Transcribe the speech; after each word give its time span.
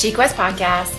Quest 0.00 0.34
podcast 0.34 0.96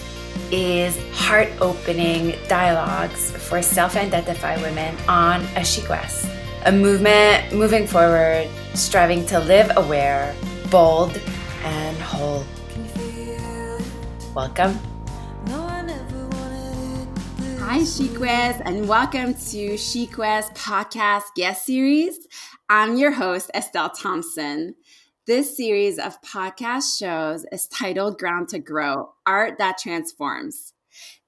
is 0.51 0.96
heart 1.11 1.50
opening 1.59 2.35
dialogues 2.48 3.32
for 3.32 3.59
self 3.64 3.96
identified 3.96 4.62
women 4.62 4.96
on 5.08 5.42
a 5.55 5.66
Quest, 5.87 6.30
a 6.66 6.71
movement 6.71 7.51
moving 7.51 7.87
forward, 7.87 8.48
striving 8.75 9.25
to 9.25 9.39
live 9.39 9.71
aware, 9.75 10.36
bold, 10.70 11.20
and 11.64 11.98
whole. 11.98 12.45
Welcome. 14.36 14.80
Hi, 17.59 17.80
SheQuest, 17.80 18.62
and 18.66 18.88
welcome 18.88 19.34
to 19.34 19.73
SheQuest 19.73 20.54
podcast 20.54 21.23
guest 21.36 21.66
series. 21.66 22.27
I'm 22.70 22.98
your 22.98 23.12
host, 23.12 23.49
Estelle 23.55 23.90
Thompson. 23.90 24.76
This 25.28 25.56
series 25.56 26.00
of 26.00 26.20
podcast 26.24 26.98
shows 26.98 27.45
is 27.52 27.68
titled 27.68 28.18
Ground 28.18 28.50
to 28.50 28.59
Grow 28.59 29.14
Art 29.23 29.59
That 29.59 29.78
Transforms. 29.78 30.73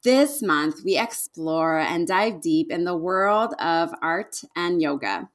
This 0.04 0.42
month, 0.42 0.84
we 0.84 0.98
explore 0.98 1.78
and 1.78 2.08
dive 2.08 2.42
deep 2.42 2.72
in 2.72 2.86
the 2.86 2.98
world 2.98 3.54
of 3.60 3.94
art 4.02 4.38
and 4.56 4.82
yoga. 4.82 5.30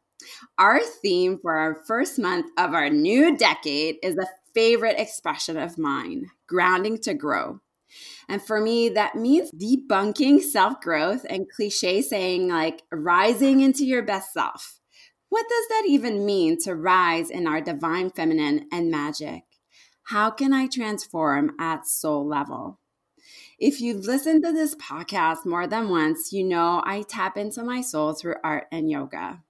Our 0.59 0.81
theme 0.81 1.39
for 1.41 1.57
our 1.57 1.85
first 1.87 2.19
month 2.19 2.47
of 2.59 2.75
our 2.75 2.91
new 2.91 3.37
decade 3.37 3.99
is 4.03 4.19
a 4.19 4.27
favorite 4.53 4.99
expression 4.99 5.57
of 5.57 5.79
mine 5.79 6.33
grounding 6.49 6.99
to 7.03 7.15
grow. 7.15 7.61
And 8.29 8.43
for 8.43 8.61
me, 8.61 8.89
that 8.89 9.15
means 9.15 9.53
debunking 9.53 10.43
self 10.43 10.81
growth 10.81 11.25
and 11.31 11.49
cliche 11.49 12.03
saying 12.03 12.49
like 12.49 12.83
rising 12.91 13.61
into 13.61 13.85
your 13.85 14.03
best 14.03 14.33
self. 14.33 14.78
What 15.31 15.47
does 15.49 15.69
that 15.69 15.85
even 15.87 16.25
mean 16.25 16.59
to 16.63 16.75
rise 16.75 17.31
in 17.31 17.47
our 17.47 17.61
divine 17.61 18.11
feminine 18.11 18.67
and 18.73 18.91
magic? 18.91 19.43
How 20.05 20.31
can 20.31 20.55
I 20.55 20.67
transform 20.67 21.55
at 21.61 21.87
soul 21.87 22.27
level? 22.27 22.79
If 23.59 23.81
you've 23.81 24.07
listened 24.07 24.43
to 24.45 24.53
this 24.53 24.75
podcast 24.77 25.45
more 25.45 25.67
than 25.67 25.91
once, 25.91 26.33
you 26.33 26.45
know 26.45 26.83
I 26.87 27.03
tap 27.03 27.37
into 27.37 27.63
my 27.63 27.83
soul 27.83 28.15
through 28.15 28.37
art 28.43 28.69
and 28.73 28.91
yoga. 28.91 29.43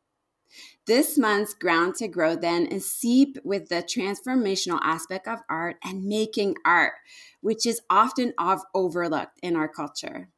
This 0.86 1.16
month's 1.16 1.54
Ground 1.54 1.94
to 1.96 2.08
Grow 2.08 2.34
then 2.34 2.66
is 2.66 2.90
seep 2.90 3.38
with 3.44 3.68
the 3.68 3.82
transformational 3.82 4.80
aspect 4.82 5.28
of 5.28 5.40
art 5.48 5.76
and 5.84 6.06
making 6.06 6.56
art, 6.64 6.94
which 7.40 7.66
is 7.66 7.82
often 7.88 8.32
overlooked 8.74 9.38
in 9.42 9.54
our 9.54 9.68
culture. 9.68 10.30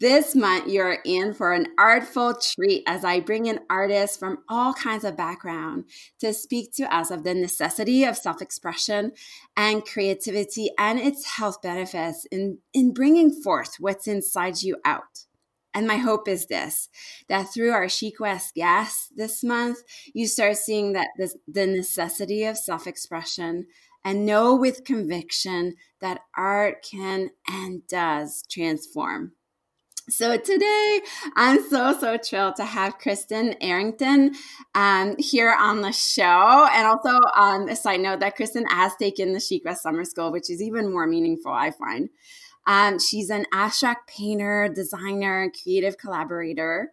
This 0.00 0.36
month, 0.36 0.68
you're 0.68 0.98
in 1.04 1.34
for 1.34 1.52
an 1.52 1.66
artful 1.76 2.34
treat 2.34 2.84
as 2.86 3.04
I 3.04 3.18
bring 3.18 3.46
in 3.46 3.58
artists 3.68 4.16
from 4.16 4.38
all 4.48 4.72
kinds 4.72 5.02
of 5.02 5.16
background 5.16 5.86
to 6.20 6.32
speak 6.32 6.72
to 6.76 6.94
us 6.94 7.10
of 7.10 7.24
the 7.24 7.34
necessity 7.34 8.04
of 8.04 8.16
self-expression 8.16 9.12
and 9.56 9.84
creativity 9.84 10.70
and 10.78 11.00
its 11.00 11.36
health 11.36 11.60
benefits 11.62 12.26
in, 12.30 12.58
in 12.72 12.92
bringing 12.92 13.32
forth 13.42 13.74
what's 13.80 14.06
inside 14.06 14.62
you 14.62 14.76
out. 14.84 15.24
And 15.74 15.86
my 15.86 15.96
hope 15.96 16.28
is 16.28 16.46
this 16.46 16.88
that 17.28 17.52
through 17.52 17.72
our 17.72 17.88
She 17.88 18.12
Quest 18.12 18.54
guests 18.54 19.08
this 19.14 19.42
month, 19.42 19.78
you 20.14 20.26
start 20.28 20.56
seeing 20.56 20.92
that 20.92 21.08
this, 21.18 21.36
the 21.46 21.66
necessity 21.66 22.44
of 22.44 22.56
self 22.56 22.86
expression 22.86 23.66
and 24.04 24.24
know 24.24 24.54
with 24.54 24.84
conviction 24.84 25.74
that 26.00 26.20
art 26.36 26.86
can 26.88 27.30
and 27.48 27.86
does 27.88 28.44
transform. 28.48 29.32
So 30.10 30.38
today, 30.38 31.00
I'm 31.36 31.62
so, 31.68 31.94
so 31.98 32.16
thrilled 32.16 32.56
to 32.56 32.64
have 32.64 32.96
Kristen 32.96 33.54
Arrington 33.60 34.34
um, 34.74 35.14
here 35.18 35.52
on 35.52 35.82
the 35.82 35.92
show. 35.92 36.66
And 36.72 36.86
also, 36.86 37.20
um, 37.36 37.68
a 37.68 37.76
side 37.76 38.00
note 38.00 38.20
that 38.20 38.34
Kristen 38.34 38.64
has 38.70 38.92
taken 38.96 39.34
the 39.34 39.60
Quest 39.60 39.82
Summer 39.82 40.06
School, 40.06 40.32
which 40.32 40.48
is 40.48 40.62
even 40.62 40.90
more 40.90 41.06
meaningful, 41.06 41.52
I 41.52 41.72
find. 41.72 42.08
Um, 42.66 42.98
she's 42.98 43.28
an 43.28 43.44
abstract 43.52 44.08
painter, 44.08 44.70
designer, 44.74 45.42
and 45.42 45.54
creative 45.62 45.98
collaborator. 45.98 46.92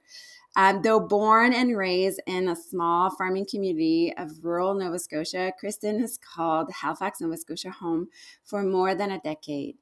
Um, 0.58 0.82
though 0.82 1.00
born 1.00 1.54
and 1.54 1.78
raised 1.78 2.22
in 2.28 2.50
a 2.50 2.56
small 2.56 3.12
farming 3.16 3.46
community 3.50 4.14
of 4.18 4.44
rural 4.44 4.74
Nova 4.74 5.00
Scotia, 5.00 5.54
Kristen 5.58 6.02
has 6.02 6.18
called 6.18 6.70
Halifax, 6.72 7.22
Nova 7.22 7.38
Scotia 7.38 7.72
home 7.72 8.10
for 8.44 8.62
more 8.62 8.94
than 8.94 9.12
a 9.12 9.20
decade. 9.22 9.78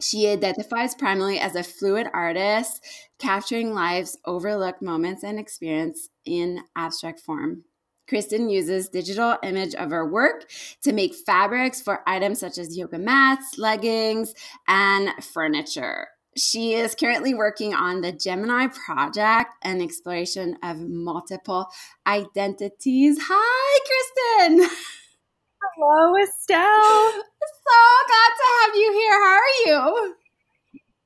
She 0.00 0.28
identifies 0.28 0.94
primarily 0.94 1.40
as 1.40 1.56
a 1.56 1.64
fluid 1.64 2.06
artist, 2.14 2.84
capturing 3.18 3.74
life's 3.74 4.16
overlooked 4.24 4.80
moments 4.80 5.24
and 5.24 5.38
experience 5.38 6.08
in 6.24 6.60
abstract 6.76 7.18
form. 7.20 7.64
Kristen 8.08 8.48
uses 8.48 8.88
digital 8.88 9.36
image 9.42 9.74
of 9.74 9.90
her 9.90 10.06
work 10.10 10.50
to 10.82 10.92
make 10.92 11.14
fabrics 11.14 11.80
for 11.82 12.00
items 12.06 12.40
such 12.40 12.58
as 12.58 12.76
yoga 12.76 12.98
mats, 12.98 13.58
leggings, 13.58 14.34
and 14.66 15.10
furniture. 15.22 16.08
She 16.36 16.74
is 16.74 16.94
currently 16.94 17.34
working 17.34 17.74
on 17.74 18.00
the 18.00 18.12
Gemini 18.12 18.68
project 18.68 19.50
and 19.62 19.82
exploration 19.82 20.56
of 20.62 20.78
multiple 20.78 21.66
identities. 22.06 23.18
Hi, 23.20 24.46
Kristen. 24.46 24.70
Hello, 25.76 26.14
Estelle. 26.22 27.24
So 27.48 27.80
glad 28.06 28.32
to 28.36 28.46
have 28.60 28.74
you 28.74 28.92
here. 28.92 29.24
How 29.24 29.38
are 29.38 29.56
you? 29.66 30.14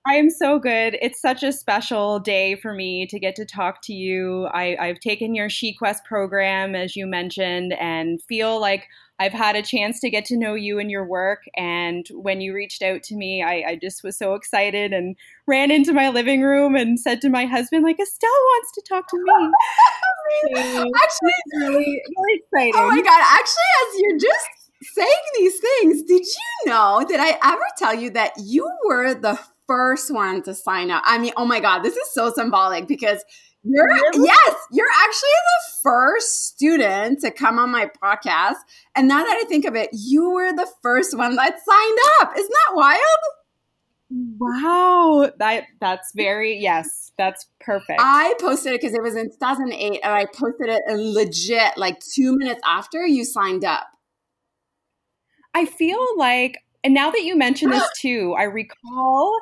I 0.04 0.14
am 0.14 0.30
so 0.30 0.58
good. 0.58 0.98
It's 1.00 1.20
such 1.20 1.44
a 1.44 1.53
special 1.53 2.19
day 2.19 2.56
for 2.56 2.75
me 2.75 3.06
to 3.06 3.20
get 3.20 3.36
to 3.36 3.44
talk 3.44 3.82
to 3.84 3.92
you. 3.92 4.48
I, 4.52 4.76
have 4.81 4.98
taken 4.98 5.32
your 5.32 5.48
She 5.48 5.72
Quest 5.72 6.04
program, 6.04 6.75
as 6.75 6.97
you 6.97 7.06
mentioned, 7.06 7.75
and 7.75 8.20
feel 8.22 8.60
like 8.60 8.88
I've 9.20 9.32
had 9.32 9.54
a 9.54 9.62
chance 9.62 10.00
to 10.00 10.10
get 10.10 10.25
to 10.25 10.36
know 10.36 10.54
you 10.54 10.81
and 10.81 10.91
your 10.91 11.06
work. 11.06 11.44
And 11.56 12.04
when 12.10 12.41
you 12.41 12.52
reached 12.52 12.82
out 12.82 13.04
to 13.04 13.14
me, 13.14 13.44
I, 13.44 13.62
I 13.69 13.78
just 13.81 14.02
was 14.02 14.19
so 14.19 14.34
excited 14.34 14.92
and 14.92 15.14
ran 15.47 15.70
into 15.70 15.92
my 15.92 16.08
living 16.08 16.42
room 16.42 16.75
and 16.75 16.98
said 16.98 17.20
to 17.20 17.28
my 17.28 17.47
husband, 17.47 17.84
like, 17.84 18.00
Estelle 18.00 18.31
wants 18.31 18.72
to 18.72 18.82
talk 18.88 19.08
to 19.08 19.19
me. 19.19 19.52
actually, 21.04 21.32
really, 21.60 22.02
really 22.16 22.42
exciting. 22.42 22.72
Oh 22.75 22.88
my 22.88 23.02
God. 23.02 23.22
Actually, 23.22 23.70
as 23.86 24.00
you're 24.00 24.19
just 24.19 24.61
saying 24.82 25.09
these 25.38 25.59
things, 25.60 26.03
did 26.03 26.22
you 26.22 26.70
know, 26.70 27.04
did 27.06 27.20
I 27.20 27.38
ever 27.43 27.65
tell 27.78 27.94
you 27.94 28.10
that 28.10 28.32
you 28.38 28.69
were 28.87 29.15
the 29.15 29.38
first 29.66 30.12
one 30.12 30.43
to 30.43 30.54
sign 30.54 30.91
up? 30.91 31.03
I 31.06 31.19
mean, 31.19 31.32
oh 31.37 31.44
my 31.44 31.60
God, 31.60 31.81
this 31.81 31.97
is 31.97 32.12
so 32.12 32.32
symbolic 32.32 32.87
because 32.87 33.25
you're, 33.65 33.87
really? 33.87 34.26
yes, 34.26 34.54
you're 34.72 34.87
actually 35.04 35.28
the 35.31 35.76
first 35.82 36.47
student 36.48 37.20
to 37.20 37.31
come 37.31 37.59
on 37.59 37.70
my 37.70 37.88
podcast. 38.03 38.56
And 38.97 39.06
now 39.06 39.25
that 39.25 39.41
I 39.41 39.44
think 39.48 39.65
of 39.65 39.76
it, 39.76 39.91
you 39.93 40.31
were 40.31 40.53
the 40.53 40.69
first 40.82 41.16
one 41.16 41.37
that 41.37 41.60
signed 41.64 41.99
up. 42.20 42.37
Isn't 42.37 42.50
that 42.50 42.75
wild? 42.75 42.99
Wow, 44.38 45.31
that 45.38 45.64
that's 45.81 46.12
very 46.14 46.59
yes, 46.59 47.12
that's 47.16 47.47
perfect. 47.60 47.99
I 47.99 48.34
posted 48.41 48.75
it 48.75 48.81
because 48.81 48.94
it 48.94 49.03
was 49.03 49.16
in 49.16 49.31
2008, 49.31 50.00
and 50.03 50.12
I 50.12 50.26
posted 50.26 50.69
it 50.69 50.82
legit 50.88 51.78
like 51.78 51.99
two 52.00 52.37
minutes 52.37 52.60
after 52.66 53.06
you 53.06 53.25
signed 53.25 53.64
up. 53.64 53.87
I 55.54 55.66
feel 55.66 56.04
like, 56.16 56.58
and 56.84 56.94
now 56.94 57.10
that 57.10 57.22
you 57.22 57.36
mention 57.36 57.70
this 57.70 57.88
too, 58.00 58.34
I 58.38 58.44
recall 58.44 59.40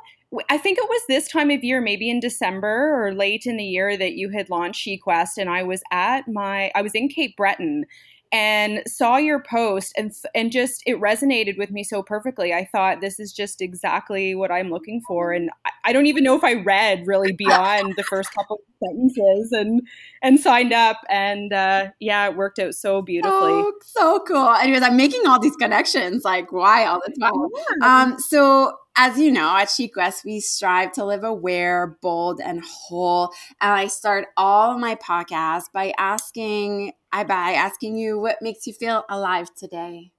I 0.48 0.58
think 0.58 0.78
it 0.78 0.88
was 0.88 1.02
this 1.08 1.28
time 1.28 1.50
of 1.50 1.64
year, 1.64 1.80
maybe 1.80 2.08
in 2.08 2.20
December 2.20 3.04
or 3.04 3.12
late 3.12 3.46
in 3.46 3.56
the 3.56 3.64
year, 3.64 3.96
that 3.96 4.12
you 4.12 4.30
had 4.30 4.48
launched 4.48 4.86
SheQuest, 4.86 5.38
and 5.38 5.50
I 5.50 5.64
was 5.64 5.82
at 5.90 6.28
my, 6.28 6.70
I 6.74 6.82
was 6.82 6.94
in 6.94 7.08
Cape 7.08 7.36
Breton, 7.36 7.84
and 8.32 8.82
saw 8.86 9.16
your 9.16 9.42
post 9.42 9.92
and 9.96 10.12
and 10.34 10.52
just 10.52 10.82
it 10.86 11.00
resonated 11.00 11.58
with 11.58 11.70
me 11.70 11.82
so 11.82 12.02
perfectly. 12.02 12.52
I 12.52 12.68
thought 12.70 13.00
this 13.00 13.18
is 13.18 13.32
just 13.32 13.60
exactly 13.60 14.34
what 14.34 14.52
I'm 14.52 14.70
looking 14.70 15.00
for, 15.06 15.32
and 15.32 15.50
I, 15.64 15.70
I 15.86 15.92
don't 15.92 16.06
even 16.06 16.22
know 16.22 16.36
if 16.36 16.44
I 16.44 16.54
read 16.54 17.06
really 17.06 17.32
beyond 17.32 17.94
the 17.96 18.04
first 18.04 18.32
couple 18.34 18.56
of 18.56 18.88
sentences 18.88 19.50
and 19.52 19.82
and 20.22 20.38
signed 20.38 20.72
up, 20.72 20.98
and 21.08 21.52
uh, 21.52 21.88
yeah, 21.98 22.28
it 22.28 22.36
worked 22.36 22.58
out 22.58 22.74
so 22.74 23.02
beautifully. 23.02 23.52
Oh, 23.52 23.72
so 23.82 24.24
cool! 24.26 24.54
Anyways, 24.54 24.82
I'm 24.82 24.96
making 24.96 25.26
all 25.26 25.40
these 25.40 25.56
connections 25.56 26.24
like 26.24 26.52
wild. 26.52 27.02
It's 27.06 27.18
wild. 27.18 27.52
Um, 27.82 28.18
so 28.18 28.74
as 28.96 29.18
you 29.18 29.30
know, 29.30 29.56
at 29.56 29.68
SheQuest, 29.68 30.24
we 30.24 30.40
strive 30.40 30.92
to 30.92 31.04
live 31.04 31.24
aware, 31.24 31.96
bold, 32.02 32.40
and 32.44 32.62
whole. 32.62 33.32
And 33.60 33.72
I 33.72 33.86
start 33.86 34.26
all 34.36 34.78
my 34.78 34.96
podcasts 34.96 35.72
by 35.72 35.94
asking, 35.96 36.92
I 37.12 37.24
by 37.24 37.52
asking 37.52 37.96
you 37.96 38.18
what 38.20 38.36
makes 38.40 38.66
you 38.66 38.72
feel 38.72 39.04
alive 39.08 39.48
today. 39.56 40.12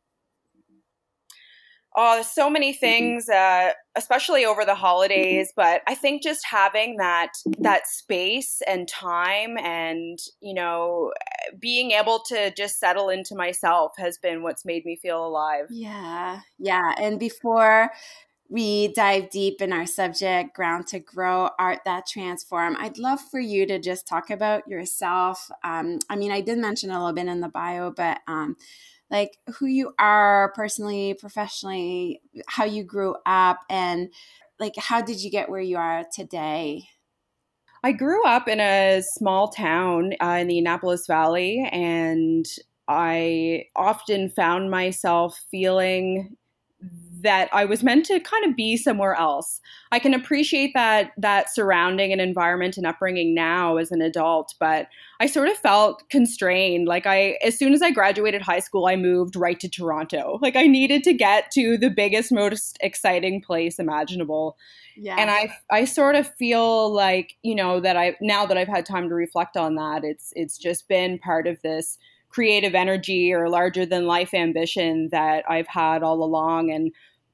Oh, 1.93 2.15
there's 2.15 2.27
so 2.27 2.49
many 2.49 2.71
mm-hmm. 2.71 2.79
things, 2.79 3.29
uh, 3.29 3.71
especially 3.97 4.45
over 4.45 4.63
the 4.63 4.75
holidays. 4.75 5.51
But 5.55 5.81
I 5.87 5.95
think 5.95 6.23
just 6.23 6.45
having 6.49 6.97
that 6.97 7.31
that 7.59 7.87
space 7.87 8.61
and 8.67 8.87
time, 8.87 9.57
and 9.57 10.17
you 10.41 10.53
know, 10.53 11.11
being 11.59 11.91
able 11.91 12.21
to 12.27 12.53
just 12.55 12.79
settle 12.79 13.09
into 13.09 13.35
myself 13.35 13.91
has 13.97 14.17
been 14.17 14.41
what's 14.41 14.63
made 14.63 14.85
me 14.85 14.97
feel 15.01 15.25
alive. 15.25 15.65
Yeah, 15.69 16.41
yeah. 16.57 16.93
And 16.97 17.19
before 17.19 17.91
we 18.51 18.89
dive 18.89 19.29
deep 19.29 19.61
in 19.61 19.71
our 19.71 19.85
subject, 19.85 20.53
Ground 20.53 20.85
to 20.87 20.99
Grow, 20.99 21.49
Art 21.57 21.79
That 21.85 22.05
Transform. 22.05 22.75
I'd 22.77 22.97
love 22.97 23.21
for 23.31 23.39
you 23.39 23.65
to 23.65 23.79
just 23.79 24.05
talk 24.05 24.29
about 24.29 24.67
yourself. 24.67 25.49
Um, 25.63 25.99
I 26.09 26.17
mean, 26.17 26.33
I 26.33 26.41
did 26.41 26.57
mention 26.57 26.91
a 26.91 26.99
little 26.99 27.13
bit 27.13 27.27
in 27.27 27.39
the 27.39 27.47
bio, 27.47 27.91
but 27.91 28.19
um, 28.27 28.57
like 29.09 29.37
who 29.55 29.67
you 29.67 29.93
are 29.99 30.51
personally, 30.53 31.13
professionally, 31.13 32.21
how 32.47 32.65
you 32.65 32.83
grew 32.83 33.15
up, 33.25 33.61
and 33.69 34.09
like 34.59 34.73
how 34.75 35.01
did 35.01 35.23
you 35.23 35.31
get 35.31 35.49
where 35.49 35.61
you 35.61 35.77
are 35.77 36.03
today? 36.13 36.83
I 37.85 37.93
grew 37.93 38.21
up 38.25 38.49
in 38.49 38.59
a 38.59 39.01
small 39.13 39.47
town 39.47 40.11
uh, 40.21 40.39
in 40.41 40.47
the 40.47 40.59
Annapolis 40.59 41.07
Valley, 41.07 41.69
and 41.71 42.45
I 42.89 43.67
often 43.77 44.29
found 44.29 44.69
myself 44.69 45.39
feeling 45.49 46.35
that 47.21 47.49
I 47.51 47.65
was 47.65 47.83
meant 47.83 48.05
to 48.05 48.19
kind 48.19 48.45
of 48.45 48.55
be 48.55 48.77
somewhere 48.77 49.15
else. 49.15 49.59
I 49.91 49.99
can 49.99 50.13
appreciate 50.13 50.71
that 50.73 51.11
that 51.17 51.53
surrounding 51.53 52.11
and 52.11 52.21
environment 52.21 52.77
and 52.77 52.85
upbringing 52.85 53.33
now 53.33 53.77
as 53.77 53.91
an 53.91 54.01
adult, 54.01 54.53
but 54.59 54.87
I 55.19 55.25
sort 55.25 55.47
of 55.49 55.57
felt 55.57 56.09
constrained. 56.09 56.87
Like 56.87 57.05
I 57.05 57.37
as 57.43 57.57
soon 57.57 57.73
as 57.73 57.81
I 57.81 57.91
graduated 57.91 58.41
high 58.41 58.59
school, 58.59 58.87
I 58.87 58.95
moved 58.95 59.35
right 59.35 59.59
to 59.59 59.69
Toronto. 59.69 60.39
Like 60.41 60.55
I 60.55 60.67
needed 60.67 61.03
to 61.05 61.13
get 61.13 61.51
to 61.51 61.77
the 61.77 61.89
biggest 61.89 62.31
most 62.31 62.77
exciting 62.81 63.41
place 63.41 63.79
imaginable. 63.79 64.57
Yeah. 64.95 65.15
And 65.17 65.29
I 65.29 65.53
I 65.69 65.85
sort 65.85 66.15
of 66.15 66.33
feel 66.35 66.93
like, 66.93 67.35
you 67.43 67.55
know, 67.55 67.79
that 67.79 67.97
I 67.97 68.15
now 68.21 68.45
that 68.45 68.57
I've 68.57 68.67
had 68.67 68.85
time 68.85 69.09
to 69.09 69.15
reflect 69.15 69.57
on 69.57 69.75
that, 69.75 70.03
it's 70.03 70.33
it's 70.35 70.57
just 70.57 70.87
been 70.87 71.19
part 71.19 71.47
of 71.47 71.61
this 71.61 71.97
creative 72.31 72.73
energy 72.73 73.33
or 73.33 73.49
larger 73.49 73.85
than 73.85 74.07
life 74.07 74.33
ambition 74.33 75.09
that 75.11 75.43
I've 75.49 75.67
had 75.67 76.01
all 76.01 76.23
along. 76.23 76.71
And 76.71 76.91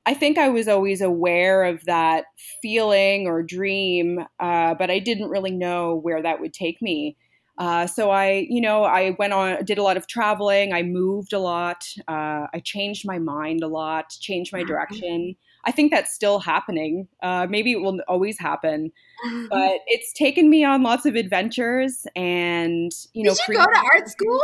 I 0.07 0.13
think 0.13 0.37
I 0.37 0.47
was 0.47 0.69
always 0.69 1.01
aware 1.01 1.65
of 1.65 1.83
that 1.83 2.27
feeling 2.61 3.27
or 3.27 3.43
dream, 3.43 4.19
uh, 4.39 4.73
but 4.73 4.89
I 4.89 4.99
didn't 4.99 5.27
really 5.27 5.51
know 5.51 5.95
where 5.95 6.21
that 6.21 6.39
would 6.39 6.53
take 6.53 6.81
me. 6.81 7.17
Uh, 7.57 7.87
so 7.87 8.09
I, 8.09 8.47
you 8.49 8.61
know, 8.61 8.85
I 8.85 9.17
went 9.19 9.33
on, 9.33 9.65
did 9.65 9.77
a 9.77 9.83
lot 9.83 9.97
of 9.97 10.07
traveling. 10.07 10.71
I 10.71 10.81
moved 10.81 11.33
a 11.33 11.39
lot. 11.39 11.83
Uh, 12.07 12.47
I 12.53 12.61
changed 12.63 13.05
my 13.05 13.19
mind 13.19 13.63
a 13.63 13.67
lot, 13.67 14.11
changed 14.11 14.53
my 14.53 14.59
mm-hmm. 14.59 14.67
direction. 14.69 15.35
I 15.65 15.71
think 15.71 15.91
that's 15.91 16.13
still 16.13 16.39
happening. 16.39 17.09
Uh, 17.21 17.45
maybe 17.49 17.73
it 17.73 17.81
will 17.81 17.99
always 18.07 18.39
happen, 18.39 18.93
but 19.49 19.79
it's 19.87 20.13
taken 20.13 20.49
me 20.49 20.63
on 20.63 20.83
lots 20.83 21.05
of 21.05 21.15
adventures. 21.15 22.07
And 22.15 22.93
you 23.11 23.25
know, 23.25 23.33
did 23.33 23.41
you 23.49 23.55
go 23.55 23.65
to 23.65 23.83
art 23.93 24.07
school? 24.07 24.41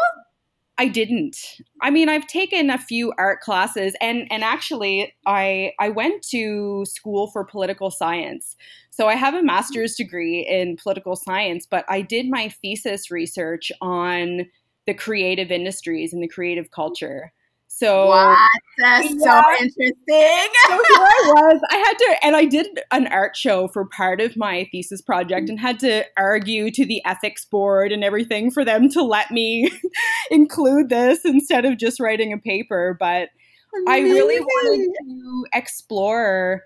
I 0.78 0.88
didn't. 0.88 1.38
I 1.81 1.92
mean, 1.92 2.10
I've 2.10 2.25
taken 2.25 2.70
a 2.72 2.80
few 2.80 3.14
art 3.18 3.42
classes 3.42 3.94
and 4.02 4.28
and 4.31 4.44
actually 4.44 5.14
I 5.25 5.74
I 5.80 5.90
went 5.90 6.24
to 6.30 6.84
school 6.86 7.28
for 7.28 7.46
political 7.46 7.92
science. 7.92 8.56
So 8.90 9.08
I 9.08 9.16
have 9.16 9.36
a 9.36 9.44
master's 9.44 9.96
degree 9.96 10.46
in 10.48 10.78
political 10.78 11.16
science, 11.16 11.68
but 11.70 11.86
I 11.90 12.02
did 12.02 12.28
my 12.30 12.50
thesis 12.50 13.12
research 13.12 13.72
on 13.81 14.48
the 14.88 14.94
creative 14.94 15.52
industries 15.52 16.12
and 16.12 16.24
the 16.24 16.28
creative 16.28 16.72
culture. 16.72 17.31
So 17.75 18.06
what? 18.06 18.38
That's 18.78 19.10
yeah. 19.10 19.42
so 19.42 19.42
interesting. 19.60 19.96
so 20.08 20.70
here 20.70 20.80
I 21.00 21.22
was. 21.34 21.62
I 21.72 21.78
had 21.78 21.94
to, 21.98 22.16
and 22.22 22.36
I 22.36 22.46
did 22.46 22.68
an 22.92 23.08
art 23.08 23.36
show 23.36 23.68
for 23.68 23.86
part 23.86 24.22
of 24.22 24.38
my 24.38 24.70
thesis 24.72 25.02
project, 25.02 25.50
and 25.50 25.60
had 25.60 25.80
to 25.80 26.06
argue 26.16 26.70
to 26.70 26.86
the 26.86 27.02
ethics 27.04 27.46
board 27.46 27.92
and 27.92 28.04
everything 28.04 28.52
for 28.52 28.64
them 28.64 28.90
to 28.90 29.02
let 29.02 29.31
me 29.31 29.72
include 30.31 30.90
this 30.90 31.25
instead 31.25 31.66
of 31.66 31.80
just 31.80 32.00
writing 32.00 32.31
a 32.31 32.38
paper. 32.38 32.96
But 33.00 33.30
Amazing. 33.75 33.88
I 33.88 34.14
really 34.14 34.40
wanted 34.40 34.94
to 35.08 35.46
explore 35.52 36.66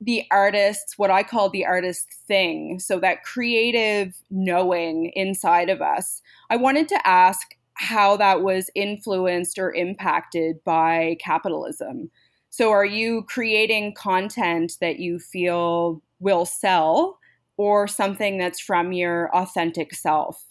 the 0.00 0.24
artist's 0.30 0.96
what 0.96 1.10
I 1.10 1.22
call 1.22 1.50
the 1.50 1.66
artist 1.66 2.08
thing. 2.26 2.78
So 2.78 2.98
that 3.00 3.24
creative 3.24 4.14
knowing 4.30 5.12
inside 5.14 5.68
of 5.68 5.82
us. 5.82 6.22
I 6.48 6.56
wanted 6.56 6.88
to 6.88 7.06
ask 7.06 7.55
how 7.76 8.16
that 8.16 8.42
was 8.42 8.70
influenced 8.74 9.58
or 9.58 9.72
impacted 9.72 10.62
by 10.64 11.16
capitalism. 11.20 12.10
So, 12.50 12.70
are 12.70 12.84
you 12.84 13.22
creating 13.24 13.94
content 13.94 14.78
that 14.80 14.98
you 14.98 15.18
feel 15.18 16.02
will 16.18 16.46
sell 16.46 17.18
or 17.58 17.86
something 17.86 18.38
that's 18.38 18.60
from 18.60 18.92
your 18.92 19.34
authentic 19.34 19.94
self? 19.94 20.42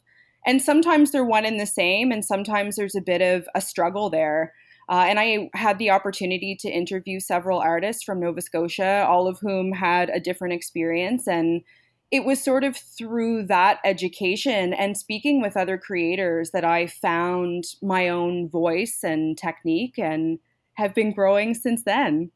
And 0.46 0.62
sometimes 0.62 1.12
they're 1.12 1.26
one 1.26 1.46
and 1.46 1.60
the 1.60 1.66
same, 1.66 2.12
and 2.12 2.24
sometimes 2.24 2.76
there's 2.76 2.96
a 2.96 3.02
bit 3.02 3.22
of 3.22 3.48
a 3.56 3.62
struggle 3.62 4.10
there. 4.10 4.54
Uh, 4.88 5.06
and 5.08 5.20
I 5.20 5.50
had 5.56 5.80
the 5.80 5.90
opportunity 5.90 6.56
to 6.60 6.70
interview 6.70 7.20
several 7.20 7.60
artists 7.60 8.04
from 8.04 8.20
Nova 8.20 8.42
Scotia, 8.42 9.06
all 9.10 9.28
of 9.28 9.40
whom 9.40 9.72
had 9.72 10.10
a 10.10 10.20
different 10.20 10.54
experience. 10.54 11.28
And 11.28 11.64
it 12.12 12.24
was 12.24 12.44
sort 12.44 12.64
of 12.64 12.78
through 12.78 13.48
that 13.48 13.80
education 13.84 14.74
and 14.74 14.98
speaking 14.98 15.42
with 15.42 15.58
other 15.58 15.78
creators 15.78 16.52
that 16.52 16.64
I 16.64 16.88
found 16.88 17.66
my 17.82 18.10
own 18.10 18.48
voice 18.48 19.00
and 19.04 19.38
technique 19.38 19.98
and 19.98 20.40
have 20.76 20.94
been 20.94 21.14
growing 21.14 21.54
since 21.54 21.84
then. 21.84 22.32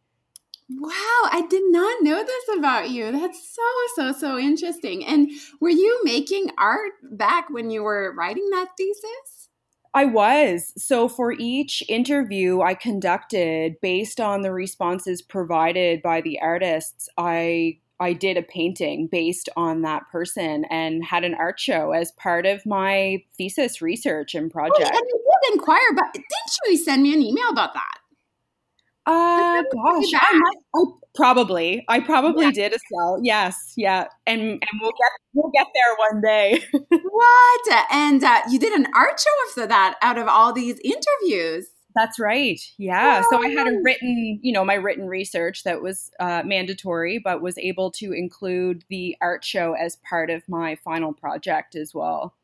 Wow, 0.71 0.91
I 0.91 1.45
did 1.49 1.63
not 1.71 2.03
know 2.03 2.23
this 2.23 2.57
about 2.57 2.91
you. 2.91 3.11
That's 3.11 3.55
so, 3.55 3.63
so, 3.95 4.11
so 4.11 4.37
interesting. 4.37 5.03
And 5.05 5.31
were 5.59 5.69
you 5.69 5.99
making 6.03 6.51
art 6.59 6.91
back 7.03 7.49
when 7.49 7.71
you 7.71 7.81
were 7.81 8.13
writing 8.15 8.47
that 8.51 8.69
thesis? 8.77 9.49
I 9.93 10.05
was. 10.05 10.73
So 10.77 11.07
for 11.07 11.31
each 11.31 11.81
interview 11.89 12.61
I 12.61 12.75
conducted, 12.75 13.81
based 13.81 14.19
on 14.19 14.41
the 14.41 14.51
responses 14.51 15.23
provided 15.23 16.03
by 16.03 16.21
the 16.21 16.39
artists, 16.39 17.09
I 17.17 17.79
I 17.99 18.13
did 18.13 18.37
a 18.37 18.41
painting 18.41 19.07
based 19.07 19.49
on 19.57 19.81
that 19.81 20.07
person 20.09 20.65
and 20.69 21.03
had 21.03 21.23
an 21.23 21.35
art 21.35 21.59
show 21.59 21.91
as 21.91 22.11
part 22.13 22.45
of 22.45 22.65
my 22.65 23.23
thesis 23.37 23.81
research 23.81 24.35
and 24.35 24.49
project. 24.49 24.91
Oh, 24.93 24.97
and 24.97 25.05
you 25.07 25.33
did 25.43 25.53
inquire, 25.55 25.93
but 25.95 26.13
didn't 26.13 26.25
you 26.65 26.77
send 26.77 27.03
me 27.03 27.13
an 27.13 27.21
email 27.21 27.49
about 27.49 27.73
that? 27.73 27.99
Uh, 29.05 29.63
gosh, 29.73 30.11
I, 30.13 30.33
might, 30.33 30.57
I 30.75 30.83
probably, 31.15 31.83
I 31.87 31.99
probably 31.99 32.45
yeah. 32.45 32.51
did 32.51 32.73
a 32.73 32.77
sell. 32.93 33.19
Yes, 33.23 33.73
yeah, 33.75 34.05
and 34.27 34.41
and 34.41 34.79
we'll 34.79 34.91
get 34.91 35.11
we'll 35.33 35.51
get 35.51 35.65
there 35.73 35.95
one 35.97 36.21
day. 36.21 36.63
what? 37.01 37.85
And 37.91 38.23
uh, 38.23 38.41
you 38.51 38.59
did 38.59 38.73
an 38.73 38.85
art 38.95 39.19
show 39.19 39.31
after 39.49 39.67
that 39.67 39.95
out 40.03 40.19
of 40.19 40.27
all 40.27 40.53
these 40.53 40.79
interviews. 40.83 41.69
That's 41.95 42.19
right. 42.19 42.59
Yeah. 42.77 43.23
So 43.29 43.43
I 43.43 43.49
had 43.49 43.67
a 43.67 43.79
written, 43.83 44.39
you 44.41 44.51
know, 44.51 44.63
my 44.63 44.75
written 44.75 45.07
research 45.07 45.63
that 45.63 45.81
was 45.81 46.11
uh, 46.19 46.43
mandatory, 46.45 47.19
but 47.19 47.41
was 47.41 47.57
able 47.57 47.91
to 47.91 48.13
include 48.13 48.85
the 48.89 49.17
art 49.21 49.43
show 49.43 49.73
as 49.73 49.97
part 49.97 50.29
of 50.29 50.47
my 50.47 50.75
final 50.75 51.13
project 51.13 51.75
as 51.75 51.93
well. 51.93 52.35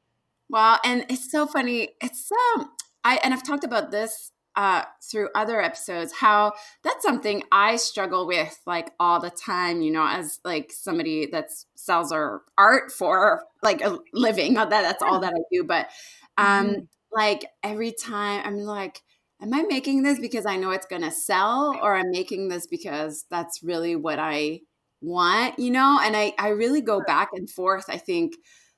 Wow. 0.50 0.80
And 0.84 1.06
it's 1.10 1.32
so 1.32 1.46
funny. 1.46 1.90
It's 2.02 2.32
um, 2.32 2.72
I 3.04 3.20
and 3.24 3.34
I've 3.34 3.44
talked 3.44 3.64
about 3.64 3.92
this 3.92 4.32
uh, 4.56 4.84
through 5.02 5.30
other 5.36 5.62
episodes 5.62 6.14
how 6.14 6.54
that's 6.84 7.04
something 7.04 7.44
I 7.52 7.76
struggle 7.76 8.26
with 8.26 8.58
like 8.66 8.92
all 9.00 9.20
the 9.20 9.30
time, 9.30 9.82
you 9.82 9.92
know, 9.92 10.08
as 10.08 10.40
like 10.46 10.72
somebody 10.72 11.28
that 11.28 11.50
sells 11.76 12.12
our 12.12 12.42
art 12.58 12.92
for 12.92 13.44
like 13.62 13.82
a 13.82 14.00
living. 14.14 14.54
Not 14.54 14.70
that 14.70 14.82
that's 14.82 15.04
all 15.04 15.20
that 15.20 15.34
I 15.34 15.42
do, 15.52 15.64
but 15.64 15.90
um, 16.38 16.68
mm-hmm. 16.68 16.80
like 17.12 17.46
every 17.64 17.92
time 17.92 18.42
I'm 18.46 18.58
like, 18.58 19.02
am 19.46 19.54
I 19.54 19.64
making 19.64 20.04
this 20.04 20.20
because 20.20 20.46
I 20.46 20.58
know 20.58 20.72
it's 20.72 20.86
going 20.86 21.04
to 21.04 21.12
sell 21.12 21.78
or 21.82 21.96
I'm 21.96 22.12
making 22.12 22.50
this 22.50 22.68
because 22.68 23.26
that's 23.30 23.62
really 23.64 23.96
what 23.96 24.20
I 24.20 24.62
want, 25.02 25.60
you 25.60 25.72
know? 25.72 26.00
And 26.02 26.16
I, 26.16 26.34
I 26.40 26.50
really 26.50 26.82
go 26.82 27.02
back 27.06 27.30
and 27.34 27.50
forth, 27.50 27.86
I 27.88 27.98
think, 27.98 28.34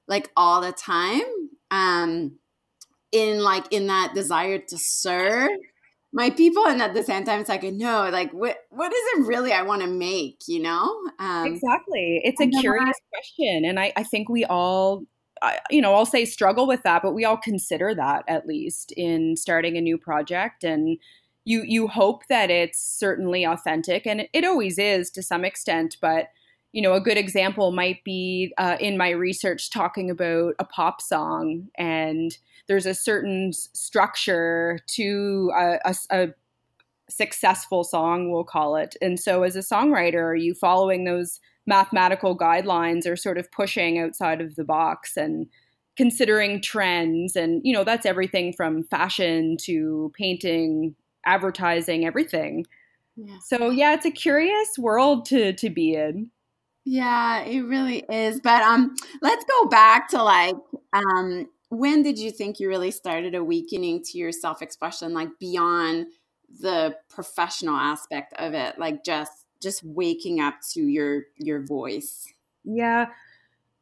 like 0.08 0.30
all 0.36 0.62
the 0.62 0.74
time. 0.74 1.24
Um, 1.72 2.38
in 3.12 3.42
like 3.42 3.66
in 3.72 3.88
that 3.88 4.14
desire 4.14 4.58
to 4.58 4.78
serve 4.78 5.50
my 6.14 6.30
people 6.30 6.66
and 6.68 6.82
at 6.82 6.94
the 6.94 7.04
same 7.04 7.24
time 7.24 7.40
it's 7.40 7.50
like 7.50 7.64
no 7.64 8.10
like 8.10 8.32
what 8.32 8.58
what 8.70 8.92
is 8.92 9.00
it 9.14 9.28
really 9.28 9.54
i 9.54 9.62
want 9.62 9.82
to 9.82 9.88
make 9.88 10.38
you 10.48 10.62
know 10.62 10.94
um, 11.20 11.46
exactly 11.46 12.22
it's 12.24 12.42
a 12.42 12.48
curious 12.48 12.98
question 13.14 13.66
and 13.66 13.80
I, 13.80 13.94
I 13.96 14.04
think 14.04 14.30
we 14.30 14.46
all 14.46 15.04
you 15.70 15.82
know, 15.82 15.94
I'll 15.94 16.06
say 16.06 16.26
struggle 16.26 16.68
with 16.68 16.84
that, 16.84 17.02
but 17.02 17.14
we 17.14 17.26
all 17.26 17.38
consider 17.38 17.94
that 17.96 18.24
at 18.28 18.48
least 18.48 18.92
in 18.94 19.36
starting 19.36 19.78
a 19.78 19.82
new 19.82 19.98
project. 19.98 20.64
And 20.64 20.98
you 21.46 21.64
you 21.66 21.88
hope 21.88 22.24
that 22.28 22.50
it's 22.50 22.80
certainly 22.80 23.46
authentic, 23.46 24.06
and 24.06 24.22
it, 24.22 24.30
it 24.34 24.46
always 24.46 24.78
is 24.78 25.10
to 25.12 25.24
some 25.24 25.46
extent. 25.46 25.98
But 26.02 26.28
you 26.74 26.82
know, 26.82 26.94
a 26.94 27.02
good 27.02 27.18
example 27.18 27.72
might 27.72 28.04
be 28.04 28.54
uh, 28.58 28.78
in 28.80 28.98
my 28.98 29.10
research 29.12 29.72
talking 29.72 30.10
about 30.10 30.56
a 30.60 30.66
pop 30.66 31.02
song, 31.02 31.70
and 31.78 32.38
there's 32.68 32.86
a 32.86 32.94
certain 32.94 33.54
structure 33.54 34.80
to 34.88 35.52
a, 35.56 35.80
a, 35.86 35.96
a 36.12 36.28
successful 37.10 37.84
song, 37.84 38.32
we'll 38.32 38.44
call 38.44 38.76
it. 38.76 38.96
And 39.02 39.20
so, 39.20 39.44
as 39.44 39.56
a 39.56 39.60
songwriter, 39.60 40.24
are 40.24 40.36
you 40.36 40.54
following 40.54 41.04
those? 41.04 41.40
mathematical 41.68 42.36
guidelines 42.36 43.06
or 43.06 43.16
sort 43.16 43.38
of 43.38 43.52
pushing 43.52 44.00
outside 44.00 44.42
of 44.42 44.56
the 44.56 44.64
box 44.64 45.18
and 45.18 45.48
considering 45.98 46.62
trends 46.62 47.36
and 47.36 47.62
you 47.64 47.74
know 47.74 47.84
that's 47.84 48.06
everything 48.06 48.54
from 48.54 48.84
fashion 48.84 49.58
to 49.60 50.12
painting 50.16 50.96
advertising 51.26 52.06
everything 52.06 52.66
yeah. 53.18 53.38
so 53.46 53.70
yeah 53.70 53.94
it's 53.94 54.06
a 54.06 54.12
curious 54.12 54.78
world 54.78 55.26
to 55.26 55.52
to 55.54 55.70
be 55.70 55.94
in 55.94 56.30
yeah 56.86 57.42
it 57.42 57.62
really 57.62 58.06
is 58.10 58.40
but 58.40 58.62
um 58.62 58.96
let's 59.22 59.44
go 59.44 59.68
back 59.68 60.08
to 60.08 60.24
like 60.24 60.56
um 60.94 61.48
when 61.70 62.02
did 62.02 62.18
you 62.18 62.32
think 62.32 62.60
you 62.60 62.70
really 62.70 62.92
started 62.92 63.36
awakening 63.36 64.02
to 64.02 64.18
your 64.18 64.32
self-expression 64.32 65.14
like 65.14 65.30
beyond 65.40 66.06
the 66.60 66.96
professional 67.10 67.76
aspect 67.76 68.34
of 68.38 68.54
it 68.54 68.78
like 68.80 69.04
just 69.04 69.46
just 69.62 69.84
waking 69.84 70.40
up 70.40 70.56
to 70.72 70.82
your 70.82 71.24
your 71.38 71.62
voice 71.66 72.26
yeah 72.64 73.08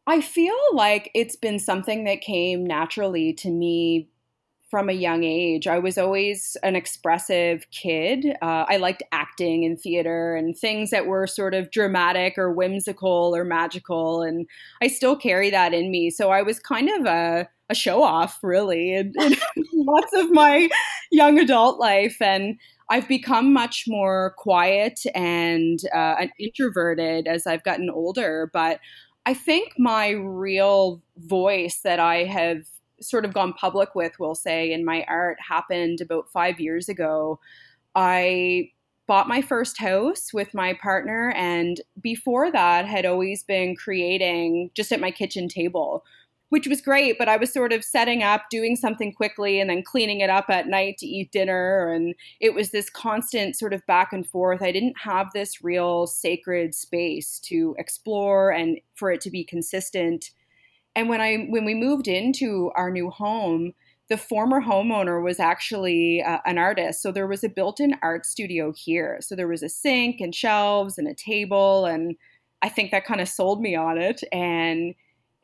i 0.07 0.21
feel 0.21 0.57
like 0.73 1.11
it's 1.13 1.35
been 1.35 1.59
something 1.59 2.03
that 2.05 2.21
came 2.21 2.65
naturally 2.65 3.33
to 3.33 3.49
me 3.49 4.09
from 4.75 4.89
a 4.89 4.93
young 4.93 5.23
age. 5.23 5.67
I 5.67 5.79
was 5.79 5.97
always 5.97 6.57
an 6.63 6.75
expressive 6.75 7.65
kid. 7.71 8.35
Uh, 8.41 8.65
I 8.67 8.75
liked 8.75 9.03
acting 9.13 9.63
and 9.63 9.79
theater 9.79 10.35
and 10.35 10.57
things 10.57 10.89
that 10.89 11.05
were 11.05 11.27
sort 11.27 11.53
of 11.53 11.71
dramatic 11.71 12.37
or 12.37 12.51
whimsical 12.51 13.33
or 13.33 13.45
magical. 13.45 14.21
And 14.21 14.47
I 14.81 14.87
still 14.87 15.15
carry 15.15 15.49
that 15.49 15.73
in 15.73 15.91
me. 15.91 16.09
So 16.09 16.29
I 16.31 16.41
was 16.41 16.59
kind 16.59 16.89
of 16.89 17.05
a, 17.05 17.47
a 17.69 17.75
show 17.75 18.03
off, 18.03 18.39
really, 18.43 18.93
in, 18.93 19.13
in 19.19 19.35
lots 19.73 20.13
of 20.13 20.31
my 20.31 20.69
young 21.11 21.39
adult 21.39 21.79
life. 21.79 22.21
And 22.21 22.57
I've 22.89 23.07
become 23.07 23.51
much 23.51 23.85
more 23.87 24.35
quiet 24.37 24.99
and, 25.15 25.79
uh, 25.93 26.15
and 26.19 26.31
introverted 26.39 27.27
as 27.27 27.47
I've 27.47 27.63
gotten 27.63 27.89
older. 27.89 28.49
But 28.53 28.79
I 29.25 29.33
think 29.33 29.73
my 29.77 30.09
real 30.09 31.01
voice 31.17 31.79
that 31.83 31.99
I 31.99 32.25
have 32.25 32.63
sort 33.01 33.25
of 33.25 33.33
gone 33.33 33.53
public 33.53 33.95
with, 33.95 34.19
we'll 34.19 34.35
say, 34.35 34.71
in 34.71 34.85
my 34.85 35.03
art 35.07 35.37
happened 35.45 36.01
about 36.01 36.29
five 36.31 36.59
years 36.59 36.87
ago. 36.87 37.39
I 37.95 38.69
bought 39.07 39.27
my 39.27 39.41
first 39.41 39.79
house 39.79 40.33
with 40.33 40.53
my 40.53 40.73
partner, 40.73 41.31
and 41.35 41.81
before 42.01 42.51
that, 42.51 42.87
had 42.87 43.05
always 43.05 43.43
been 43.43 43.75
creating 43.75 44.71
just 44.73 44.91
at 44.91 44.99
my 44.99 45.11
kitchen 45.11 45.47
table, 45.47 46.03
which 46.55 46.67
was 46.67 46.79
great. 46.79 47.17
But 47.19 47.27
I 47.27 47.35
was 47.35 47.51
sort 47.51 47.73
of 47.73 47.83
setting 47.83 48.23
up, 48.23 48.43
doing 48.49 48.77
something 48.77 49.11
quickly, 49.11 49.59
and 49.59 49.69
then 49.69 49.83
cleaning 49.83 50.21
it 50.21 50.29
up 50.29 50.45
at 50.47 50.67
night 50.67 50.97
to 50.99 51.05
eat 51.05 51.33
dinner. 51.33 51.91
And 51.91 52.15
it 52.39 52.53
was 52.53 52.71
this 52.71 52.89
constant 52.89 53.57
sort 53.57 53.73
of 53.73 53.85
back 53.87 54.13
and 54.13 54.25
forth. 54.25 54.61
I 54.61 54.71
didn't 54.71 54.99
have 55.03 55.33
this 55.33 55.61
real 55.61 56.07
sacred 56.07 56.73
space 56.73 57.39
to 57.41 57.75
explore 57.77 58.51
and 58.51 58.79
for 58.93 59.11
it 59.11 59.19
to 59.21 59.29
be 59.29 59.43
consistent 59.43 60.31
and 60.95 61.09
when 61.09 61.21
I 61.21 61.47
when 61.49 61.65
we 61.65 61.75
moved 61.75 62.07
into 62.07 62.71
our 62.75 62.89
new 62.89 63.09
home, 63.09 63.73
the 64.09 64.17
former 64.17 64.61
homeowner 64.61 65.21
was 65.21 65.39
actually 65.39 66.23
uh, 66.23 66.39
an 66.45 66.57
artist. 66.57 67.01
So 67.01 67.11
there 67.11 67.27
was 67.27 67.43
a 67.43 67.49
built-in 67.49 67.95
art 68.01 68.25
studio 68.25 68.71
here. 68.71 69.17
So 69.19 69.35
there 69.35 69.47
was 69.47 69.63
a 69.63 69.69
sink 69.69 70.21
and 70.21 70.33
shelves 70.33 70.97
and 70.97 71.07
a 71.07 71.13
table 71.13 71.85
and 71.85 72.15
I 72.61 72.69
think 72.69 72.91
that 72.91 73.05
kind 73.05 73.21
of 73.21 73.27
sold 73.27 73.61
me 73.61 73.75
on 73.75 73.97
it 73.99 74.23
and 74.31 74.95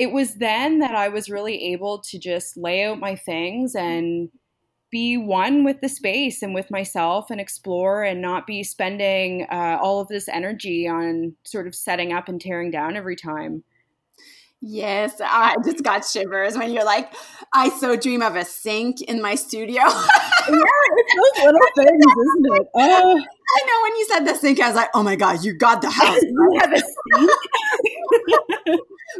it 0.01 0.11
was 0.11 0.33
then 0.33 0.79
that 0.79 0.95
I 0.95 1.09
was 1.09 1.29
really 1.29 1.73
able 1.73 1.99
to 1.99 2.17
just 2.17 2.57
lay 2.57 2.85
out 2.85 2.99
my 2.99 3.15
things 3.15 3.75
and 3.75 4.29
be 4.89 5.15
one 5.15 5.63
with 5.63 5.79
the 5.79 5.89
space 5.89 6.41
and 6.41 6.55
with 6.55 6.71
myself 6.71 7.29
and 7.29 7.39
explore 7.39 8.03
and 8.03 8.19
not 8.19 8.47
be 8.47 8.63
spending 8.63 9.45
uh, 9.51 9.77
all 9.79 10.01
of 10.01 10.07
this 10.07 10.27
energy 10.27 10.87
on 10.87 11.35
sort 11.43 11.67
of 11.67 11.75
setting 11.75 12.11
up 12.11 12.27
and 12.27 12.41
tearing 12.41 12.71
down 12.71 12.97
every 12.97 13.15
time. 13.15 13.63
Yes, 14.59 15.21
I 15.23 15.55
just 15.63 15.83
got 15.83 16.03
shivers 16.03 16.57
when 16.57 16.71
you're 16.71 16.83
like, 16.83 17.13
I 17.53 17.69
so 17.69 17.95
dream 17.95 18.23
of 18.23 18.35
a 18.35 18.43
sink 18.43 19.01
in 19.01 19.21
my 19.21 19.35
studio. 19.35 19.81
yeah, 19.83 19.91
it's 20.47 21.15
those 21.15 21.45
little 21.45 21.59
things, 21.77 22.05
isn't 22.05 22.55
it? 22.55 22.67
Oh. 22.75 23.23
I 23.53 23.65
know 23.65 23.81
when 23.83 23.95
you 23.97 24.05
said 24.05 24.25
the 24.25 24.35
sink, 24.35 24.59
I 24.59 24.67
was 24.67 24.75
like, 24.75 24.89
oh 24.93 25.03
my 25.03 25.15
God, 25.15 25.43
you 25.43 25.53
got 25.53 25.81
the 25.81 25.89
house. 25.91 26.21
you 26.21 26.59
have 26.61 26.73
a 26.73 26.79
sink. 26.79 27.31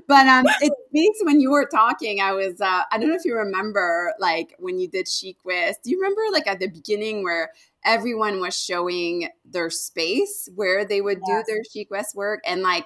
but 0.07 0.27
um, 0.27 0.45
it 0.61 0.73
speaks 0.87 1.19
when 1.23 1.41
you 1.41 1.51
were 1.51 1.65
talking. 1.65 2.21
I 2.21 2.31
was, 2.33 2.61
uh, 2.61 2.83
I 2.91 2.97
don't 2.97 3.09
know 3.09 3.15
if 3.15 3.25
you 3.25 3.35
remember, 3.35 4.13
like 4.19 4.55
when 4.59 4.79
you 4.79 4.87
did 4.87 5.07
SheQuest. 5.07 5.75
Do 5.83 5.91
you 5.91 5.97
remember, 5.97 6.21
like 6.31 6.47
at 6.47 6.59
the 6.59 6.67
beginning, 6.67 7.23
where 7.23 7.51
everyone 7.83 8.39
was 8.39 8.57
showing 8.57 9.29
their 9.43 9.69
space 9.69 10.47
where 10.55 10.85
they 10.85 11.01
would 11.01 11.19
yes. 11.27 11.45
do 11.45 11.53
their 11.53 11.63
SheQuest 11.63 12.15
work, 12.15 12.41
and 12.45 12.61
like 12.61 12.85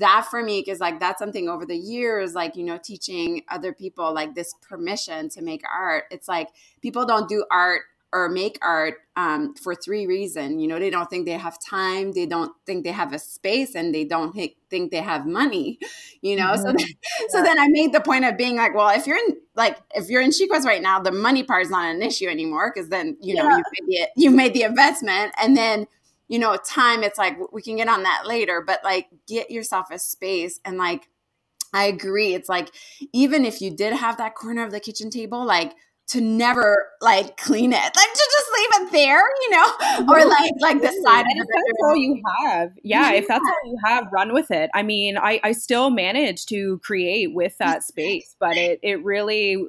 that 0.00 0.26
for 0.28 0.42
me 0.42 0.60
is 0.60 0.80
like 0.80 0.98
that's 0.98 1.18
something 1.18 1.48
over 1.48 1.64
the 1.64 1.76
years 1.76 2.34
like 2.34 2.56
you 2.56 2.64
know 2.64 2.78
teaching 2.82 3.42
other 3.48 3.72
people 3.72 4.12
like 4.12 4.34
this 4.34 4.54
permission 4.60 5.28
to 5.28 5.40
make 5.40 5.62
art 5.72 6.04
it's 6.10 6.26
like 6.26 6.48
people 6.82 7.06
don't 7.06 7.28
do 7.28 7.44
art 7.50 7.82
or 8.14 8.28
make 8.28 8.58
art 8.62 8.94
um, 9.16 9.54
for 9.54 9.74
three 9.74 10.06
reasons 10.06 10.62
you 10.62 10.66
know 10.68 10.78
they 10.78 10.88
don't 10.88 11.10
think 11.10 11.26
they 11.26 11.32
have 11.32 11.58
time 11.60 12.12
they 12.12 12.24
don't 12.24 12.52
think 12.64 12.84
they 12.84 12.92
have 12.92 13.12
a 13.12 13.18
space 13.18 13.74
and 13.74 13.94
they 13.94 14.04
don't 14.04 14.34
think 14.70 14.90
they 14.90 15.02
have 15.02 15.26
money 15.26 15.78
you 16.22 16.36
know 16.36 16.52
mm-hmm. 16.52 16.62
so 16.62 16.72
then, 16.72 16.88
so 17.28 17.42
then 17.42 17.58
i 17.58 17.68
made 17.68 17.92
the 17.92 18.00
point 18.00 18.24
of 18.24 18.36
being 18.36 18.56
like 18.56 18.74
well 18.74 18.88
if 18.88 19.06
you're 19.06 19.18
in 19.18 19.36
like 19.56 19.78
if 19.94 20.08
you're 20.08 20.22
in 20.22 20.30
SheQuest 20.30 20.64
right 20.64 20.82
now 20.82 20.98
the 20.98 21.12
money 21.12 21.42
part 21.42 21.62
is 21.62 21.70
not 21.70 21.94
an 21.94 22.02
issue 22.02 22.28
anymore 22.28 22.72
because 22.72 22.88
then 22.88 23.16
you 23.20 23.34
know 23.34 23.44
yeah. 23.48 23.56
you 23.58 23.62
made 23.72 23.86
the, 23.88 24.08
you 24.16 24.30
made 24.30 24.54
the 24.54 24.62
investment 24.62 25.34
and 25.40 25.56
then 25.56 25.86
you 26.28 26.38
know, 26.38 26.56
time, 26.56 27.02
it's 27.02 27.18
like 27.18 27.36
we 27.52 27.60
can 27.60 27.76
get 27.76 27.88
on 27.88 28.02
that 28.04 28.22
later, 28.26 28.62
but 28.66 28.80
like 28.82 29.08
get 29.28 29.50
yourself 29.50 29.90
a 29.90 29.98
space 29.98 30.58
and 30.64 30.78
like 30.78 31.08
I 31.72 31.84
agree. 31.84 32.34
It's 32.34 32.48
like 32.48 32.70
even 33.12 33.44
if 33.44 33.60
you 33.60 33.70
did 33.70 33.92
have 33.92 34.16
that 34.18 34.34
corner 34.34 34.64
of 34.64 34.70
the 34.70 34.80
kitchen 34.80 35.10
table, 35.10 35.44
like 35.44 35.74
to 36.06 36.20
never 36.20 36.88
like 37.00 37.36
clean 37.36 37.72
it, 37.72 37.76
like 37.76 37.92
to 37.92 38.30
just 38.32 38.48
leave 38.54 38.86
it 38.86 38.92
there, 38.92 39.22
you 39.42 39.50
know, 39.50 39.72
or 40.12 40.24
like 40.24 40.52
like 40.60 40.80
the 40.80 40.92
side. 41.04 41.24
And 41.28 41.40
if 41.40 41.46
that's 41.46 41.78
all 41.82 41.96
you 41.96 42.20
have, 42.42 42.72
yeah, 42.82 43.10
yeah, 43.10 43.16
if 43.16 43.28
that's 43.28 43.44
all 43.44 43.70
you 43.70 43.78
have, 43.84 44.08
run 44.12 44.32
with 44.34 44.50
it. 44.50 44.70
I 44.74 44.82
mean, 44.82 45.16
I 45.16 45.40
I 45.42 45.52
still 45.52 45.90
managed 45.90 46.48
to 46.50 46.78
create 46.78 47.34
with 47.34 47.56
that 47.58 47.82
space, 47.84 48.36
but 48.38 48.56
it 48.56 48.80
it 48.82 49.02
really 49.04 49.64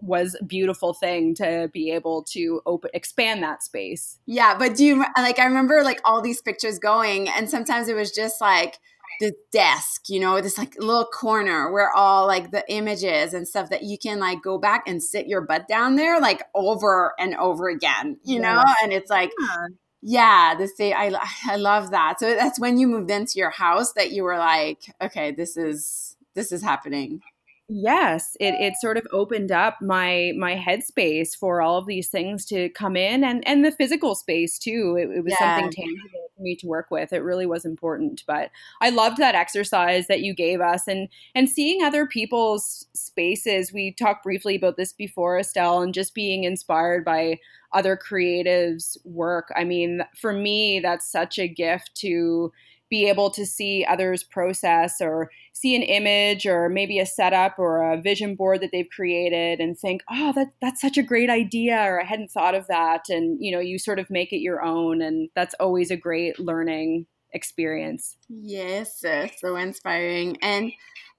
was 0.00 0.36
a 0.38 0.44
beautiful 0.44 0.92
thing 0.92 1.34
to 1.34 1.70
be 1.72 1.90
able 1.90 2.22
to 2.22 2.60
open 2.66 2.90
expand 2.92 3.42
that 3.42 3.62
space. 3.62 4.18
Yeah, 4.26 4.56
but 4.58 4.76
do 4.76 4.84
you 4.84 5.04
like 5.16 5.38
I 5.38 5.44
remember 5.44 5.82
like 5.82 6.00
all 6.04 6.20
these 6.20 6.42
pictures 6.42 6.78
going 6.78 7.28
and 7.28 7.48
sometimes 7.48 7.88
it 7.88 7.94
was 7.96 8.10
just 8.10 8.40
like 8.40 8.78
the 9.20 9.32
desk, 9.52 10.08
you 10.08 10.20
know, 10.20 10.40
this 10.40 10.58
like 10.58 10.74
little 10.78 11.06
corner 11.06 11.72
where 11.72 11.90
all 11.92 12.26
like 12.26 12.50
the 12.50 12.64
images 12.72 13.34
and 13.34 13.46
stuff 13.46 13.70
that 13.70 13.82
you 13.82 13.98
can 13.98 14.18
like 14.20 14.42
go 14.42 14.58
back 14.58 14.84
and 14.86 15.02
sit 15.02 15.26
your 15.26 15.40
butt 15.42 15.68
down 15.68 15.96
there 15.96 16.20
like 16.20 16.42
over 16.54 17.12
and 17.18 17.34
over 17.36 17.68
again, 17.68 18.18
you 18.24 18.40
know? 18.40 18.62
And 18.82 18.92
it's 18.92 19.10
like 19.10 19.30
yeah. 19.40 19.66
Yeah, 20.02 20.54
the 20.56 20.68
same. 20.68 20.94
I 20.96 21.18
I 21.46 21.56
love 21.56 21.90
that. 21.90 22.20
So 22.20 22.34
that's 22.34 22.60
when 22.60 22.78
you 22.78 22.86
moved 22.86 23.10
into 23.10 23.38
your 23.38 23.50
house 23.50 23.92
that 23.94 24.12
you 24.12 24.22
were 24.22 24.38
like, 24.38 24.78
okay, 25.02 25.32
this 25.32 25.56
is 25.56 26.16
this 26.34 26.52
is 26.52 26.62
happening. 26.62 27.22
Yes, 27.68 28.36
it, 28.38 28.54
it 28.54 28.74
sort 28.80 28.96
of 28.96 29.08
opened 29.12 29.50
up 29.50 29.82
my 29.82 30.32
my 30.36 30.54
headspace 30.54 31.36
for 31.36 31.60
all 31.60 31.78
of 31.78 31.86
these 31.86 32.08
things 32.08 32.44
to 32.46 32.68
come 32.70 32.96
in 32.96 33.24
and 33.24 33.46
and 33.46 33.64
the 33.64 33.72
physical 33.72 34.14
space 34.14 34.56
too. 34.56 34.96
It, 34.96 35.16
it 35.16 35.24
was 35.24 35.34
yeah. 35.40 35.56
something 35.56 35.72
tangible 35.72 36.30
for 36.36 36.42
me 36.42 36.54
to 36.56 36.66
work 36.68 36.92
with. 36.92 37.12
It 37.12 37.24
really 37.24 37.46
was 37.46 37.64
important. 37.64 38.22
But 38.24 38.52
I 38.80 38.90
loved 38.90 39.16
that 39.16 39.34
exercise 39.34 40.06
that 40.06 40.20
you 40.20 40.32
gave 40.32 40.60
us 40.60 40.86
and 40.86 41.08
and 41.34 41.50
seeing 41.50 41.82
other 41.82 42.06
people's 42.06 42.86
spaces. 42.94 43.72
We 43.72 43.90
talked 43.90 44.22
briefly 44.22 44.54
about 44.54 44.76
this 44.76 44.92
before, 44.92 45.36
Estelle, 45.36 45.82
and 45.82 45.92
just 45.92 46.14
being 46.14 46.44
inspired 46.44 47.04
by 47.04 47.40
other 47.72 47.96
creatives' 47.96 48.96
work. 49.04 49.52
I 49.56 49.64
mean, 49.64 50.02
for 50.16 50.32
me, 50.32 50.78
that's 50.78 51.10
such 51.10 51.36
a 51.36 51.48
gift 51.48 51.96
to 51.96 52.52
be 52.88 53.08
able 53.08 53.30
to 53.30 53.44
see 53.44 53.84
others 53.88 54.22
process 54.22 55.00
or 55.00 55.30
see 55.52 55.74
an 55.74 55.82
image 55.82 56.46
or 56.46 56.68
maybe 56.68 56.98
a 56.98 57.06
setup 57.06 57.58
or 57.58 57.92
a 57.92 58.00
vision 58.00 58.34
board 58.34 58.60
that 58.60 58.70
they've 58.72 58.90
created 58.94 59.58
and 59.58 59.78
think 59.78 60.02
oh 60.10 60.32
that 60.34 60.48
that's 60.60 60.80
such 60.80 60.96
a 60.96 61.02
great 61.02 61.30
idea 61.30 61.76
or 61.76 62.00
i 62.00 62.04
hadn't 62.04 62.30
thought 62.30 62.54
of 62.54 62.66
that 62.68 63.08
and 63.08 63.38
you 63.40 63.50
know 63.50 63.60
you 63.60 63.78
sort 63.78 63.98
of 63.98 64.10
make 64.10 64.32
it 64.32 64.40
your 64.40 64.62
own 64.62 65.02
and 65.02 65.28
that's 65.34 65.54
always 65.58 65.90
a 65.90 65.96
great 65.96 66.38
learning 66.38 67.06
experience. 67.32 68.16
Yes 68.28 69.04
so 69.38 69.56
inspiring 69.56 70.36
and 70.42 70.72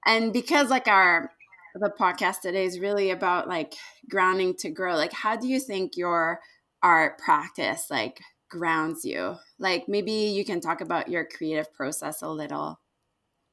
and 0.06 0.34
because 0.34 0.70
like 0.70 0.88
our 0.88 1.32
the 1.76 1.94
podcast 2.00 2.42
today 2.42 2.66
is 2.66 2.80
really 2.80 3.12
about 3.12 3.48
like 3.48 3.76
grounding 4.10 4.56
to 4.56 4.70
grow 4.70 4.96
like 4.96 5.14
how 5.14 5.36
do 5.36 5.48
you 5.48 5.60
think 5.60 5.96
your 5.96 6.40
art 6.82 7.20
practice 7.20 7.88
like 7.92 8.20
grounds 8.50 9.04
you? 9.04 9.36
Like 9.60 9.86
maybe 9.88 10.12
you 10.12 10.46
can 10.46 10.62
talk 10.62 10.82
about 10.82 11.10
your 11.10 11.26
creative 11.26 11.74
process 11.74 12.22
a 12.22 12.30
little. 12.30 12.80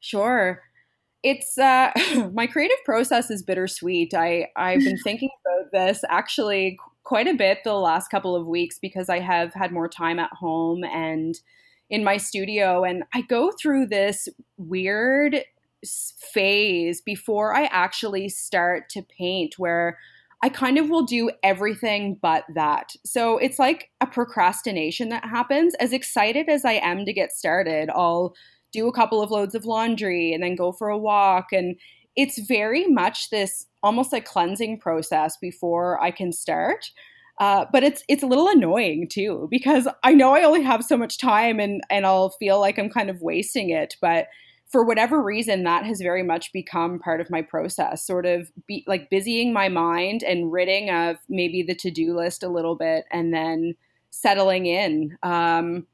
Sure. 0.01 0.63
It's 1.23 1.57
uh 1.59 1.91
my 2.33 2.47
creative 2.47 2.83
process 2.85 3.31
is 3.31 3.43
bittersweet. 3.43 4.15
I 4.15 4.49
I've 4.57 4.81
been 4.81 4.99
thinking 5.05 5.31
about 5.45 5.73
this 5.73 6.05
actually 6.09 6.79
quite 7.05 7.29
a 7.29 7.35
bit 7.35 7.59
the 7.65 7.75
last 7.75 8.11
couple 8.11 8.35
of 8.35 8.47
weeks 8.47 8.79
because 8.79 9.09
I 9.09 9.21
have 9.21 9.53
had 9.55 9.73
more 9.73 9.89
time 9.89 10.19
at 10.19 10.33
home 10.33 10.85
and 10.85 11.39
in 11.91 12.03
my 12.03 12.17
studio 12.17 12.83
and 12.83 13.05
I 13.13 13.21
go 13.23 13.53
through 13.53 13.87
this 13.87 14.29
weird 14.57 15.45
phase 15.87 17.03
before 17.03 17.55
I 17.55 17.65
actually 17.65 18.29
start 18.31 18.89
to 18.91 19.03
paint 19.03 19.59
where 19.59 19.99
I 20.45 20.51
kind 20.51 20.77
of 20.77 20.91
will 20.91 21.05
do 21.05 21.31
everything 21.43 22.19
but 22.21 22.45
that. 22.55 22.93
So 23.07 23.39
it's 23.39 23.59
like 23.59 23.89
a 24.03 24.07
procrastination 24.07 25.09
that 25.09 25.25
happens. 25.25 25.75
As 25.77 25.95
excited 25.95 26.51
as 26.51 26.67
I 26.67 26.73
am 26.73 27.07
to 27.07 27.15
get 27.15 27.33
started, 27.33 27.89
I'll 27.89 28.35
do 28.71 28.87
a 28.87 28.93
couple 28.93 29.23
of 29.23 29.31
loads 29.31 29.55
of 29.55 29.65
laundry 29.65 30.35
and 30.35 30.43
then 30.43 30.55
go 30.55 30.71
for 30.71 30.91
a 30.91 30.99
walk. 30.99 31.47
And 31.51 31.77
it's 32.15 32.39
very 32.47 32.87
much 32.89 33.31
this 33.31 33.65
almost 33.83 34.13
a 34.13 34.21
cleansing 34.21 34.81
process 34.81 35.39
before 35.39 35.99
I 36.03 36.11
can 36.11 36.31
start. 36.31 36.91
Uh, 37.41 37.65
but 37.73 37.83
it's 37.83 38.05
it's 38.11 38.23
a 38.23 38.27
little 38.27 38.49
annoying 38.49 39.09
too 39.09 39.49
because 39.51 39.89
I 40.03 40.13
know 40.13 40.35
I 40.35 40.43
only 40.43 40.63
have 40.63 40.85
so 40.85 40.99
much 40.99 41.17
time 41.17 41.59
and 41.59 41.81
and 41.89 42.05
I'll 42.05 42.29
feel 42.29 42.61
like 42.61 42.79
I'm 42.79 42.91
kind 42.91 43.09
of 43.09 43.23
wasting 43.23 43.71
it. 43.71 43.97
But 43.99 44.27
for 44.75 44.83
whatever 44.83 45.23
reason, 45.23 45.63
that 45.63 45.87
has 45.87 46.01
very 46.01 46.25
much 46.25 46.53
become 46.53 46.99
part 46.99 47.21
of 47.21 47.31
my 47.31 47.41
process, 47.41 48.05
sort 48.05 48.27
of 48.27 48.51
be 48.67 48.83
like 48.89 49.09
busying 49.09 49.53
my 49.53 49.69
mind 49.69 50.25
and 50.25 50.51
ridding 50.51 50.91
of 50.91 51.15
maybe 51.29 51.63
the 51.63 51.77
to 51.77 51.93
do 51.93 52.17
list 52.17 52.43
a 52.43 52.49
little 52.49 52.75
bit, 52.75 53.05
and 53.13 53.33
then 53.33 53.77
settling 54.11 54.67
in. 54.67 55.17
Um, 55.23 55.87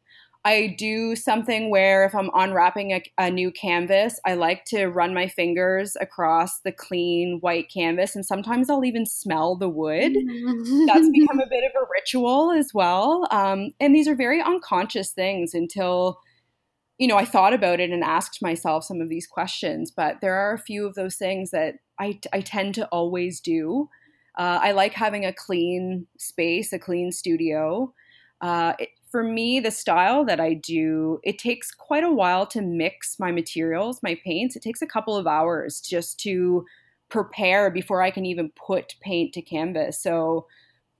I 0.46 0.74
do 0.78 1.14
something 1.14 1.68
where 1.68 2.06
if 2.06 2.14
I'm 2.14 2.30
unwrapping 2.32 2.92
a, 2.94 3.02
a, 3.18 3.30
new 3.30 3.52
canvas, 3.52 4.18
I 4.24 4.32
like 4.32 4.64
to 4.68 4.86
run 4.86 5.12
my 5.12 5.28
fingers 5.28 5.94
across 6.00 6.60
the 6.60 6.72
clean 6.72 7.36
white 7.42 7.70
canvas, 7.70 8.16
and 8.16 8.24
sometimes 8.24 8.70
I'll 8.70 8.86
even 8.86 9.04
smell 9.04 9.56
the 9.56 9.68
wood. 9.68 10.14
That's 10.14 11.10
become 11.10 11.40
a 11.40 11.46
bit 11.50 11.64
of 11.64 11.82
a 11.82 11.86
ritual 11.92 12.50
as 12.52 12.72
well. 12.72 13.28
Um, 13.30 13.72
and 13.78 13.94
these 13.94 14.08
are 14.08 14.14
very 14.14 14.40
unconscious 14.40 15.10
things 15.10 15.52
until, 15.52 16.18
you 17.00 17.06
know, 17.06 17.16
I 17.16 17.24
thought 17.24 17.54
about 17.54 17.80
it 17.80 17.90
and 17.90 18.04
asked 18.04 18.42
myself 18.42 18.84
some 18.84 19.00
of 19.00 19.08
these 19.08 19.26
questions. 19.26 19.90
But 19.90 20.20
there 20.20 20.34
are 20.34 20.52
a 20.52 20.58
few 20.58 20.86
of 20.86 20.94
those 20.94 21.16
things 21.16 21.50
that 21.50 21.76
I, 21.98 22.20
I 22.30 22.42
tend 22.42 22.74
to 22.74 22.86
always 22.88 23.40
do. 23.40 23.88
Uh, 24.38 24.60
I 24.62 24.72
like 24.72 24.92
having 24.92 25.24
a 25.24 25.32
clean 25.32 26.06
space, 26.18 26.74
a 26.74 26.78
clean 26.78 27.10
studio. 27.10 27.94
Uh, 28.42 28.74
it, 28.78 28.90
for 29.10 29.22
me, 29.22 29.60
the 29.60 29.70
style 29.70 30.26
that 30.26 30.40
I 30.40 30.52
do, 30.52 31.20
it 31.24 31.38
takes 31.38 31.72
quite 31.72 32.04
a 32.04 32.12
while 32.12 32.46
to 32.48 32.60
mix 32.60 33.18
my 33.18 33.32
materials, 33.32 34.02
my 34.02 34.20
paints. 34.22 34.54
It 34.54 34.62
takes 34.62 34.82
a 34.82 34.86
couple 34.86 35.16
of 35.16 35.26
hours 35.26 35.80
just 35.80 36.20
to 36.20 36.66
prepare 37.08 37.70
before 37.70 38.02
I 38.02 38.10
can 38.10 38.26
even 38.26 38.50
put 38.50 38.96
paint 39.00 39.32
to 39.32 39.42
canvas. 39.42 40.02
So 40.02 40.46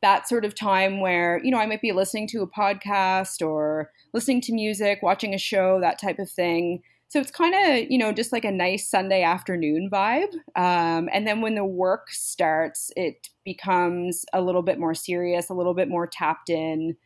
that 0.02 0.28
sort 0.28 0.45
of 0.45 0.54
time 0.54 1.00
where, 1.00 1.40
you 1.45 1.50
know, 1.50 1.59
I 1.59 1.66
might 1.66 1.83
be 1.83 1.92
listening 1.92 2.26
to 2.28 2.42
a 2.42 2.47
podcast 2.47 3.47
or 3.47 3.90
listening 4.14 4.40
to 4.42 4.52
music, 4.52 5.00
watching 5.02 5.35
a 5.35 5.38
show, 5.38 5.80
that 5.80 6.00
type 6.00 6.19
of 6.19 6.30
thing. 6.30 6.83
So 7.09 7.21
it's 7.21 7.30
kind 7.30 7.54
of, 7.54 7.90
you 7.90 7.99
know, 7.99 8.12
just 8.12 8.33
like 8.33 8.45
a 8.45 8.52
nice 8.52 8.88
Sunday 8.88 9.23
afternoon 9.23 9.90
vibe. 9.92 10.33
Um, 10.57 11.09
and 11.12 11.26
then 11.26 11.40
when 11.40 11.57
the 11.57 11.64
work 11.64 12.11
starts, 12.11 12.90
it 12.97 13.28
becomes 13.45 14.25
a 14.33 14.40
little 14.40 14.62
bit 14.62 14.78
more 14.78 14.95
serious, 14.95 15.50
a 15.50 15.54
little 15.54 15.75
bit 15.75 15.88
more 15.88 16.07
tapped 16.07 16.49
in 16.50 16.97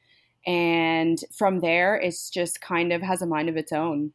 and 0.47 1.21
from 1.33 1.61
there 1.61 1.97
it's 1.97 2.29
just 2.29 2.61
kind 2.61 2.93
of 2.93 3.03
has 3.03 3.23
a 3.23 3.27
mind 3.27 3.49
of 3.49 3.57
its 3.57 3.73
own 3.73 4.13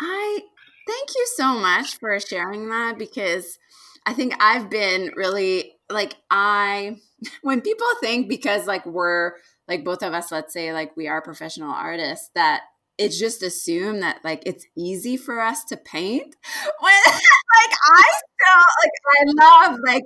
i 0.00 0.40
thank 0.86 1.08
you 1.14 1.26
so 1.34 1.54
much 1.54 1.98
for 1.98 2.18
sharing 2.18 2.68
that 2.68 2.98
because 2.98 3.58
i 4.06 4.12
think 4.12 4.34
i've 4.40 4.70
been 4.70 5.10
really 5.16 5.72
like 5.90 6.14
i 6.30 6.96
when 7.42 7.60
people 7.60 7.86
think 8.00 8.28
because 8.28 8.66
like 8.66 8.84
we're 8.86 9.32
like 9.68 9.84
both 9.84 10.02
of 10.02 10.12
us 10.12 10.30
let's 10.30 10.52
say 10.52 10.72
like 10.72 10.96
we 10.96 11.08
are 11.08 11.22
professional 11.22 11.72
artists 11.72 12.30
that 12.34 12.62
it's 12.96 13.18
just 13.18 13.42
assumed 13.42 14.02
that 14.02 14.20
like 14.24 14.42
it's 14.46 14.66
easy 14.76 15.16
for 15.16 15.40
us 15.40 15.64
to 15.64 15.76
paint 15.76 16.36
when 16.80 17.02
like 17.06 17.72
i 17.92 18.02
still 18.02 18.62
like 18.82 18.92
i 19.08 19.68
love 19.70 19.78
like 19.84 20.04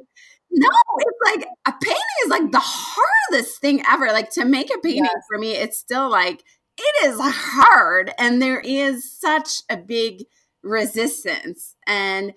no, 0.50 0.68
it's 0.98 1.18
like 1.36 1.48
a 1.66 1.72
painting 1.72 2.02
is 2.24 2.30
like 2.30 2.50
the 2.52 2.62
hardest 2.62 3.60
thing 3.60 3.82
ever. 3.86 4.06
Like 4.06 4.30
to 4.30 4.44
make 4.44 4.70
a 4.70 4.78
painting 4.78 5.04
yes. 5.04 5.24
for 5.28 5.38
me, 5.38 5.52
it's 5.52 5.78
still 5.78 6.10
like 6.10 6.42
it 6.78 7.06
is 7.06 7.18
hard, 7.20 8.12
and 8.18 8.40
there 8.40 8.60
is 8.60 9.10
such 9.18 9.62
a 9.68 9.76
big 9.76 10.24
resistance. 10.62 11.74
And 11.86 12.32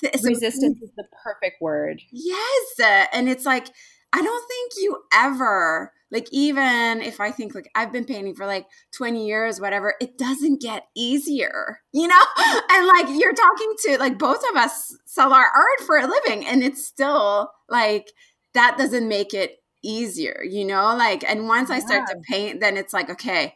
th- 0.00 0.14
resistance 0.22 0.78
so, 0.78 0.84
is 0.84 0.92
the 0.96 1.06
perfect 1.24 1.62
word. 1.62 2.02
Yes, 2.12 2.80
uh, 2.80 3.06
and 3.12 3.28
it's 3.28 3.46
like 3.46 3.68
I 4.16 4.22
don't 4.22 4.48
think 4.48 4.72
you 4.78 4.96
ever 5.12 5.92
like 6.10 6.28
even 6.32 7.02
if 7.02 7.20
i 7.20 7.30
think 7.30 7.54
like 7.54 7.70
i've 7.74 7.92
been 7.92 8.04
painting 8.06 8.34
for 8.34 8.46
like 8.46 8.66
20 8.96 9.26
years 9.26 9.60
whatever 9.60 9.94
it 10.00 10.16
doesn't 10.16 10.62
get 10.62 10.86
easier 10.96 11.80
you 11.92 12.08
know? 12.08 12.22
And 12.70 12.86
like 12.86 13.06
you're 13.08 13.34
talking 13.34 13.74
to 13.84 13.98
like 13.98 14.18
both 14.18 14.42
of 14.50 14.56
us 14.56 14.96
sell 15.04 15.32
our 15.32 15.44
art 15.44 15.80
for 15.84 15.98
a 15.98 16.06
living 16.06 16.46
and 16.46 16.62
it's 16.62 16.84
still 16.84 17.50
like 17.68 18.12
that 18.54 18.78
doesn't 18.78 19.06
make 19.06 19.34
it 19.34 19.58
easier 19.82 20.42
you 20.42 20.64
know? 20.64 20.96
Like 20.96 21.22
and 21.28 21.46
once 21.46 21.70
i 21.70 21.78
start 21.78 22.08
to 22.08 22.16
paint 22.30 22.60
then 22.60 22.76
it's 22.76 22.94
like 22.94 23.10
okay 23.10 23.54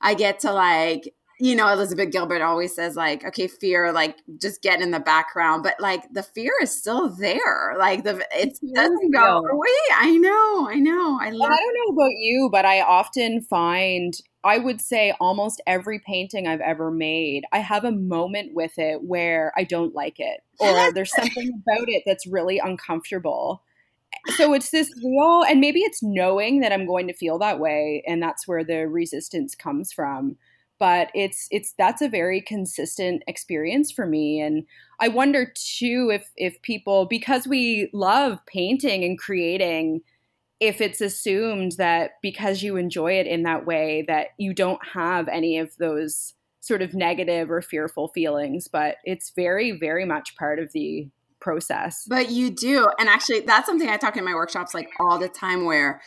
i 0.00 0.14
get 0.14 0.40
to 0.40 0.52
like 0.52 1.14
you 1.40 1.56
know, 1.56 1.72
Elizabeth 1.72 2.12
Gilbert 2.12 2.42
always 2.42 2.74
says, 2.74 2.96
like, 2.96 3.24
okay, 3.24 3.48
fear, 3.48 3.92
like, 3.92 4.16
just 4.38 4.60
get 4.60 4.82
in 4.82 4.90
the 4.90 5.00
background, 5.00 5.62
but 5.62 5.74
like 5.80 6.04
the 6.12 6.22
fear 6.22 6.52
is 6.60 6.76
still 6.76 7.08
there. 7.08 7.74
Like, 7.78 8.04
the 8.04 8.22
it 8.32 8.58
doesn't 8.74 9.10
go 9.10 9.38
away. 9.38 9.68
I 9.94 10.16
know, 10.18 10.68
I 10.68 10.74
know. 10.74 11.18
I 11.20 11.30
love. 11.30 11.50
I 11.50 11.56
don't 11.56 11.74
know 11.74 11.94
about 11.94 12.12
you, 12.18 12.50
but 12.52 12.66
I 12.66 12.82
often 12.82 13.40
find, 13.40 14.12
I 14.44 14.58
would 14.58 14.82
say, 14.82 15.14
almost 15.18 15.62
every 15.66 15.98
painting 15.98 16.46
I've 16.46 16.60
ever 16.60 16.90
made, 16.90 17.44
I 17.52 17.60
have 17.60 17.84
a 17.84 17.92
moment 17.92 18.54
with 18.54 18.78
it 18.78 19.02
where 19.02 19.52
I 19.56 19.64
don't 19.64 19.94
like 19.94 20.20
it, 20.20 20.40
or 20.58 20.92
there's 20.92 21.14
something 21.14 21.62
about 21.66 21.88
it 21.88 22.02
that's 22.04 22.26
really 22.26 22.58
uncomfortable. 22.58 23.62
Eh, 24.12 24.34
so 24.34 24.52
it's 24.52 24.70
this 24.70 24.92
real, 25.02 25.42
and 25.48 25.58
maybe 25.58 25.80
it's 25.80 26.02
knowing 26.02 26.60
that 26.60 26.72
I'm 26.72 26.86
going 26.86 27.06
to 27.08 27.14
feel 27.14 27.38
that 27.38 27.58
way, 27.58 28.04
and 28.06 28.22
that's 28.22 28.46
where 28.46 28.62
the 28.62 28.86
resistance 28.86 29.54
comes 29.54 29.90
from 29.90 30.36
but 30.80 31.10
it's 31.14 31.46
it's 31.52 31.74
that's 31.78 32.02
a 32.02 32.08
very 32.08 32.40
consistent 32.40 33.22
experience 33.28 33.92
for 33.92 34.06
me 34.06 34.40
and 34.40 34.64
i 34.98 35.06
wonder 35.06 35.52
too 35.54 36.10
if 36.12 36.32
if 36.36 36.60
people 36.62 37.06
because 37.06 37.46
we 37.46 37.88
love 37.92 38.38
painting 38.46 39.04
and 39.04 39.18
creating 39.18 40.00
if 40.58 40.80
it's 40.80 41.00
assumed 41.00 41.72
that 41.72 42.12
because 42.20 42.62
you 42.62 42.76
enjoy 42.76 43.12
it 43.12 43.26
in 43.26 43.44
that 43.44 43.64
way 43.64 44.04
that 44.08 44.28
you 44.38 44.52
don't 44.52 44.84
have 44.94 45.28
any 45.28 45.56
of 45.58 45.76
those 45.76 46.34
sort 46.60 46.82
of 46.82 46.94
negative 46.94 47.50
or 47.50 47.62
fearful 47.62 48.08
feelings 48.08 48.66
but 48.66 48.96
it's 49.04 49.30
very 49.36 49.70
very 49.70 50.04
much 50.04 50.34
part 50.36 50.58
of 50.58 50.72
the 50.72 51.08
process. 51.40 52.04
But 52.08 52.30
you 52.30 52.50
do 52.50 52.86
and 52.98 53.08
actually 53.08 53.40
that's 53.40 53.66
something 53.66 53.88
i 53.88 53.96
talk 53.96 54.16
in 54.16 54.24
my 54.24 54.34
workshops 54.34 54.74
like 54.74 54.90
all 55.00 55.18
the 55.18 55.28
time 55.28 55.64
where 55.64 56.00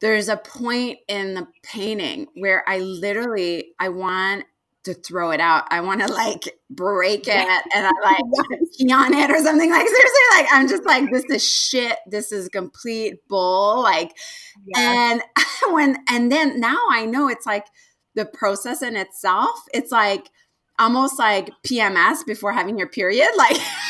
there's 0.00 0.28
a 0.28 0.36
point 0.36 0.98
in 1.08 1.34
the 1.34 1.46
painting 1.62 2.26
where 2.34 2.64
I 2.68 2.78
literally 2.78 3.72
I 3.78 3.90
want 3.90 4.44
to 4.84 4.94
throw 4.94 5.30
it 5.30 5.40
out. 5.40 5.64
I 5.70 5.82
want 5.82 6.00
to 6.00 6.10
like 6.10 6.56
break 6.70 7.28
it 7.28 7.62
and 7.74 7.86
I 7.86 7.90
like 8.02 8.60
pee 8.78 8.92
on 8.92 9.12
it 9.12 9.30
or 9.30 9.38
something. 9.42 9.70
Like 9.70 9.86
seriously, 9.86 10.20
like 10.36 10.46
I'm 10.52 10.68
just 10.68 10.84
like 10.84 11.10
this 11.10 11.24
is 11.24 11.46
shit. 11.46 11.96
This 12.06 12.32
is 12.32 12.48
complete 12.48 13.16
bull. 13.28 13.82
Like, 13.82 14.16
and 14.74 15.22
when 15.70 15.98
and 16.08 16.32
then 16.32 16.60
now 16.60 16.78
I 16.90 17.04
know 17.04 17.28
it's 17.28 17.46
like 17.46 17.66
the 18.14 18.24
process 18.24 18.82
in 18.82 18.96
itself. 18.96 19.60
It's 19.74 19.92
like 19.92 20.30
almost 20.78 21.18
like 21.18 21.50
PMS 21.66 22.24
before 22.26 22.52
having 22.52 22.78
your 22.78 22.88
period. 22.88 23.28
Like. 23.36 23.58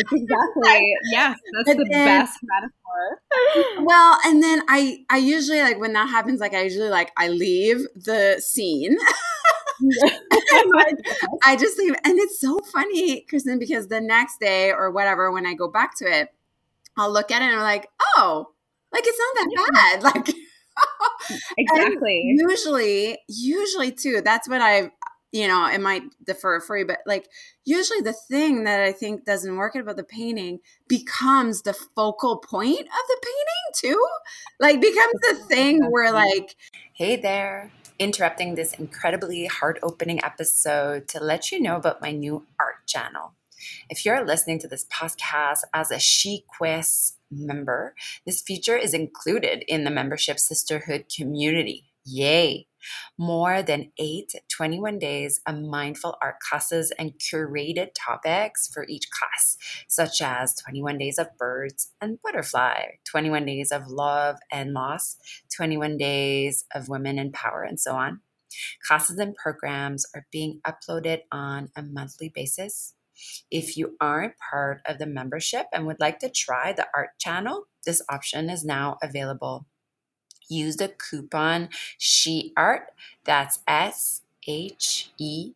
exactly. 0.00 0.94
yes, 1.10 1.38
that's 1.52 1.76
the 1.78 1.86
then, 1.90 2.06
best 2.06 2.38
metaphor. 2.42 3.84
well, 3.86 4.18
and 4.24 4.42
then 4.42 4.62
I 4.68 5.04
I 5.10 5.18
usually 5.18 5.60
like 5.60 5.78
when 5.78 5.92
that 5.94 6.08
happens, 6.08 6.40
like 6.40 6.54
I 6.54 6.62
usually 6.62 6.90
like 6.90 7.12
I 7.16 7.28
leave 7.28 7.86
the 7.94 8.40
scene. 8.44 8.96
I 11.44 11.56
just 11.56 11.78
leave, 11.78 11.94
and 12.04 12.18
it's 12.18 12.40
so 12.40 12.58
funny, 12.72 13.22
Kristen, 13.28 13.58
because 13.58 13.88
the 13.88 14.00
next 14.00 14.38
day 14.38 14.72
or 14.72 14.90
whatever, 14.90 15.32
when 15.32 15.46
I 15.46 15.54
go 15.54 15.68
back 15.68 15.96
to 15.98 16.04
it, 16.04 16.28
I'll 16.98 17.12
look 17.12 17.30
at 17.30 17.40
it 17.40 17.46
and 17.46 17.56
I'm 17.56 17.62
like, 17.62 17.88
oh, 18.16 18.48
like 18.92 19.04
it's 19.06 19.18
not 19.18 19.34
that 19.34 19.72
bad. 19.72 20.02
Like 20.02 20.34
exactly. 21.58 22.34
usually, 22.36 23.18
usually 23.28 23.92
too. 23.92 24.20
That's 24.22 24.48
what 24.48 24.60
I 24.60 24.90
you 25.32 25.46
know, 25.46 25.66
it 25.66 25.80
might 25.80 26.02
differ 26.24 26.62
for 26.66 26.76
you, 26.76 26.86
but 26.86 26.98
like 27.06 27.28
usually 27.64 28.00
the 28.00 28.12
thing 28.12 28.64
that 28.64 28.80
I 28.80 28.92
think 28.92 29.24
doesn't 29.24 29.56
work 29.56 29.74
about 29.74 29.96
the 29.96 30.04
painting 30.04 30.58
becomes 30.88 31.62
the 31.62 31.72
focal 31.72 32.38
point 32.38 32.80
of 32.80 32.86
the 32.86 33.16
painting 33.22 33.94
too. 33.94 34.06
Like 34.58 34.80
becomes 34.80 35.14
the 35.22 35.34
thing 35.48 35.90
where 35.90 36.12
like, 36.12 36.56
hey 36.94 37.16
there, 37.16 37.70
interrupting 37.98 38.54
this 38.54 38.72
incredibly 38.74 39.46
heart 39.46 39.78
opening 39.82 40.22
episode 40.24 41.06
to 41.08 41.22
let 41.22 41.52
you 41.52 41.60
know 41.60 41.76
about 41.76 42.00
my 42.00 42.10
new 42.10 42.46
art 42.58 42.86
channel. 42.86 43.34
If 43.88 44.04
you're 44.04 44.24
listening 44.24 44.58
to 44.60 44.68
this 44.68 44.86
podcast 44.86 45.60
as 45.74 45.90
a 45.90 45.96
SheQuest 45.96 47.12
member, 47.30 47.94
this 48.26 48.40
feature 48.40 48.76
is 48.76 48.94
included 48.94 49.64
in 49.68 49.84
the 49.84 49.90
membership 49.90 50.38
sisterhood 50.40 51.06
community. 51.14 51.84
Yay! 52.04 52.66
More 53.18 53.62
than 53.62 53.92
eight 53.98 54.32
21 54.48 54.98
days 54.98 55.40
of 55.46 55.60
mindful 55.60 56.16
art 56.22 56.36
classes 56.40 56.92
and 56.98 57.18
curated 57.18 57.88
topics 57.94 58.68
for 58.72 58.86
each 58.88 59.10
class, 59.10 59.56
such 59.88 60.20
as 60.20 60.54
21 60.54 60.98
days 60.98 61.18
of 61.18 61.36
birds 61.38 61.92
and 62.00 62.20
butterfly, 62.22 62.82
21 63.04 63.46
days 63.46 63.72
of 63.72 63.88
love 63.88 64.38
and 64.50 64.72
loss, 64.72 65.16
21 65.54 65.96
days 65.96 66.64
of 66.74 66.88
women 66.88 67.18
in 67.18 67.32
power, 67.32 67.62
and 67.62 67.78
so 67.78 67.94
on. 67.94 68.20
Classes 68.86 69.18
and 69.18 69.34
programs 69.34 70.06
are 70.14 70.26
being 70.32 70.60
uploaded 70.66 71.20
on 71.30 71.70
a 71.76 71.82
monthly 71.82 72.28
basis. 72.28 72.94
If 73.50 73.76
you 73.76 73.96
aren't 74.00 74.34
part 74.38 74.80
of 74.86 74.98
the 74.98 75.06
membership 75.06 75.66
and 75.72 75.86
would 75.86 76.00
like 76.00 76.18
to 76.20 76.30
try 76.30 76.72
the 76.72 76.88
art 76.94 77.10
channel, 77.18 77.66
this 77.84 78.02
option 78.08 78.48
is 78.48 78.64
now 78.64 78.98
available. 79.02 79.66
Use 80.50 80.76
the 80.76 80.88
coupon 80.88 81.68
SHEART, 81.96 82.92
that's 83.24 83.60
S 83.68 84.22
H 84.46 85.12
E 85.16 85.52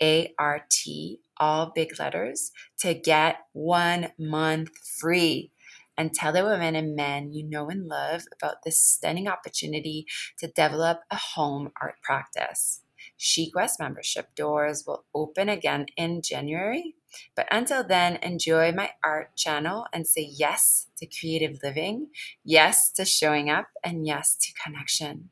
A 0.00 0.34
R 0.38 0.66
T, 0.68 1.20
all 1.38 1.72
big 1.74 1.98
letters, 1.98 2.52
to 2.78 2.94
get 2.94 3.38
one 3.52 4.12
month 4.18 4.76
free. 4.78 5.50
And 5.96 6.12
tell 6.12 6.32
the 6.32 6.44
women 6.44 6.74
and 6.74 6.96
men 6.96 7.32
you 7.32 7.44
know 7.44 7.70
and 7.70 7.86
love 7.86 8.24
about 8.36 8.64
this 8.64 8.78
stunning 8.78 9.28
opportunity 9.28 10.06
to 10.38 10.48
develop 10.48 11.02
a 11.08 11.16
home 11.16 11.70
art 11.80 12.02
practice. 12.02 12.80
SheQuest 13.18 13.78
membership 13.78 14.34
doors 14.34 14.84
will 14.86 15.04
open 15.14 15.48
again 15.48 15.86
in 15.96 16.20
January, 16.20 16.96
but 17.36 17.46
until 17.50 17.84
then, 17.84 18.16
enjoy 18.16 18.72
my 18.72 18.90
art 19.04 19.36
channel 19.36 19.86
and 19.92 20.06
say 20.06 20.28
yes 20.30 20.88
to 20.98 21.06
creative 21.06 21.58
living, 21.62 22.08
yes 22.44 22.90
to 22.92 23.04
showing 23.04 23.50
up, 23.50 23.66
and 23.84 24.06
yes 24.06 24.36
to 24.36 24.52
connection. 24.62 25.30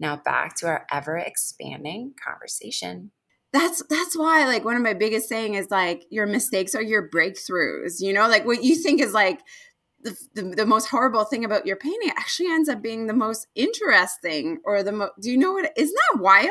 Now 0.00 0.20
back 0.24 0.56
to 0.56 0.66
our 0.66 0.86
ever 0.92 1.16
expanding 1.16 2.14
conversation. 2.24 3.12
That's 3.52 3.82
that's 3.88 4.16
why 4.16 4.46
like 4.46 4.64
one 4.64 4.76
of 4.76 4.82
my 4.82 4.94
biggest 4.94 5.28
saying 5.28 5.54
is 5.54 5.70
like 5.70 6.04
your 6.10 6.26
mistakes 6.26 6.74
are 6.74 6.82
your 6.82 7.08
breakthroughs 7.08 8.00
you 8.00 8.12
know? 8.12 8.28
Like 8.28 8.44
what 8.44 8.64
you 8.64 8.74
think 8.74 9.00
is 9.00 9.12
like 9.12 9.40
the, 10.02 10.16
the, 10.34 10.42
the, 10.42 10.66
most 10.66 10.88
horrible 10.88 11.24
thing 11.24 11.44
about 11.44 11.66
your 11.66 11.76
painting 11.76 12.10
actually 12.10 12.48
ends 12.48 12.68
up 12.68 12.82
being 12.82 13.06
the 13.06 13.14
most 13.14 13.46
interesting 13.54 14.58
or 14.64 14.82
the 14.82 14.92
most 14.92 15.12
do 15.20 15.30
you 15.30 15.36
know 15.36 15.52
what 15.52 15.72
isn't 15.76 15.98
that 16.12 16.22
wild 16.22 16.50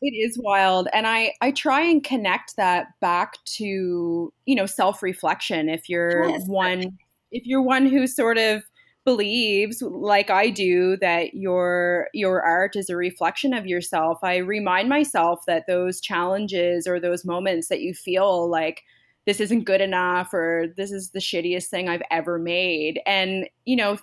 it 0.00 0.14
is 0.14 0.38
wild 0.42 0.88
and 0.92 1.06
i 1.06 1.32
i 1.40 1.50
try 1.50 1.80
and 1.80 2.04
connect 2.04 2.56
that 2.56 2.86
back 3.00 3.34
to 3.44 4.32
you 4.46 4.54
know 4.54 4.66
self-reflection 4.66 5.68
if 5.68 5.88
you're 5.88 6.28
yes. 6.28 6.42
one 6.46 6.98
if 7.30 7.42
you're 7.44 7.62
one 7.62 7.86
who 7.86 8.06
sort 8.06 8.38
of 8.38 8.62
believes 9.04 9.82
like 9.82 10.30
i 10.30 10.50
do 10.50 10.96
that 10.98 11.34
your 11.34 12.08
your 12.12 12.42
art 12.42 12.76
is 12.76 12.90
a 12.90 12.96
reflection 12.96 13.54
of 13.54 13.66
yourself 13.66 14.18
i 14.22 14.36
remind 14.36 14.88
myself 14.88 15.40
that 15.46 15.64
those 15.66 16.00
challenges 16.00 16.86
or 16.86 17.00
those 17.00 17.24
moments 17.24 17.68
that 17.68 17.80
you 17.80 17.94
feel 17.94 18.48
like 18.50 18.82
this 19.28 19.40
isn't 19.40 19.64
good 19.64 19.82
enough 19.82 20.32
or 20.32 20.72
this 20.78 20.90
is 20.90 21.10
the 21.10 21.18
shittiest 21.18 21.66
thing 21.66 21.86
I've 21.86 22.02
ever 22.10 22.38
made. 22.38 22.98
And, 23.04 23.46
you 23.66 23.76
know, 23.76 23.98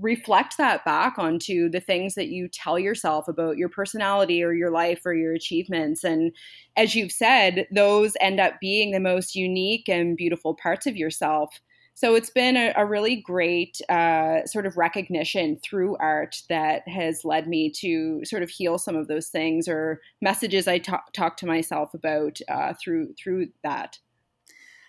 reflect 0.00 0.56
that 0.58 0.84
back 0.84 1.18
onto 1.18 1.68
the 1.68 1.80
things 1.80 2.14
that 2.14 2.28
you 2.28 2.48
tell 2.48 2.78
yourself 2.78 3.28
about 3.28 3.56
your 3.56 3.68
personality 3.68 4.42
or 4.42 4.52
your 4.52 4.70
life 4.70 5.00
or 5.04 5.14
your 5.14 5.32
achievements. 5.32 6.04
And 6.04 6.32
as 6.76 6.94
you've 6.94 7.12
said, 7.12 7.66
those 7.74 8.14
end 8.20 8.40
up 8.40 8.54
being 8.60 8.92
the 8.92 9.00
most 9.00 9.34
unique 9.34 9.88
and 9.88 10.16
beautiful 10.16 10.54
parts 10.54 10.86
of 10.86 10.96
yourself. 10.96 11.60
So 11.94 12.14
it's 12.14 12.30
been 12.30 12.56
a, 12.56 12.72
a 12.76 12.86
really 12.86 13.16
great 13.16 13.80
uh, 13.88 14.46
sort 14.46 14.66
of 14.66 14.76
recognition 14.76 15.58
through 15.64 15.96
art 15.96 16.42
that 16.48 16.86
has 16.86 17.24
led 17.24 17.48
me 17.48 17.70
to 17.70 18.24
sort 18.24 18.44
of 18.44 18.50
heal 18.50 18.78
some 18.78 18.94
of 18.94 19.08
those 19.08 19.28
things 19.28 19.66
or 19.66 20.00
messages 20.22 20.68
I 20.68 20.78
talk, 20.78 21.12
talk 21.12 21.36
to 21.38 21.46
myself 21.46 21.94
about 21.94 22.38
uh, 22.48 22.74
through 22.80 23.14
through 23.14 23.48
that. 23.64 23.98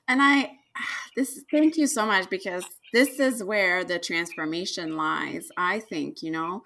And 0.08 0.22
I, 0.22 0.52
this, 1.15 1.43
thank 1.50 1.78
you 1.78 1.88
so 1.88 2.06
much 2.06 2.30
because 2.30 2.63
this 2.93 3.19
is 3.19 3.43
where 3.43 3.84
the 3.84 3.99
transformation 3.99 4.95
lies. 4.97 5.49
I 5.58 5.80
think, 5.80 6.21
you 6.21 6.32
know, 6.32 6.63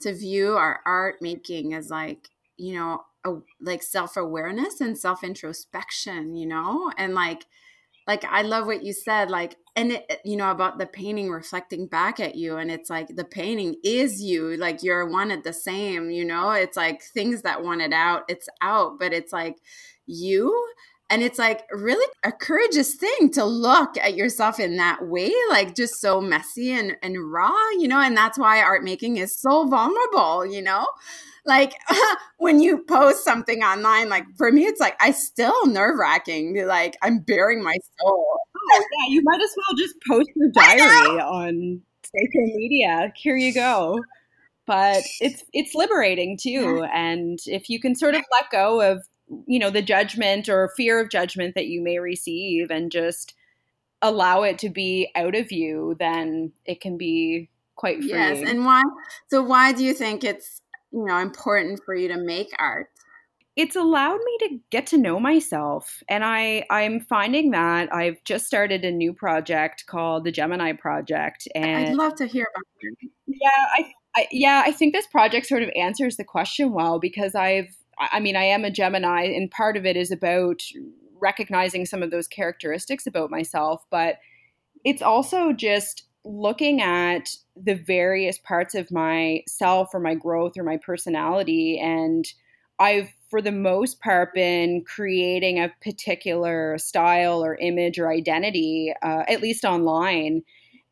to 0.00 0.14
view 0.14 0.54
our 0.56 0.80
art 0.84 1.16
making 1.20 1.74
as 1.74 1.90
like, 1.90 2.28
you 2.56 2.74
know, 2.74 3.02
a, 3.24 3.36
like 3.60 3.82
self 3.82 4.16
awareness 4.16 4.80
and 4.80 4.98
self 4.98 5.24
introspection, 5.24 6.34
you 6.34 6.46
know, 6.46 6.90
and 6.96 7.14
like, 7.14 7.46
like 8.06 8.24
I 8.24 8.42
love 8.42 8.66
what 8.66 8.82
you 8.82 8.92
said, 8.92 9.30
like, 9.30 9.56
and 9.76 9.92
it, 9.92 10.20
you 10.24 10.36
know, 10.36 10.50
about 10.50 10.78
the 10.78 10.86
painting 10.86 11.30
reflecting 11.30 11.86
back 11.86 12.18
at 12.20 12.34
you. 12.34 12.56
And 12.56 12.70
it's 12.70 12.90
like 12.90 13.14
the 13.14 13.24
painting 13.24 13.76
is 13.84 14.20
you, 14.20 14.56
like 14.56 14.82
you're 14.82 15.08
one 15.08 15.30
at 15.30 15.44
the 15.44 15.52
same, 15.52 16.10
you 16.10 16.24
know, 16.24 16.50
it's 16.50 16.76
like 16.76 17.02
things 17.02 17.42
that 17.42 17.62
want 17.62 17.80
it 17.80 17.92
out, 17.92 18.24
it's 18.28 18.48
out, 18.60 18.98
but 18.98 19.12
it's 19.12 19.32
like 19.32 19.56
you 20.06 20.52
and 21.12 21.22
it's 21.22 21.38
like 21.38 21.64
really 21.70 22.06
a 22.24 22.32
courageous 22.32 22.94
thing 22.94 23.30
to 23.32 23.44
look 23.44 23.98
at 23.98 24.16
yourself 24.16 24.58
in 24.58 24.78
that 24.78 25.06
way, 25.06 25.30
like 25.50 25.74
just 25.76 26.00
so 26.00 26.22
messy 26.22 26.72
and, 26.72 26.96
and 27.02 27.30
raw, 27.30 27.52
you 27.78 27.86
know, 27.86 28.00
and 28.00 28.16
that's 28.16 28.38
why 28.38 28.62
art 28.62 28.82
making 28.82 29.18
is 29.18 29.36
so 29.38 29.68
vulnerable, 29.68 30.46
you 30.46 30.62
know? 30.62 30.86
Like 31.44 31.74
when 32.38 32.60
you 32.60 32.82
post 32.88 33.24
something 33.24 33.62
online, 33.62 34.08
like 34.08 34.24
for 34.38 34.50
me, 34.50 34.64
it's 34.64 34.80
like 34.80 34.96
I 35.02 35.10
still 35.10 35.66
nerve 35.66 35.98
wracking. 35.98 36.66
Like 36.66 36.96
I'm 37.02 37.18
bearing 37.18 37.62
my 37.62 37.76
soul. 38.00 38.26
Oh, 38.56 38.84
yeah, 38.98 39.12
you 39.12 39.20
might 39.22 39.42
as 39.42 39.54
well 39.54 39.76
just 39.76 39.94
post 40.08 40.30
your 40.34 40.50
diary 40.50 41.20
on 41.20 41.82
social 42.04 42.56
media. 42.56 43.12
Here 43.16 43.36
you 43.36 43.52
go 43.52 44.00
but 44.64 45.02
it's 45.20 45.42
it's 45.52 45.74
liberating 45.74 46.38
too 46.40 46.86
and 46.94 47.40
if 47.46 47.68
you 47.68 47.80
can 47.80 47.96
sort 47.96 48.14
of 48.14 48.22
let 48.30 48.48
go 48.52 48.80
of 48.80 49.04
you 49.46 49.58
know 49.58 49.70
the 49.70 49.82
judgment 49.82 50.48
or 50.48 50.72
fear 50.76 51.00
of 51.00 51.10
judgment 51.10 51.54
that 51.54 51.66
you 51.66 51.82
may 51.82 51.98
receive 51.98 52.70
and 52.70 52.90
just 52.90 53.34
allow 54.00 54.42
it 54.42 54.58
to 54.58 54.68
be 54.68 55.10
out 55.14 55.34
of 55.34 55.52
you 55.52 55.96
then 55.98 56.52
it 56.64 56.80
can 56.80 56.98
be 56.98 57.48
quite 57.76 57.98
free. 57.98 58.10
yes 58.10 58.42
and 58.46 58.64
why 58.64 58.82
so 59.28 59.42
why 59.42 59.72
do 59.72 59.84
you 59.84 59.94
think 59.94 60.24
it's 60.24 60.60
you 60.92 61.04
know 61.04 61.18
important 61.18 61.80
for 61.84 61.94
you 61.94 62.08
to 62.08 62.16
make 62.16 62.50
art 62.58 62.88
it's 63.54 63.76
allowed 63.76 64.18
me 64.24 64.48
to 64.48 64.58
get 64.70 64.86
to 64.86 64.98
know 64.98 65.20
myself 65.20 66.02
and 66.08 66.24
i 66.24 66.64
i'm 66.70 67.00
finding 67.00 67.50
that 67.50 67.92
i've 67.94 68.22
just 68.24 68.46
started 68.46 68.84
a 68.84 68.90
new 68.90 69.12
project 69.12 69.84
called 69.86 70.24
the 70.24 70.32
gemini 70.32 70.72
project 70.72 71.46
and 71.54 71.88
i'd 71.88 71.94
love 71.94 72.14
to 72.14 72.26
hear 72.26 72.46
about 72.54 72.64
it 72.80 73.10
yeah 73.26 73.48
I, 73.76 73.92
I 74.16 74.26
yeah 74.30 74.62
i 74.66 74.72
think 74.72 74.92
this 74.92 75.06
project 75.06 75.46
sort 75.46 75.62
of 75.62 75.70
answers 75.76 76.16
the 76.16 76.24
question 76.24 76.72
well 76.72 76.98
because 76.98 77.34
i've 77.34 77.76
I 78.10 78.20
mean, 78.20 78.36
I 78.36 78.44
am 78.44 78.64
a 78.64 78.70
Gemini, 78.70 79.24
and 79.24 79.50
part 79.50 79.76
of 79.76 79.86
it 79.86 79.96
is 79.96 80.10
about 80.10 80.62
recognizing 81.20 81.86
some 81.86 82.02
of 82.02 82.10
those 82.10 82.26
characteristics 82.26 83.06
about 83.06 83.30
myself, 83.30 83.84
but 83.90 84.16
it's 84.84 85.02
also 85.02 85.52
just 85.52 86.04
looking 86.24 86.80
at 86.80 87.30
the 87.56 87.74
various 87.74 88.38
parts 88.38 88.74
of 88.74 88.90
myself 88.90 89.90
or 89.94 90.00
my 90.00 90.14
growth 90.14 90.56
or 90.56 90.64
my 90.64 90.76
personality. 90.76 91.78
And 91.78 92.26
I've, 92.78 93.10
for 93.30 93.40
the 93.40 93.52
most 93.52 94.00
part, 94.00 94.34
been 94.34 94.84
creating 94.84 95.58
a 95.58 95.72
particular 95.82 96.78
style 96.78 97.44
or 97.44 97.56
image 97.56 97.98
or 97.98 98.10
identity, 98.10 98.92
uh, 99.02 99.24
at 99.28 99.42
least 99.42 99.64
online 99.64 100.42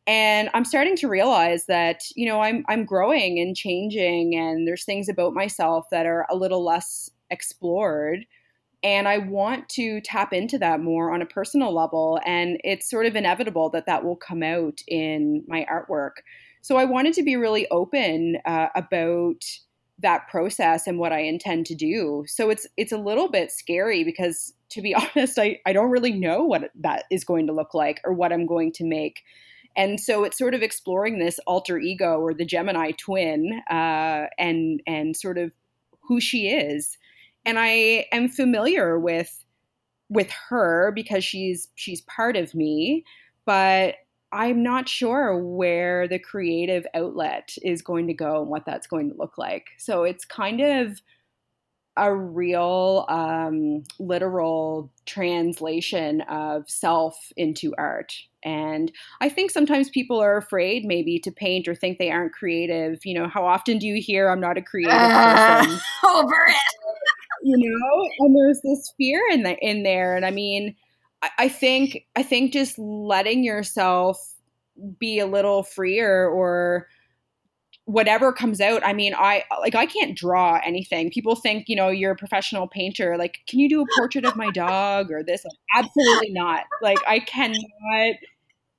and 0.07 0.49
i'm 0.53 0.65
starting 0.65 0.95
to 0.95 1.07
realize 1.07 1.65
that 1.67 2.01
you 2.15 2.25
know 2.25 2.41
i'm 2.41 2.63
i'm 2.67 2.85
growing 2.85 3.39
and 3.39 3.55
changing 3.55 4.35
and 4.35 4.67
there's 4.67 4.83
things 4.83 5.07
about 5.07 5.33
myself 5.33 5.85
that 5.91 6.05
are 6.05 6.25
a 6.29 6.35
little 6.35 6.63
less 6.63 7.09
explored. 7.29 8.25
And 8.83 9.07
i 9.07 9.19
want 9.19 9.69
to 9.69 10.01
tap 10.01 10.33
into 10.33 10.57
that 10.57 10.81
more 10.81 11.13
on 11.13 11.21
a 11.21 11.25
personal 11.27 11.73
level 11.73 12.19
and 12.25 12.59
it's 12.63 12.89
sort 12.89 13.05
of 13.05 13.15
inevitable 13.15 13.69
that 13.71 13.85
that 13.85 14.03
will 14.03 14.15
come 14.15 14.43
out 14.43 14.81
in 14.87 15.43
my 15.47 15.65
artwork. 15.71 16.23
So 16.61 16.77
i 16.77 16.85
wanted 16.85 17.13
to 17.13 17.23
be 17.23 17.35
really 17.35 17.67
open 17.69 18.37
uh, 18.45 18.67
about 18.75 19.43
that 19.99 20.27
process 20.29 20.87
and 20.87 20.97
what 20.97 21.13
i 21.13 21.19
intend 21.19 21.67
to 21.67 21.75
do. 21.75 22.23
So 22.27 22.49
it's 22.49 22.65
it's 22.75 22.91
a 22.91 22.97
little 22.97 23.29
bit 23.29 23.51
scary 23.51 24.03
because 24.03 24.51
to 24.69 24.81
be 24.81 24.95
honest 25.15 25.37
i, 25.37 25.59
I 25.67 25.73
don't 25.73 25.91
really 25.91 26.13
know 26.13 26.43
what 26.43 26.71
that 26.81 27.05
is 27.11 27.23
going 27.23 27.45
to 27.47 27.53
look 27.53 27.75
like 27.75 28.01
or 28.03 28.13
what 28.13 28.33
i'm 28.33 28.47
going 28.47 28.71
to 28.73 28.83
make 28.83 29.21
and 29.75 29.99
so 29.99 30.23
it's 30.23 30.37
sort 30.37 30.53
of 30.53 30.61
exploring 30.61 31.19
this 31.19 31.39
alter 31.47 31.77
ego 31.77 32.19
or 32.19 32.33
the 32.33 32.45
Gemini 32.45 32.91
twin 32.91 33.61
uh, 33.69 34.25
and 34.37 34.81
and 34.85 35.15
sort 35.15 35.37
of 35.37 35.53
who 36.01 36.19
she 36.19 36.49
is. 36.49 36.97
And 37.45 37.57
I 37.57 38.05
am 38.11 38.29
familiar 38.29 38.99
with 38.99 39.43
with 40.09 40.29
her 40.49 40.91
because 40.93 41.23
she's 41.23 41.69
she's 41.75 42.01
part 42.01 42.35
of 42.35 42.53
me, 42.53 43.05
but 43.45 43.95
I'm 44.33 44.63
not 44.63 44.87
sure 44.87 45.37
where 45.37 46.07
the 46.07 46.19
creative 46.19 46.85
outlet 46.93 47.55
is 47.63 47.81
going 47.81 48.07
to 48.07 48.13
go 48.13 48.41
and 48.41 48.49
what 48.49 48.65
that's 48.65 48.87
going 48.87 49.09
to 49.09 49.17
look 49.17 49.37
like. 49.37 49.67
So 49.77 50.03
it's 50.03 50.23
kind 50.23 50.61
of 50.61 51.01
a 51.97 52.15
real 52.15 53.05
um, 53.09 53.83
literal 53.99 54.91
translation 55.05 56.21
of 56.21 56.69
self 56.69 57.31
into 57.35 57.73
art. 57.77 58.13
And 58.43 58.91
I 59.19 59.29
think 59.29 59.51
sometimes 59.51 59.89
people 59.89 60.19
are 60.19 60.37
afraid 60.37 60.85
maybe 60.85 61.19
to 61.19 61.31
paint 61.31 61.67
or 61.67 61.75
think 61.75 61.99
they 61.99 62.09
aren't 62.09 62.33
creative. 62.33 63.05
You 63.05 63.19
know, 63.19 63.27
how 63.27 63.45
often 63.45 63.77
do 63.77 63.87
you 63.87 64.01
hear, 64.01 64.29
I'm 64.29 64.39
not 64.39 64.57
a 64.57 64.61
creative 64.61 64.93
uh, 64.93 65.59
person? 65.61 65.79
Over 66.05 66.45
it. 66.47 66.55
you 67.43 67.57
know, 67.57 68.09
and 68.19 68.35
there's 68.35 68.61
this 68.61 68.93
fear 68.97 69.21
in 69.31 69.43
the 69.43 69.57
in 69.57 69.83
there. 69.83 70.15
And 70.15 70.25
I 70.25 70.31
mean, 70.31 70.75
I, 71.21 71.29
I 71.39 71.49
think 71.49 72.05
I 72.15 72.23
think 72.23 72.53
just 72.53 72.77
letting 72.79 73.43
yourself 73.43 74.35
be 74.99 75.19
a 75.19 75.27
little 75.27 75.63
freer 75.63 76.27
or 76.27 76.87
whatever 77.91 78.31
comes 78.31 78.61
out 78.61 78.81
i 78.85 78.93
mean 78.93 79.13
i 79.15 79.43
like 79.59 79.75
i 79.75 79.85
can't 79.85 80.17
draw 80.17 80.59
anything. 80.63 81.11
People 81.11 81.35
think 81.35 81.67
you 81.67 81.75
know 81.75 81.89
you're 81.89 82.11
a 82.11 82.15
professional 82.15 82.67
painter 82.67 83.17
like 83.17 83.39
can 83.47 83.59
you 83.59 83.67
do 83.67 83.81
a 83.81 83.85
portrait 83.97 84.23
of 84.23 84.35
my 84.35 84.49
dog 84.51 85.11
or 85.11 85.23
this? 85.23 85.43
Like, 85.43 85.83
absolutely 85.83 86.31
not. 86.31 86.63
Like 86.81 86.99
i 87.07 87.19
cannot. 87.19 88.15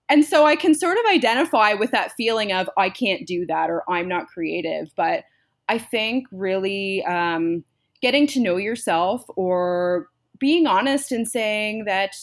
And 0.08 0.24
so 0.24 0.46
i 0.46 0.56
can 0.56 0.74
sort 0.74 0.96
of 0.96 1.04
identify 1.12 1.74
with 1.74 1.90
that 1.90 2.12
feeling 2.12 2.52
of 2.52 2.70
i 2.78 2.88
can't 2.88 3.26
do 3.26 3.44
that 3.46 3.68
or 3.68 3.82
i'm 3.88 4.08
not 4.08 4.28
creative. 4.28 4.90
But 4.96 5.24
i 5.68 5.78
think 5.78 6.26
really 6.32 7.04
um, 7.04 7.64
getting 8.00 8.26
to 8.28 8.40
know 8.40 8.56
yourself 8.56 9.24
or 9.36 10.08
being 10.38 10.66
honest 10.66 11.12
and 11.12 11.28
saying 11.28 11.84
that 11.84 12.16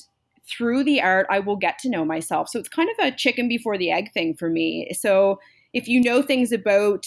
through 0.48 0.84
the 0.84 1.02
art 1.02 1.28
i 1.30 1.40
will 1.40 1.56
get 1.56 1.78
to 1.80 1.90
know 1.90 2.04
myself. 2.04 2.50
So 2.50 2.58
it's 2.58 2.70
kind 2.70 2.90
of 2.90 3.06
a 3.06 3.16
chicken 3.16 3.48
before 3.48 3.78
the 3.78 3.92
egg 3.92 4.12
thing 4.12 4.36
for 4.36 4.50
me. 4.50 4.92
So 4.94 5.40
if 5.74 5.88
you 5.88 6.02
know 6.02 6.22
things 6.22 6.52
about 6.52 7.06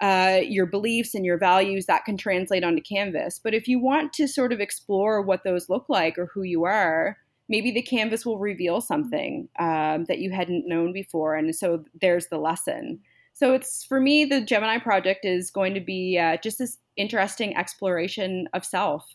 uh, 0.00 0.40
your 0.42 0.66
beliefs 0.66 1.14
and 1.14 1.24
your 1.24 1.38
values, 1.38 1.86
that 1.86 2.04
can 2.04 2.16
translate 2.16 2.64
onto 2.64 2.82
canvas. 2.82 3.38
But 3.42 3.54
if 3.54 3.68
you 3.68 3.78
want 3.78 4.12
to 4.14 4.26
sort 4.26 4.52
of 4.52 4.60
explore 4.60 5.20
what 5.20 5.44
those 5.44 5.68
look 5.68 5.86
like 5.88 6.16
or 6.18 6.30
who 6.32 6.42
you 6.42 6.64
are, 6.64 7.18
maybe 7.48 7.70
the 7.70 7.82
canvas 7.82 8.24
will 8.24 8.38
reveal 8.38 8.80
something 8.80 9.48
um, 9.58 10.04
that 10.04 10.20
you 10.20 10.30
hadn't 10.30 10.68
known 10.68 10.92
before. 10.92 11.34
And 11.34 11.54
so 11.54 11.84
there's 12.00 12.28
the 12.28 12.38
lesson. 12.38 13.00
So 13.32 13.52
it's 13.52 13.84
for 13.84 14.00
me, 14.00 14.24
the 14.24 14.40
Gemini 14.40 14.78
project 14.78 15.24
is 15.24 15.50
going 15.50 15.74
to 15.74 15.80
be 15.80 16.18
uh, 16.18 16.36
just 16.42 16.58
this 16.58 16.78
interesting 16.96 17.56
exploration 17.56 18.48
of 18.54 18.64
self. 18.64 19.06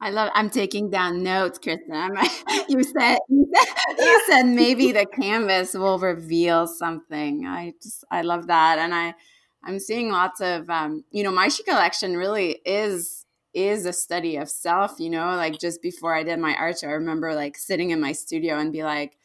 I 0.00 0.10
love. 0.10 0.30
I'm 0.34 0.48
taking 0.50 0.90
down 0.90 1.22
notes, 1.24 1.58
Kristen. 1.58 1.92
I'm, 1.92 2.14
you 2.68 2.82
said 2.84 3.18
you 3.28 3.50
said 3.54 3.96
you 3.98 4.22
said 4.28 4.42
maybe 4.46 4.92
the 4.92 5.06
canvas 5.06 5.74
will 5.74 5.98
reveal 5.98 6.66
something. 6.68 7.46
I 7.46 7.74
just 7.82 8.04
I 8.10 8.22
love 8.22 8.46
that, 8.46 8.78
and 8.78 8.94
I 8.94 9.14
I'm 9.64 9.80
seeing 9.80 10.10
lots 10.10 10.40
of 10.40 10.70
um, 10.70 11.04
you 11.10 11.24
know 11.24 11.32
my 11.32 11.48
she 11.48 11.64
collection 11.64 12.16
really 12.16 12.60
is 12.64 13.26
is 13.54 13.86
a 13.86 13.92
study 13.92 14.36
of 14.36 14.48
self. 14.48 15.00
You 15.00 15.10
know, 15.10 15.34
like 15.36 15.58
just 15.58 15.82
before 15.82 16.14
I 16.14 16.22
did 16.22 16.38
my 16.38 16.54
art 16.54 16.78
show, 16.78 16.88
I 16.88 16.92
remember 16.92 17.34
like 17.34 17.56
sitting 17.56 17.90
in 17.90 18.00
my 18.00 18.12
studio 18.12 18.56
and 18.56 18.72
be 18.72 18.84
like, 18.84 19.18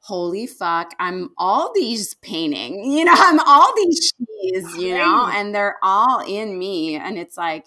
"Holy 0.00 0.46
fuck, 0.46 0.92
I'm 0.98 1.30
all 1.38 1.72
these 1.74 2.14
painting. 2.14 2.84
You 2.92 3.06
know, 3.06 3.14
I'm 3.16 3.40
all 3.40 3.72
these 3.76 4.12
she's. 4.18 4.76
You 4.76 4.98
know, 4.98 5.28
and 5.32 5.54
they're 5.54 5.78
all 5.82 6.20
in 6.26 6.58
me, 6.58 6.96
and 6.96 7.18
it's 7.18 7.36
like." 7.38 7.66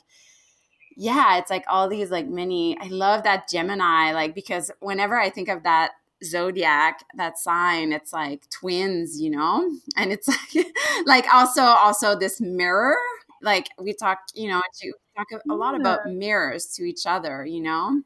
Yeah, 0.95 1.37
it's 1.37 1.49
like 1.49 1.63
all 1.67 1.87
these 1.87 2.11
like 2.11 2.27
mini. 2.27 2.77
I 2.79 2.87
love 2.87 3.23
that 3.23 3.49
Gemini, 3.49 4.13
like 4.13 4.35
because 4.35 4.71
whenever 4.79 5.19
I 5.19 5.29
think 5.29 5.49
of 5.49 5.63
that 5.63 5.91
zodiac, 6.23 7.03
that 7.15 7.37
sign, 7.37 7.91
it's 7.91 8.13
like 8.13 8.49
twins, 8.49 9.19
you 9.19 9.29
know, 9.29 9.71
and 9.97 10.11
it's 10.11 10.27
like 10.27 10.65
like 11.05 11.33
also 11.33 11.61
also 11.61 12.17
this 12.17 12.39
mirror. 12.41 12.95
Like 13.41 13.67
we 13.77 13.93
talk, 13.93 14.19
you 14.33 14.49
know, 14.49 14.61
we 14.83 14.93
talk 15.17 15.27
a 15.49 15.53
lot 15.53 15.75
about 15.75 16.05
mirrors 16.07 16.67
to 16.75 16.83
each 16.83 17.05
other, 17.05 17.45
you 17.45 17.61
know, 17.61 18.01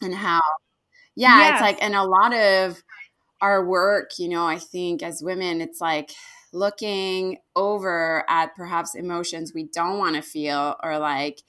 and 0.00 0.14
how 0.14 0.40
yeah, 1.14 1.38
yes. 1.38 1.52
it's 1.52 1.62
like 1.62 1.82
and 1.82 1.94
a 1.94 2.04
lot 2.04 2.34
of 2.34 2.82
our 3.40 3.64
work, 3.64 4.12
you 4.18 4.28
know, 4.28 4.46
I 4.46 4.58
think 4.58 5.02
as 5.02 5.22
women, 5.22 5.60
it's 5.60 5.80
like 5.80 6.12
looking 6.52 7.38
over 7.56 8.24
at 8.28 8.54
perhaps 8.54 8.94
emotions 8.94 9.52
we 9.54 9.64
don't 9.64 9.98
want 9.98 10.16
to 10.16 10.22
feel 10.22 10.76
or 10.82 10.98
like 10.98 11.42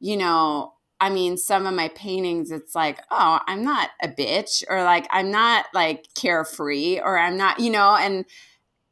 you 0.00 0.16
know, 0.16 0.74
I 1.00 1.10
mean, 1.10 1.36
some 1.36 1.66
of 1.66 1.74
my 1.74 1.88
paintings, 1.88 2.50
it's 2.50 2.74
like, 2.74 3.00
oh, 3.10 3.40
I'm 3.46 3.62
not 3.62 3.90
a 4.02 4.08
bitch, 4.08 4.64
or 4.68 4.82
like 4.84 5.06
I'm 5.10 5.30
not 5.30 5.66
like 5.74 6.06
carefree, 6.14 7.00
or 7.00 7.18
I'm 7.18 7.36
not, 7.36 7.60
you 7.60 7.70
know, 7.70 7.96
and 7.96 8.24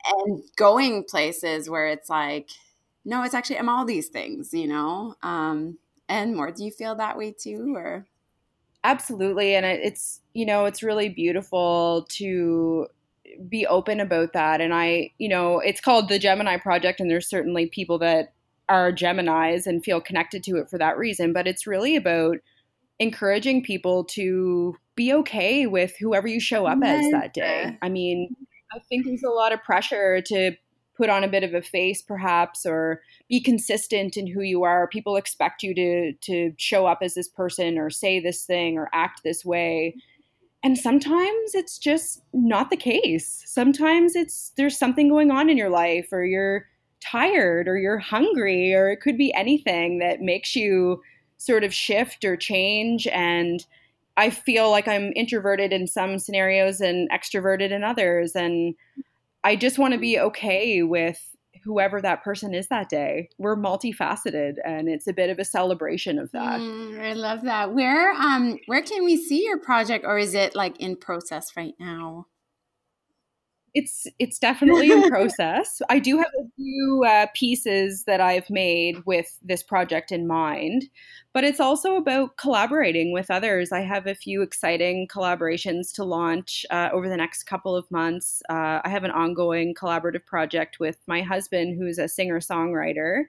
and 0.06 0.42
going 0.56 1.04
places 1.04 1.68
where 1.70 1.88
it's 1.88 2.10
like, 2.10 2.50
no, 3.04 3.22
it's 3.24 3.34
actually 3.34 3.58
I'm 3.58 3.68
all 3.68 3.84
these 3.84 4.08
things, 4.08 4.52
you 4.54 4.68
know, 4.68 5.14
um, 5.22 5.78
and 6.08 6.36
more. 6.36 6.50
Do 6.52 6.64
you 6.64 6.70
feel 6.72 6.96
that 6.96 7.18
way 7.18 7.32
too, 7.38 7.74
or? 7.76 8.06
Absolutely, 8.84 9.54
and 9.56 9.66
it's 9.66 10.20
you 10.32 10.46
know 10.46 10.64
it's 10.66 10.82
really 10.82 11.08
beautiful 11.08 12.06
to 12.10 12.86
be 13.48 13.66
open 13.66 14.00
about 14.00 14.32
that, 14.34 14.60
and 14.60 14.74
I 14.74 15.12
you 15.18 15.28
know 15.28 15.58
it's 15.60 15.80
called 15.80 16.08
the 16.08 16.18
Gemini 16.20 16.58
Project, 16.58 17.00
and 17.00 17.10
there's 17.10 17.28
certainly 17.28 17.66
people 17.66 17.98
that 18.00 18.34
are 18.68 18.92
Geminis 18.92 19.66
and 19.66 19.84
feel 19.84 20.00
connected 20.00 20.42
to 20.44 20.56
it 20.56 20.68
for 20.68 20.78
that 20.78 20.98
reason. 20.98 21.32
But 21.32 21.46
it's 21.46 21.66
really 21.66 21.96
about 21.96 22.38
encouraging 22.98 23.62
people 23.62 24.04
to 24.04 24.76
be 24.94 25.12
okay 25.12 25.66
with 25.66 25.94
whoever 26.00 26.26
you 26.26 26.40
show 26.40 26.66
up 26.66 26.78
as 26.82 27.04
that 27.10 27.34
day. 27.34 27.76
I 27.82 27.88
mean, 27.88 28.34
I 28.72 28.78
think 28.88 29.04
there's 29.04 29.22
a 29.22 29.30
lot 29.30 29.52
of 29.52 29.62
pressure 29.62 30.22
to 30.22 30.52
put 30.96 31.10
on 31.10 31.22
a 31.22 31.28
bit 31.28 31.44
of 31.44 31.52
a 31.54 31.60
face 31.60 32.00
perhaps 32.00 32.64
or 32.64 33.02
be 33.28 33.40
consistent 33.40 34.16
in 34.16 34.26
who 34.26 34.40
you 34.40 34.62
are. 34.62 34.88
People 34.88 35.16
expect 35.16 35.62
you 35.62 35.74
to 35.74 36.12
to 36.22 36.52
show 36.56 36.86
up 36.86 36.98
as 37.02 37.14
this 37.14 37.28
person 37.28 37.78
or 37.78 37.90
say 37.90 38.18
this 38.18 38.44
thing 38.44 38.78
or 38.78 38.88
act 38.92 39.20
this 39.22 39.44
way. 39.44 39.94
And 40.62 40.78
sometimes 40.78 41.54
it's 41.54 41.78
just 41.78 42.22
not 42.32 42.70
the 42.70 42.76
case. 42.76 43.42
Sometimes 43.46 44.16
it's 44.16 44.52
there's 44.56 44.78
something 44.78 45.08
going 45.08 45.30
on 45.30 45.50
in 45.50 45.58
your 45.58 45.70
life 45.70 46.08
or 46.12 46.24
you're 46.24 46.66
tired 47.10 47.68
or 47.68 47.78
you're 47.78 47.98
hungry 47.98 48.74
or 48.74 48.90
it 48.90 49.00
could 49.00 49.16
be 49.16 49.32
anything 49.34 49.98
that 49.98 50.20
makes 50.20 50.56
you 50.56 51.02
sort 51.38 51.64
of 51.64 51.72
shift 51.72 52.24
or 52.24 52.36
change 52.36 53.06
and 53.08 53.66
I 54.16 54.30
feel 54.30 54.70
like 54.70 54.88
I'm 54.88 55.12
introverted 55.14 55.72
in 55.72 55.86
some 55.86 56.18
scenarios 56.18 56.80
and 56.80 57.10
extroverted 57.10 57.70
in 57.70 57.84
others 57.84 58.34
and 58.34 58.74
I 59.44 59.56
just 59.56 59.78
want 59.78 59.92
to 59.92 60.00
be 60.00 60.18
okay 60.18 60.82
with 60.82 61.20
whoever 61.62 62.00
that 62.00 62.22
person 62.22 62.54
is 62.54 62.68
that 62.68 62.88
day. 62.88 63.28
We're 63.38 63.56
multifaceted 63.56 64.54
and 64.64 64.88
it's 64.88 65.08
a 65.08 65.12
bit 65.12 65.30
of 65.30 65.38
a 65.38 65.44
celebration 65.44 66.18
of 66.18 66.30
that. 66.32 66.60
Mm, 66.60 67.00
I 67.00 67.12
love 67.12 67.42
that. 67.42 67.74
Where 67.74 68.12
um 68.12 68.58
where 68.66 68.82
can 68.82 69.04
we 69.04 69.16
see 69.16 69.44
your 69.44 69.58
project 69.58 70.04
or 70.06 70.18
is 70.18 70.34
it 70.34 70.54
like 70.54 70.80
in 70.80 70.96
process 70.96 71.56
right 71.56 71.74
now? 71.78 72.26
It's 73.76 74.06
it's 74.18 74.38
definitely 74.38 74.90
in 74.90 75.02
process. 75.10 75.82
I 75.90 75.98
do 75.98 76.16
have 76.16 76.32
a 76.40 76.48
few 76.56 77.04
uh, 77.06 77.26
pieces 77.34 78.04
that 78.04 78.22
I've 78.22 78.48
made 78.48 79.02
with 79.04 79.38
this 79.42 79.62
project 79.62 80.10
in 80.10 80.26
mind, 80.26 80.86
but 81.34 81.44
it's 81.44 81.60
also 81.60 81.96
about 81.96 82.38
collaborating 82.38 83.12
with 83.12 83.30
others. 83.30 83.72
I 83.72 83.82
have 83.82 84.06
a 84.06 84.14
few 84.14 84.40
exciting 84.40 85.08
collaborations 85.08 85.92
to 85.96 86.04
launch 86.04 86.64
uh, 86.70 86.88
over 86.90 87.06
the 87.10 87.18
next 87.18 87.44
couple 87.44 87.76
of 87.76 87.88
months. 87.90 88.42
Uh, 88.48 88.80
I 88.82 88.88
have 88.88 89.04
an 89.04 89.10
ongoing 89.10 89.74
collaborative 89.74 90.24
project 90.24 90.80
with 90.80 90.96
my 91.06 91.20
husband, 91.20 91.76
who's 91.78 91.98
a 91.98 92.08
singer 92.08 92.40
songwriter, 92.40 93.24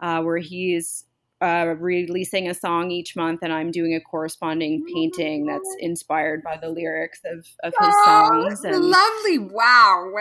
uh, 0.00 0.20
where 0.20 0.38
he's 0.38 1.04
uh, 1.46 1.74
releasing 1.78 2.48
a 2.48 2.54
song 2.54 2.90
each 2.90 3.14
month, 3.14 3.40
and 3.42 3.52
I'm 3.52 3.70
doing 3.70 3.94
a 3.94 4.00
corresponding 4.00 4.84
painting 4.92 5.46
that's 5.46 5.76
inspired 5.78 6.42
by 6.42 6.56
the 6.56 6.68
lyrics 6.68 7.20
of, 7.24 7.46
of 7.62 7.72
his 7.78 7.94
oh, 7.94 8.04
songs. 8.04 8.64
And 8.64 8.84
lovely! 8.84 9.38
Wow, 9.38 10.12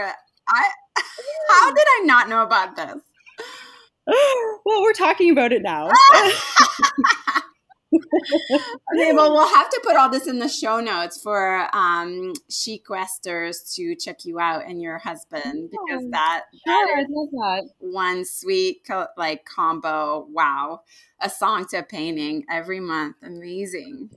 I 0.48 0.70
how 1.50 1.74
did 1.74 1.88
I 1.88 2.02
not 2.06 2.30
know 2.30 2.44
about 2.44 2.76
this? 2.76 3.02
well, 4.66 4.84
we're 4.84 4.94
talking 4.94 5.32
about 5.32 5.52
it 5.52 5.64
now. 5.64 5.90
okay, 7.96 9.14
well, 9.14 9.32
we'll 9.32 9.56
have 9.56 9.70
to 9.70 9.82
put 9.84 9.96
all 9.96 10.10
this 10.10 10.28
in 10.28 10.40
the 10.40 10.48
show 10.48 10.80
notes 10.80 11.22
for 11.22 11.70
um, 11.76 12.34
SheQuesters 12.50 13.74
to 13.76 13.96
check 13.96 14.26
you 14.26 14.40
out 14.40 14.66
and 14.68 14.82
your 14.82 14.98
husband 14.98 15.72
because 15.72 16.04
oh, 16.04 16.10
that, 16.12 16.44
that 16.66 16.88
sure, 16.88 17.00
is 17.00 17.08
that. 17.08 17.70
one 17.80 18.26
sweet 18.26 18.82
co- 18.88 19.08
like 19.18 19.46
combo. 19.46 20.28
Wow, 20.30 20.82
a 21.22 21.30
song 21.30 21.66
to 21.70 21.78
a 21.78 21.84
painting 21.84 22.46
every 22.50 22.80
month, 22.80 23.16
amazing. 23.24 24.10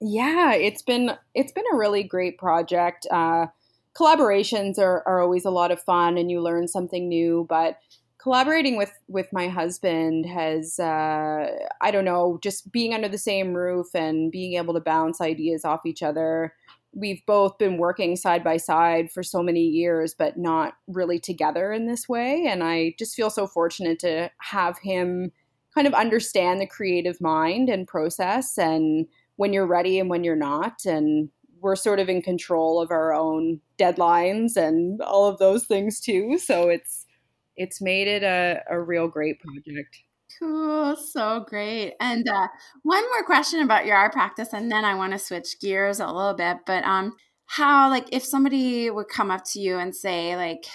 Yeah, 0.00 0.54
it's 0.54 0.82
been 0.82 1.12
it's 1.34 1.52
been 1.52 1.64
a 1.72 1.76
really 1.76 2.04
great 2.04 2.38
project. 2.38 3.06
Uh, 3.10 3.46
collaborations 3.94 4.78
are, 4.78 5.02
are 5.06 5.20
always 5.20 5.44
a 5.44 5.50
lot 5.50 5.70
of 5.70 5.82
fun, 5.82 6.16
and 6.16 6.30
you 6.30 6.40
learn 6.40 6.68
something 6.68 7.08
new, 7.08 7.46
but 7.48 7.78
collaborating 8.18 8.76
with 8.76 8.92
with 9.08 9.32
my 9.32 9.48
husband 9.48 10.26
has 10.26 10.78
uh, 10.78 11.50
i 11.80 11.90
don't 11.90 12.04
know 12.04 12.38
just 12.42 12.70
being 12.72 12.92
under 12.92 13.08
the 13.08 13.18
same 13.18 13.54
roof 13.54 13.86
and 13.94 14.32
being 14.32 14.54
able 14.54 14.74
to 14.74 14.80
bounce 14.80 15.20
ideas 15.20 15.64
off 15.64 15.86
each 15.86 16.02
other. 16.02 16.54
We've 16.94 17.24
both 17.26 17.58
been 17.58 17.76
working 17.76 18.16
side 18.16 18.42
by 18.42 18.56
side 18.56 19.10
for 19.12 19.22
so 19.22 19.42
many 19.42 19.62
years 19.62 20.14
but 20.14 20.36
not 20.36 20.74
really 20.86 21.18
together 21.18 21.72
in 21.72 21.86
this 21.86 22.08
way. 22.08 22.46
And 22.46 22.62
i 22.64 22.94
just 22.98 23.14
feel 23.14 23.30
so 23.30 23.46
fortunate 23.46 23.98
to 24.00 24.30
have 24.38 24.78
him 24.78 25.32
kind 25.74 25.86
of 25.86 25.94
understand 25.94 26.60
the 26.60 26.66
creative 26.66 27.20
mind 27.20 27.68
and 27.68 27.86
process 27.86 28.58
and 28.58 29.06
when 29.36 29.52
you're 29.52 29.66
ready 29.66 30.00
and 30.00 30.10
when 30.10 30.24
you're 30.24 30.34
not. 30.34 30.84
And 30.84 31.30
we're 31.60 31.76
sort 31.76 32.00
of 32.00 32.08
in 32.08 32.22
control 32.22 32.80
of 32.80 32.90
our 32.90 33.12
own 33.12 33.60
deadlines 33.78 34.56
and 34.56 35.00
all 35.02 35.26
of 35.26 35.38
those 35.38 35.64
things 35.64 36.00
too. 36.00 36.38
So 36.38 36.68
it's 36.68 36.97
it's 37.58 37.80
made 37.82 38.08
it 38.08 38.22
a, 38.22 38.62
a 38.70 38.80
real 38.80 39.08
great 39.08 39.40
project. 39.40 39.98
Cool, 40.38 40.96
so 40.96 41.44
great. 41.48 41.94
And 42.00 42.28
uh, 42.28 42.48
one 42.82 43.04
more 43.10 43.24
question 43.24 43.60
about 43.60 43.86
your 43.86 43.96
art 43.96 44.12
practice, 44.12 44.52
and 44.52 44.70
then 44.70 44.84
I 44.84 44.94
want 44.94 45.12
to 45.12 45.18
switch 45.18 45.60
gears 45.60 46.00
a 46.00 46.06
little 46.06 46.34
bit. 46.34 46.58
But 46.64 46.84
um, 46.84 47.16
how, 47.46 47.90
like, 47.90 48.06
if 48.12 48.24
somebody 48.24 48.88
would 48.88 49.08
come 49.08 49.30
up 49.30 49.44
to 49.52 49.60
you 49.60 49.78
and 49.78 49.94
say, 49.94 50.36
like, 50.36 50.66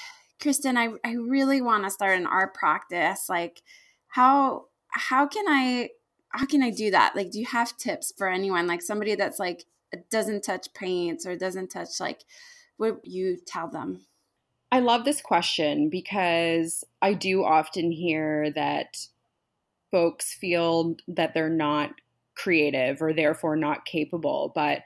Kristen, 0.42 0.78
I, 0.78 0.90
I 1.06 1.14
really 1.14 1.62
want 1.62 1.86
to 1.86 1.90
start 1.90 2.20
an 2.20 2.28
art 2.28 2.54
practice. 2.54 3.30
Like, 3.30 3.62
how 4.10 4.66
how 4.90 5.26
can 5.26 5.46
I 5.48 5.90
how 6.30 6.46
can 6.46 6.62
I 6.62 6.70
do 6.70 6.92
that? 6.92 7.16
Like, 7.16 7.32
do 7.32 7.40
you 7.40 7.46
have 7.46 7.78
tips 7.78 8.14
for 8.18 8.28
anyone? 8.28 8.68
Like 8.68 8.82
somebody 8.82 9.16
that's 9.16 9.40
like 9.40 9.66
doesn't 10.10 10.44
touch 10.44 10.74
paints 10.74 11.26
or 11.26 11.36
doesn't 11.36 11.70
touch 11.70 12.00
like 12.00 12.24
what 12.78 13.06
you 13.06 13.38
tell 13.46 13.68
them? 13.70 14.06
I 14.74 14.80
love 14.80 15.06
this 15.06 15.22
question 15.22 15.88
because 15.88 16.84
I 17.00 17.14
do 17.14 17.44
often 17.44 17.92
hear 17.92 18.50
that 18.56 18.98
folks 19.92 20.34
feel 20.34 20.96
that 21.08 21.36
they're 21.36 21.48
not 21.48 21.92
creative 22.36 23.00
or 23.00 23.14
therefore 23.14 23.56
not 23.56 23.86
capable. 23.86 24.52
But 24.56 24.80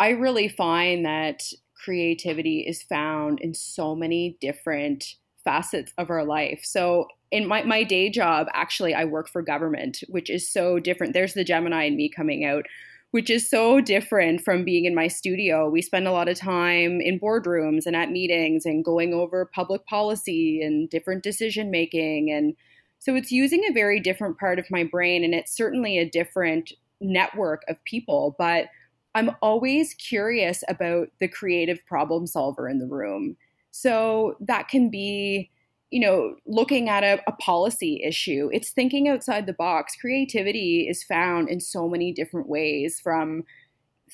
I 0.00 0.08
really 0.08 0.48
find 0.48 1.04
that 1.04 1.42
creativity 1.74 2.60
is 2.60 2.82
found 2.82 3.40
in 3.42 3.52
so 3.52 3.94
many 3.94 4.38
different 4.40 5.16
facets 5.44 5.92
of 5.98 6.08
our 6.08 6.24
life. 6.24 6.62
So 6.64 7.06
in 7.30 7.46
my, 7.46 7.62
my 7.62 7.82
day 7.82 8.08
job, 8.08 8.46
actually, 8.54 8.94
I 8.94 9.04
work 9.04 9.28
for 9.28 9.42
government, 9.42 9.98
which 10.08 10.30
is 10.30 10.48
so 10.48 10.78
different. 10.78 11.12
There's 11.12 11.34
the 11.34 11.44
Gemini 11.44 11.84
in 11.84 11.96
me 11.96 12.08
coming 12.08 12.46
out, 12.46 12.64
which 13.12 13.30
is 13.30 13.48
so 13.48 13.80
different 13.80 14.42
from 14.42 14.64
being 14.64 14.84
in 14.84 14.94
my 14.94 15.08
studio. 15.08 15.68
We 15.68 15.80
spend 15.80 16.06
a 16.06 16.12
lot 16.12 16.28
of 16.28 16.38
time 16.38 17.00
in 17.00 17.18
boardrooms 17.18 17.86
and 17.86 17.96
at 17.96 18.10
meetings 18.10 18.66
and 18.66 18.84
going 18.84 19.14
over 19.14 19.50
public 19.54 19.86
policy 19.86 20.60
and 20.62 20.90
different 20.90 21.22
decision 21.22 21.70
making. 21.70 22.30
And 22.30 22.54
so 22.98 23.14
it's 23.14 23.32
using 23.32 23.64
a 23.64 23.72
very 23.72 24.00
different 24.00 24.38
part 24.38 24.58
of 24.58 24.70
my 24.70 24.84
brain, 24.84 25.24
and 25.24 25.34
it's 25.34 25.56
certainly 25.56 25.98
a 25.98 26.08
different 26.08 26.72
network 27.00 27.62
of 27.68 27.82
people. 27.84 28.34
But 28.38 28.66
I'm 29.14 29.30
always 29.40 29.94
curious 29.94 30.62
about 30.68 31.08
the 31.20 31.28
creative 31.28 31.78
problem 31.86 32.26
solver 32.26 32.68
in 32.68 32.78
the 32.78 32.86
room. 32.86 33.36
So 33.70 34.36
that 34.40 34.68
can 34.68 34.90
be, 34.90 35.50
you 35.96 36.00
know, 36.00 36.34
looking 36.44 36.90
at 36.90 37.02
a, 37.02 37.22
a, 37.26 37.32
policy 37.36 38.02
issue. 38.04 38.50
It's 38.52 38.68
thinking 38.68 39.08
outside 39.08 39.46
the 39.46 39.54
box. 39.54 39.96
Creativity 39.98 40.86
is 40.86 41.02
found 41.02 41.48
in 41.48 41.58
so 41.58 41.88
many 41.88 42.12
different 42.12 42.50
ways 42.50 43.00
from 43.02 43.44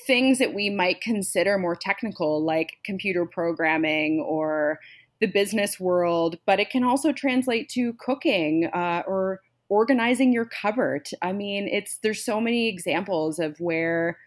things 0.07 0.39
that 0.39 0.55
we 0.55 0.71
might 0.71 1.01
consider 1.01 1.59
more 1.59 1.75
technical, 1.75 2.41
like 2.41 2.75
computer 2.85 3.27
programming 3.27 4.21
or 4.21 4.79
the 5.21 5.27
business 5.27 5.81
world, 5.81 6.39
but 6.47 6.61
it 6.61 6.71
can 6.71 6.85
also 6.85 7.11
translate 7.11 7.69
to 7.71 7.95
cooking 7.95 8.71
uh, 8.73 9.03
or 9.05 9.41
organizing 9.69 10.33
your 10.33 10.45
cupboard. 10.45 11.09
I 11.21 11.33
mean, 11.33 11.67
it's 11.67 11.99
there's 12.05 12.25
so 12.25 12.41
many 12.41 12.69
examples 12.69 13.41
of 13.41 13.59
where 13.59 14.19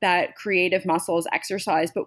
that 0.00 0.34
creative 0.34 0.84
muscle 0.84 1.16
is 1.18 1.28
exercised, 1.32 1.92
but 1.94 2.06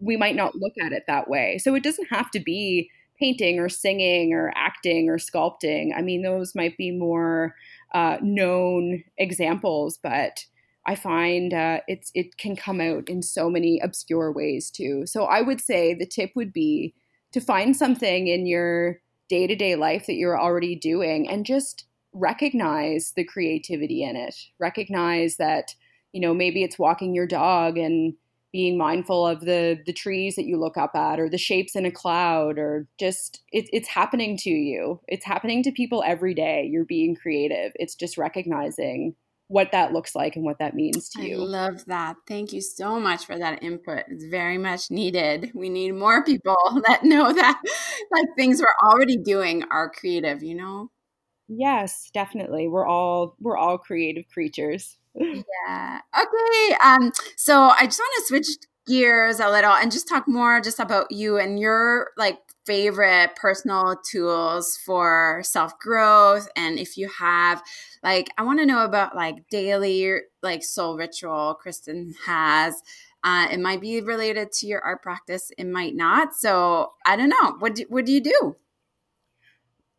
we 0.00 0.16
might 0.16 0.34
not 0.34 0.56
look 0.56 0.72
at 0.82 0.90
it 0.90 1.04
that 1.06 1.30
way. 1.30 1.58
So 1.58 1.76
it 1.76 1.84
doesn't 1.84 2.08
have 2.08 2.32
to 2.32 2.40
be 2.40 2.90
painting 3.18 3.58
or 3.58 3.68
singing 3.68 4.32
or 4.32 4.52
acting 4.54 5.08
or 5.08 5.18
sculpting. 5.18 5.90
I 5.96 6.02
mean, 6.02 6.22
those 6.22 6.54
might 6.54 6.76
be 6.76 6.90
more 6.90 7.54
uh, 7.94 8.18
known 8.20 9.04
examples, 9.18 9.98
but 10.02 10.44
I 10.86 10.94
find 10.94 11.52
uh, 11.52 11.80
it's 11.88 12.12
it 12.14 12.38
can 12.38 12.54
come 12.54 12.80
out 12.80 13.08
in 13.08 13.22
so 13.22 13.50
many 13.50 13.80
obscure 13.80 14.32
ways 14.32 14.70
too. 14.70 15.04
So 15.06 15.24
I 15.24 15.42
would 15.42 15.60
say 15.60 15.92
the 15.94 16.06
tip 16.06 16.30
would 16.36 16.52
be 16.52 16.94
to 17.32 17.40
find 17.40 17.76
something 17.76 18.28
in 18.28 18.46
your 18.46 19.00
day 19.28 19.46
to 19.48 19.56
day 19.56 19.74
life 19.74 20.06
that 20.06 20.14
you're 20.14 20.40
already 20.40 20.76
doing 20.76 21.28
and 21.28 21.44
just 21.44 21.86
recognize 22.12 23.12
the 23.16 23.24
creativity 23.24 24.02
in 24.04 24.16
it. 24.16 24.36
Recognize 24.60 25.36
that 25.36 25.74
you 26.12 26.20
know 26.20 26.32
maybe 26.32 26.62
it's 26.62 26.78
walking 26.78 27.14
your 27.14 27.26
dog 27.26 27.76
and 27.76 28.14
being 28.56 28.78
mindful 28.78 29.26
of 29.26 29.40
the 29.40 29.78
the 29.84 29.92
trees 29.92 30.34
that 30.34 30.46
you 30.46 30.58
look 30.58 30.78
up 30.78 30.94
at 30.94 31.20
or 31.20 31.28
the 31.28 31.36
shapes 31.36 31.76
in 31.76 31.84
a 31.84 31.90
cloud 31.90 32.58
or 32.58 32.88
just 32.98 33.42
it, 33.52 33.68
it's 33.70 33.88
happening 33.88 34.34
to 34.34 34.48
you 34.48 34.98
it's 35.08 35.26
happening 35.26 35.62
to 35.62 35.70
people 35.70 36.02
every 36.06 36.32
day 36.32 36.66
you're 36.72 36.86
being 36.86 37.14
creative 37.14 37.72
it's 37.74 37.94
just 37.94 38.16
recognizing 38.16 39.14
what 39.48 39.72
that 39.72 39.92
looks 39.92 40.14
like 40.14 40.36
and 40.36 40.44
what 40.44 40.58
that 40.58 40.74
means 40.74 41.08
to 41.10 41.22
you. 41.22 41.36
I 41.36 41.38
love 41.38 41.84
that. 41.86 42.16
Thank 42.26 42.52
you 42.52 42.60
so 42.60 42.98
much 42.98 43.26
for 43.26 43.38
that 43.38 43.62
input. 43.62 44.02
It's 44.08 44.24
very 44.24 44.58
much 44.58 44.90
needed. 44.90 45.52
We 45.54 45.68
need 45.68 45.92
more 45.92 46.24
people 46.24 46.56
that 46.88 47.04
know 47.04 47.32
that 47.32 47.62
like 48.10 48.26
things 48.36 48.60
we're 48.60 48.88
already 48.88 49.16
doing 49.16 49.62
are 49.70 49.88
creative, 49.90 50.42
you 50.42 50.56
know? 50.56 50.90
Yes, 51.48 52.10
definitely. 52.12 52.66
We're 52.66 52.88
all 52.88 53.36
we're 53.40 53.56
all 53.56 53.78
creative 53.78 54.24
creatures. 54.32 54.98
Yeah. 55.16 56.00
Okay. 56.18 56.76
Um, 56.82 57.12
so 57.36 57.70
I 57.70 57.84
just 57.84 57.98
want 57.98 58.14
to 58.18 58.26
switch 58.26 58.46
gears 58.86 59.40
a 59.40 59.50
little 59.50 59.72
and 59.72 59.90
just 59.90 60.08
talk 60.08 60.28
more 60.28 60.60
just 60.60 60.78
about 60.78 61.10
you 61.10 61.38
and 61.38 61.58
your 61.58 62.10
like 62.16 62.38
favorite 62.64 63.34
personal 63.34 63.96
tools 64.08 64.78
for 64.84 65.42
self 65.44 65.76
growth 65.80 66.48
and 66.56 66.78
if 66.78 66.96
you 66.96 67.08
have 67.08 67.62
like 68.04 68.28
i 68.38 68.42
want 68.44 68.60
to 68.60 68.66
know 68.66 68.84
about 68.84 69.14
like 69.16 69.36
daily 69.50 70.16
like 70.42 70.62
soul 70.62 70.96
ritual 70.96 71.56
kristen 71.60 72.14
has 72.26 72.80
uh, 73.24 73.48
it 73.50 73.58
might 73.58 73.80
be 73.80 74.00
related 74.00 74.52
to 74.52 74.68
your 74.68 74.80
art 74.82 75.02
practice 75.02 75.50
it 75.58 75.66
might 75.66 75.96
not 75.96 76.32
so 76.34 76.92
i 77.04 77.16
don't 77.16 77.28
know 77.28 77.56
what 77.58 77.74
do, 77.74 77.84
what 77.88 78.04
do 78.06 78.12
you 78.12 78.20
do 78.20 78.56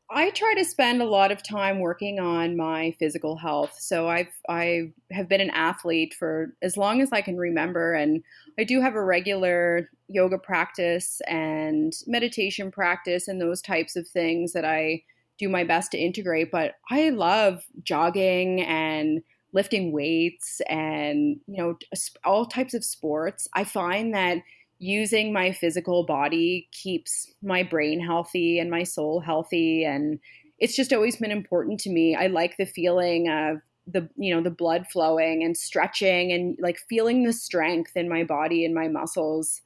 I 0.09 0.29
try 0.29 0.53
to 0.55 0.63
spend 0.63 1.01
a 1.01 1.05
lot 1.05 1.33
of 1.33 1.43
time 1.43 1.79
working 1.79 2.17
on 2.19 2.55
my 2.55 2.95
physical 2.97 3.35
health. 3.35 3.75
So 3.77 4.07
I've 4.07 4.31
I 4.47 4.93
have 5.11 5.27
been 5.27 5.41
an 5.41 5.49
athlete 5.49 6.13
for 6.13 6.55
as 6.61 6.77
long 6.77 7.01
as 7.01 7.11
I 7.11 7.21
can 7.21 7.37
remember 7.37 7.93
and 7.93 8.23
I 8.57 8.63
do 8.63 8.79
have 8.79 8.95
a 8.95 9.03
regular 9.03 9.89
yoga 10.07 10.37
practice 10.37 11.19
and 11.27 11.91
meditation 12.05 12.71
practice 12.71 13.27
and 13.27 13.41
those 13.41 13.61
types 13.61 13.97
of 13.97 14.07
things 14.07 14.53
that 14.53 14.63
I 14.63 15.03
do 15.37 15.49
my 15.49 15.63
best 15.63 15.91
to 15.91 15.97
integrate, 15.97 16.51
but 16.51 16.75
I 16.89 17.09
love 17.09 17.65
jogging 17.83 18.61
and 18.61 19.21
lifting 19.53 19.91
weights 19.91 20.61
and 20.69 21.39
you 21.47 21.57
know 21.57 21.77
all 22.23 22.45
types 22.45 22.73
of 22.73 22.83
sports. 22.83 23.47
I 23.53 23.65
find 23.65 24.13
that 24.13 24.37
using 24.79 25.33
my 25.33 25.51
physical 25.51 26.05
body 26.05 26.67
keeps 26.71 27.31
my 27.41 27.63
brain 27.63 27.99
healthy 27.99 28.59
and 28.59 28.69
my 28.69 28.83
soul 28.83 29.19
healthy 29.19 29.83
and 29.83 30.19
it's 30.59 30.75
just 30.75 30.93
always 30.93 31.15
been 31.17 31.31
important 31.31 31.79
to 31.81 31.89
me. 31.91 32.15
I 32.15 32.27
like 32.27 32.57
the 32.57 32.65
feeling 32.65 33.29
of 33.29 33.57
the 33.85 34.09
you 34.17 34.35
know 34.35 34.41
the 34.41 34.51
blood 34.51 34.85
flowing 34.91 35.43
and 35.43 35.55
stretching 35.55 36.31
and 36.31 36.57
like 36.61 36.77
feeling 36.89 37.23
the 37.23 37.31
strength 37.31 37.91
in 37.95 38.09
my 38.09 38.23
body 38.23 38.65
and 38.65 38.75
my 38.75 38.87
muscles 38.87 39.61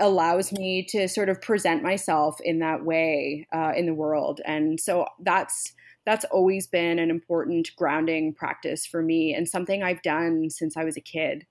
allows 0.00 0.50
me 0.50 0.84
to 0.88 1.08
sort 1.08 1.28
of 1.28 1.40
present 1.42 1.82
myself 1.82 2.40
in 2.42 2.58
that 2.60 2.84
way 2.84 3.46
uh, 3.54 3.72
in 3.76 3.86
the 3.86 3.94
world. 3.94 4.40
And 4.44 4.80
so 4.80 5.06
that's 5.20 5.72
that's 6.04 6.24
always 6.26 6.66
been 6.66 6.98
an 6.98 7.10
important 7.10 7.70
grounding 7.76 8.34
practice 8.34 8.84
for 8.86 9.02
me 9.02 9.34
and 9.34 9.48
something 9.48 9.82
i've 9.82 10.02
done 10.02 10.50
since 10.50 10.76
i 10.76 10.84
was 10.84 10.96
a 10.96 11.00
kid 11.00 11.46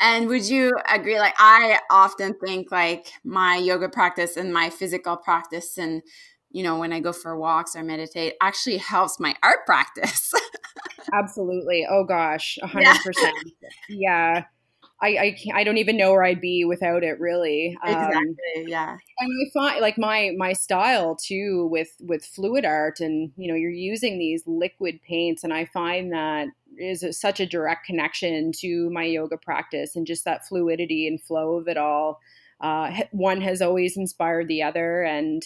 and 0.00 0.28
would 0.28 0.48
you 0.48 0.72
agree? 0.90 1.18
Like, 1.18 1.34
I 1.38 1.80
often 1.90 2.34
think 2.44 2.70
like 2.70 3.12
my 3.24 3.56
yoga 3.56 3.88
practice 3.88 4.36
and 4.36 4.52
my 4.52 4.70
physical 4.70 5.16
practice, 5.16 5.78
and 5.78 6.02
you 6.50 6.62
know, 6.62 6.78
when 6.78 6.92
I 6.92 7.00
go 7.00 7.12
for 7.12 7.36
walks 7.38 7.76
or 7.76 7.82
meditate, 7.82 8.34
actually 8.40 8.78
helps 8.78 9.20
my 9.20 9.34
art 9.42 9.66
practice. 9.66 10.32
Absolutely. 11.12 11.86
Oh 11.88 12.04
gosh, 12.04 12.58
a 12.62 12.66
hundred 12.66 12.96
percent. 13.04 13.34
Yeah. 13.88 14.44
I, 15.02 15.08
I 15.18 15.30
can't, 15.32 15.56
I 15.56 15.64
don't 15.64 15.76
even 15.76 15.98
know 15.98 16.12
where 16.12 16.24
I'd 16.24 16.40
be 16.40 16.64
without 16.64 17.04
it 17.04 17.20
really. 17.20 17.76
Um, 17.86 17.94
exactly. 17.94 18.64
Yeah. 18.66 18.96
And 19.18 19.30
I 19.30 19.50
find 19.52 19.80
like 19.82 19.98
my, 19.98 20.32
my 20.38 20.54
style 20.54 21.16
too 21.16 21.68
with, 21.70 21.90
with 22.00 22.24
fluid 22.24 22.64
art 22.64 23.00
and, 23.00 23.30
you 23.36 23.48
know, 23.48 23.54
you're 23.54 23.70
using 23.70 24.18
these 24.18 24.42
liquid 24.46 25.00
paints 25.06 25.44
and 25.44 25.52
I 25.52 25.66
find 25.66 26.12
that 26.12 26.48
is 26.78 27.02
a, 27.02 27.12
such 27.12 27.40
a 27.40 27.46
direct 27.46 27.86
connection 27.86 28.52
to 28.60 28.90
my 28.90 29.04
yoga 29.04 29.36
practice 29.36 29.96
and 29.96 30.06
just 30.06 30.24
that 30.24 30.46
fluidity 30.46 31.06
and 31.06 31.22
flow 31.22 31.56
of 31.56 31.68
it 31.68 31.76
all. 31.76 32.20
Uh, 32.60 33.02
one 33.10 33.40
has 33.40 33.60
always 33.60 33.96
inspired 33.96 34.48
the 34.48 34.62
other, 34.62 35.02
and 35.02 35.42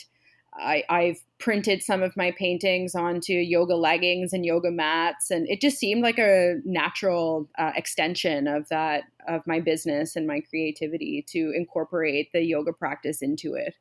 I, 0.54 0.84
I've 0.88 1.20
printed 1.38 1.82
some 1.82 2.02
of 2.02 2.16
my 2.16 2.32
paintings 2.32 2.94
onto 2.94 3.32
yoga 3.32 3.74
leggings 3.74 4.32
and 4.32 4.44
yoga 4.44 4.70
mats, 4.70 5.30
and 5.30 5.48
it 5.48 5.60
just 5.60 5.78
seemed 5.78 6.02
like 6.02 6.18
a 6.18 6.60
natural 6.64 7.48
uh, 7.58 7.72
extension 7.74 8.46
of 8.46 8.68
that 8.68 9.04
of 9.28 9.46
my 9.46 9.60
business 9.60 10.16
and 10.16 10.26
my 10.26 10.40
creativity 10.40 11.24
to 11.28 11.52
incorporate 11.54 12.32
the 12.32 12.42
yoga 12.42 12.72
practice 12.72 13.22
into 13.22 13.55
it. 13.55 13.74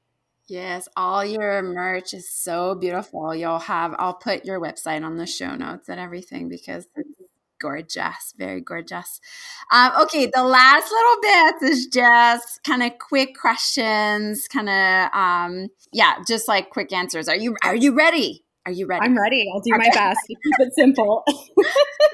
Yes, 0.49 0.87
all 0.95 1.23
your 1.23 1.61
merch 1.61 2.15
is 2.15 2.27
so 2.27 2.73
beautiful. 2.73 3.35
You'll 3.35 3.59
have, 3.59 3.93
I'll 3.99 4.15
put 4.15 4.45
your 4.45 4.59
website 4.59 5.05
on 5.05 5.17
the 5.17 5.27
show 5.27 5.53
notes 5.53 5.89
and 5.89 5.99
everything 5.99 6.49
because 6.49 6.87
it's 6.95 7.28
gorgeous, 7.59 8.33
very 8.37 8.61
gorgeous. 8.61 9.19
Um, 9.71 9.91
okay, 10.01 10.29
the 10.33 10.43
last 10.43 10.91
little 10.91 11.21
bit 11.21 11.71
is 11.71 11.87
just 11.87 12.63
kind 12.63 12.83
of 12.83 12.97
quick 12.99 13.37
questions, 13.39 14.47
kind 14.47 14.69
of 14.69 15.13
um, 15.13 15.67
yeah, 15.91 16.15
just 16.27 16.47
like 16.47 16.69
quick 16.69 16.91
answers. 16.93 17.27
Are 17.27 17.37
you 17.37 17.55
are 17.63 17.75
you 17.75 17.93
ready? 17.93 18.45
Are 18.65 18.71
you 18.71 18.85
ready? 18.85 19.05
I'm 19.05 19.17
ready. 19.17 19.49
I'll 19.53 19.61
do 19.61 19.71
my 19.71 19.89
best 19.93 20.19
keep 20.27 20.37
it 20.59 20.73
simple. 20.73 21.23
do 21.27 21.63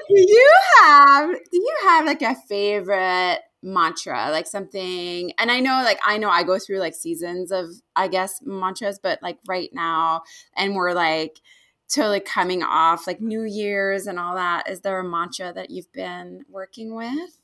you 0.08 0.52
have 0.78 1.30
do 1.30 1.58
you 1.58 1.76
have 1.84 2.06
like 2.06 2.22
a 2.22 2.34
favorite 2.48 3.40
mantra, 3.66 4.30
like 4.30 4.46
something. 4.46 5.32
And 5.38 5.50
I 5.50 5.60
know, 5.60 5.82
like, 5.84 5.98
I 6.04 6.18
know 6.18 6.30
I 6.30 6.44
go 6.44 6.58
through 6.58 6.78
like 6.78 6.94
seasons 6.94 7.50
of, 7.50 7.66
I 7.94 8.08
guess, 8.08 8.40
mantras, 8.42 8.98
but 9.02 9.22
like 9.22 9.38
right 9.46 9.70
now, 9.72 10.22
and 10.56 10.74
we're 10.74 10.92
like 10.92 11.40
totally 11.88 12.20
coming 12.20 12.62
off 12.62 13.06
like 13.06 13.20
New 13.20 13.42
Year's 13.42 14.06
and 14.06 14.18
all 14.18 14.34
that. 14.34 14.68
Is 14.68 14.80
there 14.80 14.98
a 14.98 15.04
mantra 15.04 15.52
that 15.52 15.70
you've 15.70 15.92
been 15.92 16.44
working 16.50 16.94
with? 16.94 17.38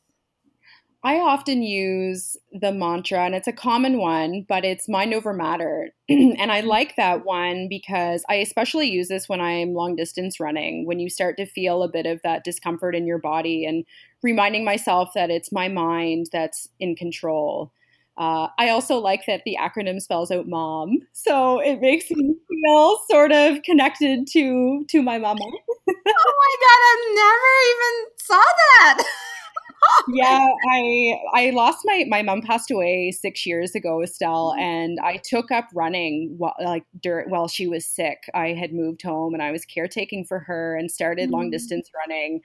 I 1.04 1.18
often 1.18 1.64
use 1.64 2.36
the 2.52 2.72
mantra, 2.72 3.24
and 3.24 3.34
it's 3.34 3.48
a 3.48 3.52
common 3.52 3.98
one, 3.98 4.46
but 4.48 4.64
it's 4.64 4.88
mind 4.88 5.12
over 5.14 5.32
matter. 5.32 5.90
and 6.08 6.52
I 6.52 6.60
mm-hmm. 6.60 6.68
like 6.68 6.94
that 6.94 7.24
one 7.24 7.66
because 7.68 8.24
I 8.28 8.36
especially 8.36 8.88
use 8.88 9.08
this 9.08 9.28
when 9.28 9.40
I'm 9.40 9.74
long 9.74 9.96
distance 9.96 10.38
running, 10.38 10.86
when 10.86 11.00
you 11.00 11.10
start 11.10 11.36
to 11.38 11.46
feel 11.46 11.82
a 11.82 11.90
bit 11.90 12.06
of 12.06 12.22
that 12.22 12.44
discomfort 12.44 12.94
in 12.94 13.04
your 13.04 13.18
body, 13.18 13.64
and 13.64 13.84
reminding 14.22 14.64
myself 14.64 15.10
that 15.14 15.30
it's 15.30 15.50
my 15.50 15.66
mind 15.66 16.26
that's 16.32 16.68
in 16.78 16.94
control. 16.94 17.72
Uh, 18.18 18.48
I 18.58 18.68
also 18.68 18.98
like 18.98 19.24
that 19.26 19.42
the 19.44 19.56
acronym 19.58 20.00
spells 20.00 20.30
out 20.30 20.46
mom, 20.46 20.98
so 21.12 21.60
it 21.60 21.80
makes 21.80 22.10
me 22.10 22.34
feel 22.48 22.98
sort 23.10 23.32
of 23.32 23.62
connected 23.62 24.26
to 24.32 24.84
to 24.90 25.02
my 25.02 25.18
mama. 25.18 25.40
oh 25.44 25.54
my 25.88 26.56
god, 26.60 26.80
I 26.82 27.14
never 27.14 27.52
even 27.70 28.10
saw 28.18 28.42
that. 28.42 29.04
yeah, 30.08 30.46
I 30.70 31.14
I 31.34 31.50
lost 31.50 31.78
my 31.84 32.04
my 32.08 32.22
mom 32.22 32.42
passed 32.42 32.70
away 32.70 33.10
six 33.12 33.46
years 33.46 33.74
ago, 33.74 34.02
Estelle, 34.02 34.52
mm-hmm. 34.52 34.60
and 34.60 34.98
I 35.02 35.20
took 35.24 35.50
up 35.50 35.68
running 35.74 36.34
while 36.36 36.54
like 36.62 36.84
during, 37.00 37.30
while 37.30 37.48
she 37.48 37.66
was 37.66 37.86
sick. 37.86 38.24
I 38.34 38.48
had 38.48 38.72
moved 38.72 39.02
home 39.02 39.34
and 39.34 39.42
I 39.42 39.52
was 39.52 39.64
caretaking 39.64 40.24
for 40.24 40.40
her 40.40 40.76
and 40.76 40.90
started 40.90 41.24
mm-hmm. 41.24 41.34
long 41.34 41.50
distance 41.50 41.90
running. 41.96 42.40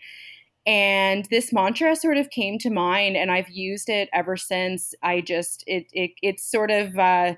And 0.67 1.25
this 1.31 1.51
mantra 1.51 1.95
sort 1.95 2.17
of 2.17 2.29
came 2.29 2.59
to 2.59 2.69
mind, 2.69 3.17
and 3.17 3.31
I've 3.31 3.49
used 3.49 3.89
it 3.89 4.09
ever 4.13 4.37
since. 4.37 4.93
I 5.01 5.21
just 5.21 5.63
it 5.65 5.87
it 5.93 6.11
it's 6.21 6.49
sort 6.49 6.71
of. 6.71 6.97
Uh, 6.97 7.35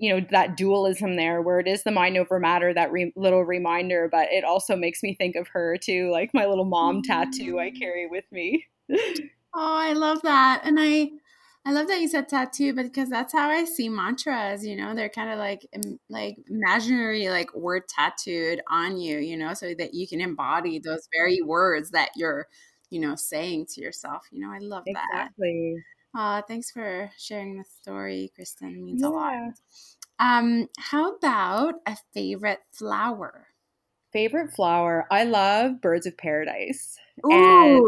you 0.00 0.14
know 0.14 0.24
that 0.30 0.56
dualism 0.56 1.16
there 1.16 1.42
where 1.42 1.58
it 1.58 1.66
is 1.66 1.82
the 1.82 1.90
mind 1.90 2.16
over 2.16 2.38
matter 2.38 2.72
that 2.72 2.92
re- 2.92 3.12
little 3.16 3.44
reminder 3.44 4.08
but 4.08 4.28
it 4.30 4.44
also 4.44 4.76
makes 4.76 5.02
me 5.02 5.12
think 5.12 5.34
of 5.34 5.48
her 5.48 5.76
too 5.76 6.08
like 6.12 6.32
my 6.32 6.46
little 6.46 6.64
mom 6.64 7.02
tattoo 7.02 7.58
i 7.58 7.68
mm. 7.68 7.76
carry 7.76 8.06
with 8.06 8.22
me 8.30 8.64
Oh, 9.54 9.76
I 9.76 9.92
love 9.94 10.22
that. 10.22 10.62
And 10.64 10.78
I 10.78 11.10
I 11.66 11.72
love 11.72 11.88
that 11.88 12.00
you 12.00 12.08
said 12.08 12.28
tattoo 12.28 12.72
because 12.72 13.10
that's 13.10 13.32
how 13.32 13.50
I 13.50 13.64
see 13.64 13.88
mantras, 13.88 14.64
you 14.64 14.76
know, 14.76 14.94
they're 14.94 15.08
kind 15.08 15.30
of 15.30 15.38
like 15.38 15.66
like 16.08 16.36
imaginary 16.48 17.28
like 17.28 17.54
word 17.54 17.88
tattooed 17.88 18.60
on 18.70 18.98
you, 18.98 19.18
you 19.18 19.36
know, 19.36 19.54
so 19.54 19.74
that 19.78 19.94
you 19.94 20.06
can 20.08 20.20
embody 20.20 20.78
those 20.78 21.08
very 21.12 21.42
words 21.42 21.90
that 21.90 22.10
you're, 22.16 22.46
you 22.90 23.00
know, 23.00 23.14
saying 23.16 23.66
to 23.74 23.80
yourself. 23.80 24.22
You 24.30 24.40
know, 24.40 24.52
I 24.52 24.58
love 24.58 24.84
that. 24.86 25.04
Exactly. 25.12 25.76
Uh, 26.16 26.42
thanks 26.42 26.70
for 26.70 27.10
sharing 27.18 27.58
the 27.58 27.64
story, 27.80 28.32
Kristen. 28.34 28.74
It 28.74 28.82
means 28.82 29.02
yeah. 29.02 29.08
a 29.08 29.10
lot. 29.10 29.52
Um, 30.18 30.68
how 30.78 31.14
about 31.14 31.74
a 31.86 31.96
favorite 32.14 32.60
flower? 32.72 33.48
Favorite 34.12 34.52
flower? 34.52 35.06
I 35.10 35.24
love 35.24 35.80
birds 35.80 36.06
of 36.06 36.16
paradise. 36.16 36.96
Ooh. 37.26 37.30
And 37.30 37.82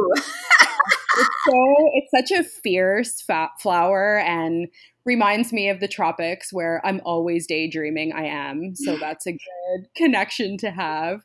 it's 1.17 1.29
so 1.49 1.91
it's 1.95 2.31
such 2.31 2.39
a 2.39 2.45
fierce 2.45 3.21
fat 3.23 3.51
flower 3.59 4.19
and 4.19 4.69
reminds 5.05 5.53
me 5.53 5.69
of 5.69 5.81
the 5.81 5.89
tropics 5.89 6.53
where 6.53 6.81
I'm 6.85 7.01
always 7.05 7.47
daydreaming. 7.47 8.13
I 8.13 8.27
am 8.27 8.75
so 8.77 8.97
that's 9.01 9.27
a 9.27 9.33
good 9.33 9.89
connection 9.97 10.57
to 10.59 10.71
have, 10.71 11.23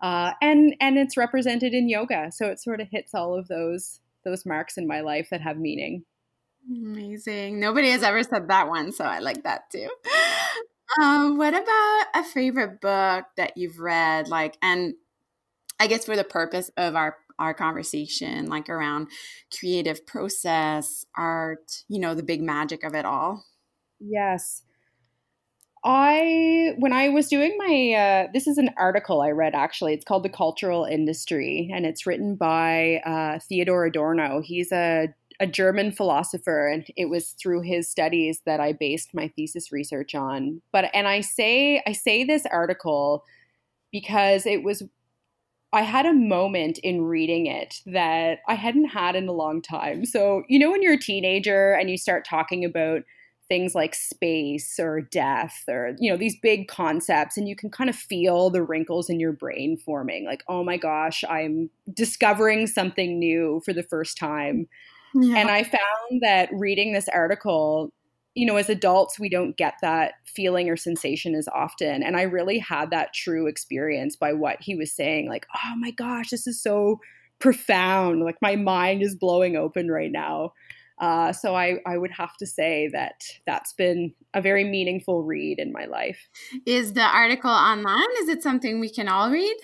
uh, 0.00 0.32
and 0.40 0.74
and 0.80 0.98
it's 0.98 1.16
represented 1.16 1.74
in 1.74 1.88
yoga, 1.88 2.30
so 2.32 2.46
it 2.46 2.60
sort 2.60 2.80
of 2.80 2.88
hits 2.90 3.14
all 3.14 3.38
of 3.38 3.48
those 3.48 4.00
those 4.24 4.46
marks 4.46 4.76
in 4.76 4.86
my 4.86 5.00
life 5.00 5.28
that 5.30 5.40
have 5.40 5.58
meaning. 5.58 6.04
Amazing. 6.70 7.60
Nobody 7.60 7.90
has 7.90 8.02
ever 8.02 8.22
said 8.22 8.48
that 8.48 8.68
one, 8.68 8.92
so 8.92 9.04
I 9.04 9.20
like 9.20 9.42
that 9.44 9.70
too. 9.70 9.88
Um, 11.00 11.36
what 11.36 11.54
about 11.54 12.04
a 12.14 12.24
favorite 12.24 12.80
book 12.80 13.26
that 13.36 13.56
you've 13.56 13.78
read? 13.78 14.28
Like, 14.28 14.56
and 14.62 14.94
I 15.78 15.86
guess 15.86 16.06
for 16.06 16.16
the 16.16 16.24
purpose 16.24 16.70
of 16.76 16.96
our 16.96 17.16
our 17.38 17.54
conversation, 17.54 18.46
like 18.46 18.68
around 18.68 19.08
creative 19.56 20.04
process, 20.06 21.04
art, 21.16 21.84
you 21.88 22.00
know, 22.00 22.14
the 22.14 22.22
big 22.22 22.42
magic 22.42 22.82
of 22.82 22.94
it 22.94 23.04
all. 23.04 23.44
Yes. 24.00 24.62
I 25.84 26.74
when 26.78 26.92
I 26.92 27.08
was 27.08 27.28
doing 27.28 27.56
my 27.58 27.92
uh, 27.92 28.30
this 28.32 28.46
is 28.46 28.58
an 28.58 28.70
article 28.76 29.20
I 29.20 29.30
read 29.30 29.54
actually. 29.54 29.94
It's 29.94 30.04
called 30.04 30.22
The 30.24 30.28
Cultural 30.28 30.84
Industry, 30.84 31.70
and 31.72 31.86
it's 31.86 32.06
written 32.06 32.34
by 32.36 33.00
uh, 33.06 33.38
Theodor 33.40 33.84
Adorno. 33.84 34.40
He's 34.42 34.72
a 34.72 35.08
a 35.40 35.46
German 35.46 35.92
philosopher, 35.92 36.66
and 36.66 36.84
it 36.96 37.06
was 37.06 37.30
through 37.30 37.60
his 37.62 37.88
studies 37.88 38.42
that 38.44 38.60
I 38.60 38.72
based 38.72 39.14
my 39.14 39.28
thesis 39.28 39.70
research 39.70 40.14
on. 40.14 40.60
But 40.72 40.90
and 40.94 41.06
I 41.06 41.20
say 41.20 41.82
I 41.86 41.92
say 41.92 42.24
this 42.24 42.44
article 42.46 43.24
because 43.92 44.46
it 44.46 44.62
was 44.64 44.82
I 45.72 45.82
had 45.82 46.06
a 46.06 46.14
moment 46.14 46.78
in 46.78 47.02
reading 47.02 47.46
it 47.46 47.82
that 47.86 48.38
I 48.48 48.54
hadn't 48.54 48.86
had 48.86 49.14
in 49.14 49.28
a 49.28 49.32
long 49.32 49.60
time. 49.60 50.06
So, 50.06 50.42
you 50.48 50.58
know, 50.58 50.70
when 50.70 50.82
you're 50.82 50.94
a 50.94 50.98
teenager 50.98 51.72
and 51.72 51.90
you 51.90 51.98
start 51.98 52.26
talking 52.26 52.64
about 52.64 53.02
things 53.48 53.74
like 53.74 53.94
space 53.94 54.78
or 54.78 55.00
death 55.00 55.64
or, 55.68 55.96
you 55.98 56.10
know, 56.10 56.16
these 56.16 56.36
big 56.40 56.68
concepts, 56.68 57.36
and 57.36 57.48
you 57.48 57.56
can 57.56 57.70
kind 57.70 57.90
of 57.90 57.96
feel 57.96 58.50
the 58.50 58.62
wrinkles 58.62 59.08
in 59.08 59.18
your 59.18 59.32
brain 59.32 59.76
forming 59.76 60.24
like, 60.24 60.44
oh 60.48 60.62
my 60.62 60.76
gosh, 60.76 61.24
I'm 61.28 61.70
discovering 61.92 62.66
something 62.66 63.18
new 63.18 63.60
for 63.64 63.72
the 63.72 63.82
first 63.82 64.16
time. 64.18 64.68
Yeah. 65.14 65.38
And 65.38 65.50
I 65.50 65.62
found 65.62 66.22
that 66.22 66.50
reading 66.52 66.92
this 66.92 67.08
article 67.08 67.92
you 68.38 68.46
know, 68.46 68.56
as 68.56 68.68
adults, 68.68 69.18
we 69.18 69.28
don't 69.28 69.56
get 69.56 69.74
that 69.82 70.12
feeling 70.24 70.70
or 70.70 70.76
sensation 70.76 71.34
as 71.34 71.48
often. 71.48 72.04
And 72.04 72.16
I 72.16 72.22
really 72.22 72.60
had 72.60 72.90
that 72.90 73.12
true 73.12 73.48
experience 73.48 74.14
by 74.14 74.32
what 74.32 74.58
he 74.60 74.76
was 74.76 74.92
saying. 74.92 75.28
Like, 75.28 75.44
oh 75.56 75.74
my 75.76 75.90
gosh, 75.90 76.30
this 76.30 76.46
is 76.46 76.62
so 76.62 77.00
profound. 77.40 78.22
Like, 78.22 78.36
my 78.40 78.54
mind 78.54 79.02
is 79.02 79.16
blowing 79.16 79.56
open 79.56 79.90
right 79.90 80.12
now. 80.12 80.52
Uh, 81.00 81.32
so 81.32 81.54
I, 81.54 81.78
I 81.86 81.96
would 81.96 82.10
have 82.10 82.36
to 82.38 82.46
say 82.46 82.88
that 82.92 83.22
that's 83.46 83.72
been 83.72 84.14
a 84.34 84.42
very 84.42 84.64
meaningful 84.64 85.22
read 85.22 85.58
in 85.58 85.72
my 85.72 85.84
life. 85.84 86.28
Is 86.66 86.92
the 86.92 87.02
article 87.02 87.50
online? 87.50 88.10
Is 88.20 88.28
it 88.28 88.42
something 88.42 88.80
we 88.80 88.90
can 88.90 89.08
all 89.08 89.30
read? 89.30 89.56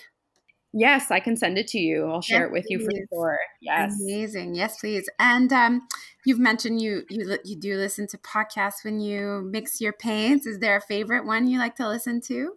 Yes, 0.72 1.10
I 1.12 1.20
can 1.20 1.36
send 1.36 1.56
it 1.56 1.68
to 1.68 1.78
you. 1.78 2.06
I'll 2.06 2.20
share 2.20 2.40
yes, 2.40 2.48
it 2.48 2.52
with 2.52 2.66
you 2.68 2.80
for 2.80 2.90
sure. 3.12 3.38
Yes, 3.62 3.94
amazing. 4.00 4.56
Yes, 4.56 4.80
please. 4.80 5.08
And 5.20 5.52
um, 5.52 5.86
you've 6.24 6.40
mentioned 6.40 6.80
you 6.80 7.04
you 7.08 7.38
you 7.44 7.56
do 7.56 7.76
listen 7.76 8.08
to 8.08 8.18
podcasts 8.18 8.84
when 8.84 8.98
you 8.98 9.48
mix 9.52 9.80
your 9.80 9.92
paints. 9.92 10.46
Is 10.46 10.58
there 10.58 10.76
a 10.76 10.80
favorite 10.80 11.26
one 11.26 11.46
you 11.46 11.58
like 11.58 11.76
to 11.76 11.88
listen 11.88 12.20
to? 12.22 12.56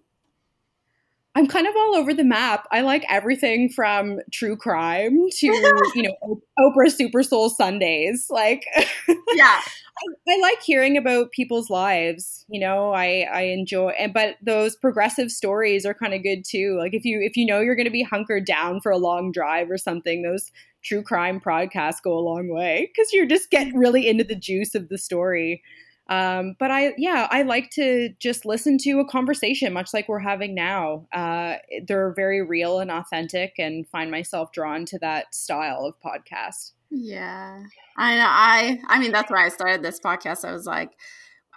I'm 1.38 1.46
kind 1.46 1.68
of 1.68 1.76
all 1.76 1.96
over 1.96 2.16
the 2.16 2.24
map. 2.24 2.68
I 2.72 2.82
like 2.82 3.06
everything 3.08 3.70
from 3.70 4.18
true 4.34 4.58
crime 4.58 5.28
to 5.38 5.46
you 5.96 6.02
know 6.02 6.42
Oprah 6.60 6.92
Super 6.92 7.22
Soul 7.22 7.52
Sundays. 7.52 8.26
Like, 8.32 8.66
yeah, 9.08 9.62
I, 9.62 10.34
I, 10.34 10.40
like 10.42 10.64
hearing 10.64 10.98
about 10.98 11.32
people's 11.32 11.70
lives. 11.70 12.44
You 12.50 12.60
know, 12.60 12.92
I 12.92 13.28
I 13.32 13.42
enjoy, 13.42 13.90
and 13.90 14.16
but 14.16 14.38
those 14.44 14.76
progressive 14.76 15.30
stories 15.30 15.86
are 15.86 15.94
kind 15.94 16.16
of 16.16 16.24
good 16.24 16.44
too. 16.44 16.76
Like 16.80 16.96
if 16.96 17.06
you 17.06 17.22
if 17.22 17.38
you 17.38 17.46
know 17.46 17.60
you're 17.60 17.76
going 17.76 17.86
to 17.86 17.92
be 17.92 18.02
hunkered 18.02 18.48
down 18.48 18.82
for 18.82 18.92
a 18.92 18.98
long 18.98 19.32
drive 19.32 19.70
or 19.70 19.78
something, 19.78 20.24
those 20.24 20.52
true 20.84 21.04
crime 21.04 21.40
podcasts 21.40 22.02
go 22.04 22.18
a 22.18 22.20
long 22.20 22.52
way 22.52 22.90
because 22.92 23.14
you're 23.14 23.28
just 23.28 23.52
getting 23.52 23.78
really 23.78 24.08
into 24.08 24.24
the 24.24 24.36
juice 24.36 24.74
of 24.74 24.90
the 24.90 24.98
story. 24.98 25.62
Um, 26.10 26.56
but 26.58 26.72
I, 26.72 26.94
yeah, 26.98 27.28
I 27.30 27.42
like 27.42 27.70
to 27.72 28.10
just 28.20 28.46
listen 28.46 28.78
to 28.80 29.00
a 29.00 29.06
conversation, 29.06 29.74
much 29.74 29.94
like 29.94 30.08
we're 30.08 30.20
having 30.20 30.56
now. 30.56 31.08
Uh, 31.14 31.56
they're 31.86 32.14
very 32.14 32.42
real 32.42 32.80
and 32.80 32.92
authentic, 32.92 33.56
and 33.58 33.88
find 33.88 34.10
myself 34.10 34.52
drawn 34.52 34.86
to 34.86 35.00
that 35.00 35.36
style 35.36 35.86
of 35.86 35.96
podcast. 36.00 36.72
Yeah, 36.90 37.64
I 37.98 38.16
know. 38.16 38.28
I, 38.28 38.80
I 38.88 39.00
mean, 39.00 39.12
that's 39.12 39.30
why 39.30 39.46
I 39.46 39.50
started 39.50 39.84
this 39.84 40.00
podcast. 40.00 40.48
I 40.48 40.54
was 40.54 40.66
like, 40.66 40.92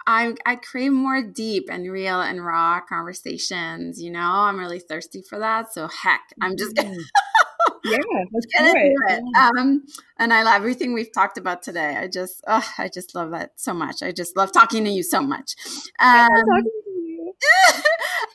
I, 0.05 0.33
I 0.45 0.55
crave 0.55 0.91
more 0.91 1.21
deep 1.21 1.65
and 1.69 1.89
real 1.91 2.21
and 2.21 2.43
raw 2.43 2.81
conversations. 2.81 4.01
You 4.01 4.11
know, 4.11 4.19
I'm 4.19 4.59
really 4.59 4.79
thirsty 4.79 5.21
for 5.21 5.39
that. 5.39 5.73
So 5.73 5.87
heck, 5.87 6.21
I'm 6.41 6.57
just 6.57 6.75
gonna. 6.75 6.97
Yeah, 7.83 7.97
let's 8.31 8.45
get 8.45 8.67
into 8.67 8.93
it. 9.09 9.23
Um, 9.37 9.83
and 10.17 10.33
I 10.33 10.43
love 10.43 10.55
everything 10.55 10.93
we've 10.93 11.11
talked 11.11 11.37
about 11.37 11.63
today. 11.63 11.95
I 11.97 12.07
just, 12.07 12.43
oh, 12.47 12.67
I 12.77 12.89
just 12.93 13.15
love 13.15 13.31
that 13.31 13.51
so 13.55 13.73
much. 13.73 14.03
I 14.03 14.11
just 14.11 14.37
love 14.37 14.51
talking 14.51 14.83
to 14.85 14.91
you 14.91 15.03
so 15.03 15.21
much. 15.21 15.55
Um, 15.99 16.29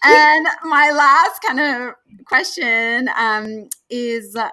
and 0.05 0.47
my 0.65 0.91
last 0.91 1.41
kind 1.43 1.61
of 1.61 1.95
question 2.27 3.09
um, 3.17 3.69
is, 3.91 4.37
uh, 4.37 4.51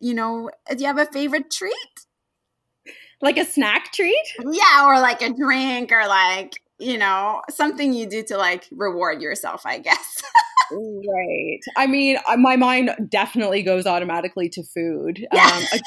you 0.00 0.14
know, 0.14 0.50
do 0.70 0.76
you 0.78 0.86
have 0.86 0.98
a 0.98 1.06
favorite 1.06 1.50
treat? 1.50 1.74
Like 3.22 3.38
a 3.38 3.44
snack 3.44 3.92
treat? 3.92 4.22
Yeah, 4.38 4.84
or 4.86 5.00
like 5.00 5.22
a 5.22 5.32
drink, 5.32 5.90
or 5.90 6.06
like 6.06 6.52
you 6.78 6.98
know 6.98 7.40
something 7.48 7.94
you 7.94 8.06
do 8.06 8.22
to 8.24 8.36
like 8.36 8.68
reward 8.70 9.22
yourself. 9.22 9.64
I 9.64 9.78
guess. 9.78 10.22
right. 10.72 11.60
I 11.76 11.86
mean, 11.86 12.18
uh, 12.28 12.36
my 12.36 12.56
mind 12.56 12.90
definitely 13.08 13.62
goes 13.62 13.86
automatically 13.86 14.48
to 14.50 14.62
food. 14.62 15.26
Yeah. 15.32 15.46
Um, 15.46 15.62
a 15.72 15.80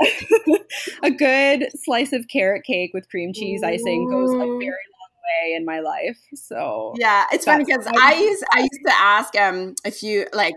good, 0.00 0.60
a 1.02 1.10
good 1.10 1.68
slice 1.84 2.12
of 2.12 2.26
carrot 2.28 2.64
cake 2.64 2.92
with 2.94 3.08
cream 3.08 3.32
cheese 3.32 3.62
icing 3.62 4.08
goes 4.10 4.30
a 4.32 4.38
very 4.38 4.60
long 4.60 4.60
way 4.60 5.54
in 5.56 5.64
my 5.64 5.80
life. 5.80 6.18
So 6.34 6.94
yeah, 6.98 7.26
it's 7.32 7.44
funny 7.44 7.64
because 7.64 7.86
I 7.86 8.14
used 8.14 8.44
I 8.52 8.60
used 8.60 8.80
to 8.86 8.92
ask 8.94 9.36
um 9.36 9.74
if 9.84 10.02
you 10.02 10.26
like 10.32 10.54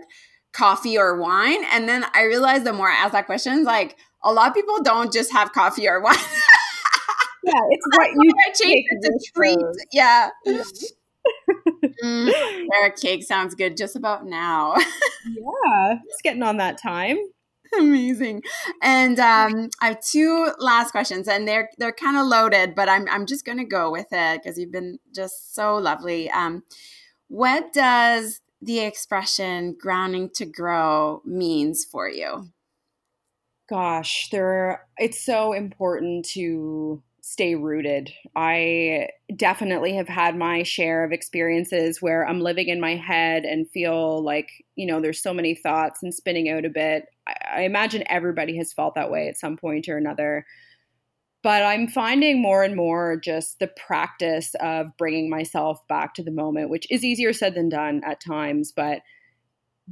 coffee 0.52 0.98
or 0.98 1.20
wine, 1.20 1.64
and 1.72 1.88
then 1.88 2.04
I 2.14 2.24
realized 2.24 2.64
the 2.64 2.72
more 2.72 2.88
I 2.88 2.94
ask 2.94 3.12
that 3.12 3.26
question, 3.26 3.64
like 3.64 3.96
a 4.22 4.32
lot 4.32 4.48
of 4.48 4.54
people 4.54 4.82
don't 4.82 5.12
just 5.12 5.32
have 5.32 5.52
coffee 5.52 5.88
or 5.88 6.00
wine. 6.02 6.16
yeah, 7.44 7.60
it's 7.70 7.86
what 7.96 8.10
you 8.12 8.32
change 8.54 8.84
it 8.90 9.02
to 9.02 9.32
treat. 9.34 9.58
Yeah. 9.92 10.30
Mm, 11.82 12.32
carrot 12.72 12.96
cake 13.00 13.22
sounds 13.22 13.54
good 13.54 13.76
just 13.76 13.96
about 13.96 14.26
now. 14.26 14.74
yeah, 15.26 15.98
it's 16.06 16.22
getting 16.22 16.42
on 16.42 16.56
that 16.58 16.80
time. 16.80 17.18
Amazing. 17.78 18.42
And 18.82 19.18
um, 19.20 19.70
I 19.80 19.88
have 19.88 20.00
two 20.00 20.50
last 20.58 20.90
questions, 20.90 21.28
and 21.28 21.46
they're 21.46 21.70
they're 21.78 21.92
kind 21.92 22.16
of 22.16 22.26
loaded, 22.26 22.74
but 22.74 22.88
I'm 22.88 23.06
I'm 23.10 23.26
just 23.26 23.44
gonna 23.44 23.64
go 23.64 23.90
with 23.90 24.08
it 24.10 24.42
because 24.42 24.58
you've 24.58 24.72
been 24.72 24.98
just 25.14 25.54
so 25.54 25.76
lovely. 25.76 26.30
Um, 26.30 26.64
what 27.28 27.72
does 27.72 28.40
the 28.60 28.80
expression 28.80 29.76
"grounding 29.78 30.30
to 30.34 30.46
grow" 30.46 31.22
means 31.24 31.84
for 31.84 32.08
you? 32.08 32.48
Gosh, 33.68 34.28
there. 34.30 34.86
It's 34.98 35.24
so 35.24 35.52
important 35.52 36.24
to 36.30 37.02
stay 37.22 37.54
rooted. 37.54 38.10
I 38.36 39.08
definitely 39.36 39.94
have 39.94 40.08
had 40.08 40.36
my 40.36 40.62
share 40.62 41.04
of 41.04 41.12
experiences 41.12 42.00
where 42.00 42.26
I'm 42.26 42.40
living 42.40 42.68
in 42.68 42.80
my 42.80 42.96
head 42.96 43.44
and 43.44 43.70
feel 43.70 44.22
like, 44.22 44.48
you 44.76 44.86
know, 44.86 45.00
there's 45.00 45.22
so 45.22 45.34
many 45.34 45.54
thoughts 45.54 46.02
and 46.02 46.14
spinning 46.14 46.48
out 46.48 46.64
a 46.64 46.70
bit. 46.70 47.06
I, 47.26 47.62
imagine 47.62 48.04
everybody 48.06 48.56
has 48.56 48.72
felt 48.72 48.94
that 48.94 49.10
way 49.10 49.28
at 49.28 49.38
some 49.38 49.56
point 49.56 49.88
or 49.88 49.96
another. 49.96 50.46
But 51.42 51.62
I'm 51.62 51.88
finding 51.88 52.42
more 52.42 52.62
and 52.62 52.76
more 52.76 53.16
just 53.16 53.58
the 53.58 53.68
practice 53.68 54.54
of 54.60 54.96
bringing 54.98 55.30
myself 55.30 55.86
back 55.88 56.14
to 56.14 56.22
the 56.22 56.30
moment, 56.30 56.68
which 56.68 56.86
is 56.90 57.04
easier 57.04 57.32
said 57.32 57.54
than 57.54 57.68
done 57.70 58.02
at 58.04 58.20
times, 58.20 58.72
but 58.72 59.00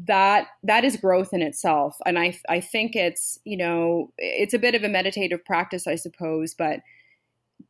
that 0.07 0.47
that 0.63 0.85
is 0.85 0.97
growth 0.97 1.33
in 1.33 1.43
itself 1.43 1.97
and 2.07 2.19
i 2.19 2.37
i 2.49 2.61
think 2.61 2.95
it's 2.95 3.39
you 3.45 3.57
know 3.57 4.13
it's 4.17 4.55
a 4.55 4.59
bit 4.59 4.77
of 4.77 4.85
a 4.85 4.89
meditative 4.89 5.45
practice 5.45 5.89
i 5.89 5.97
suppose 5.97 6.55
but 6.55 6.81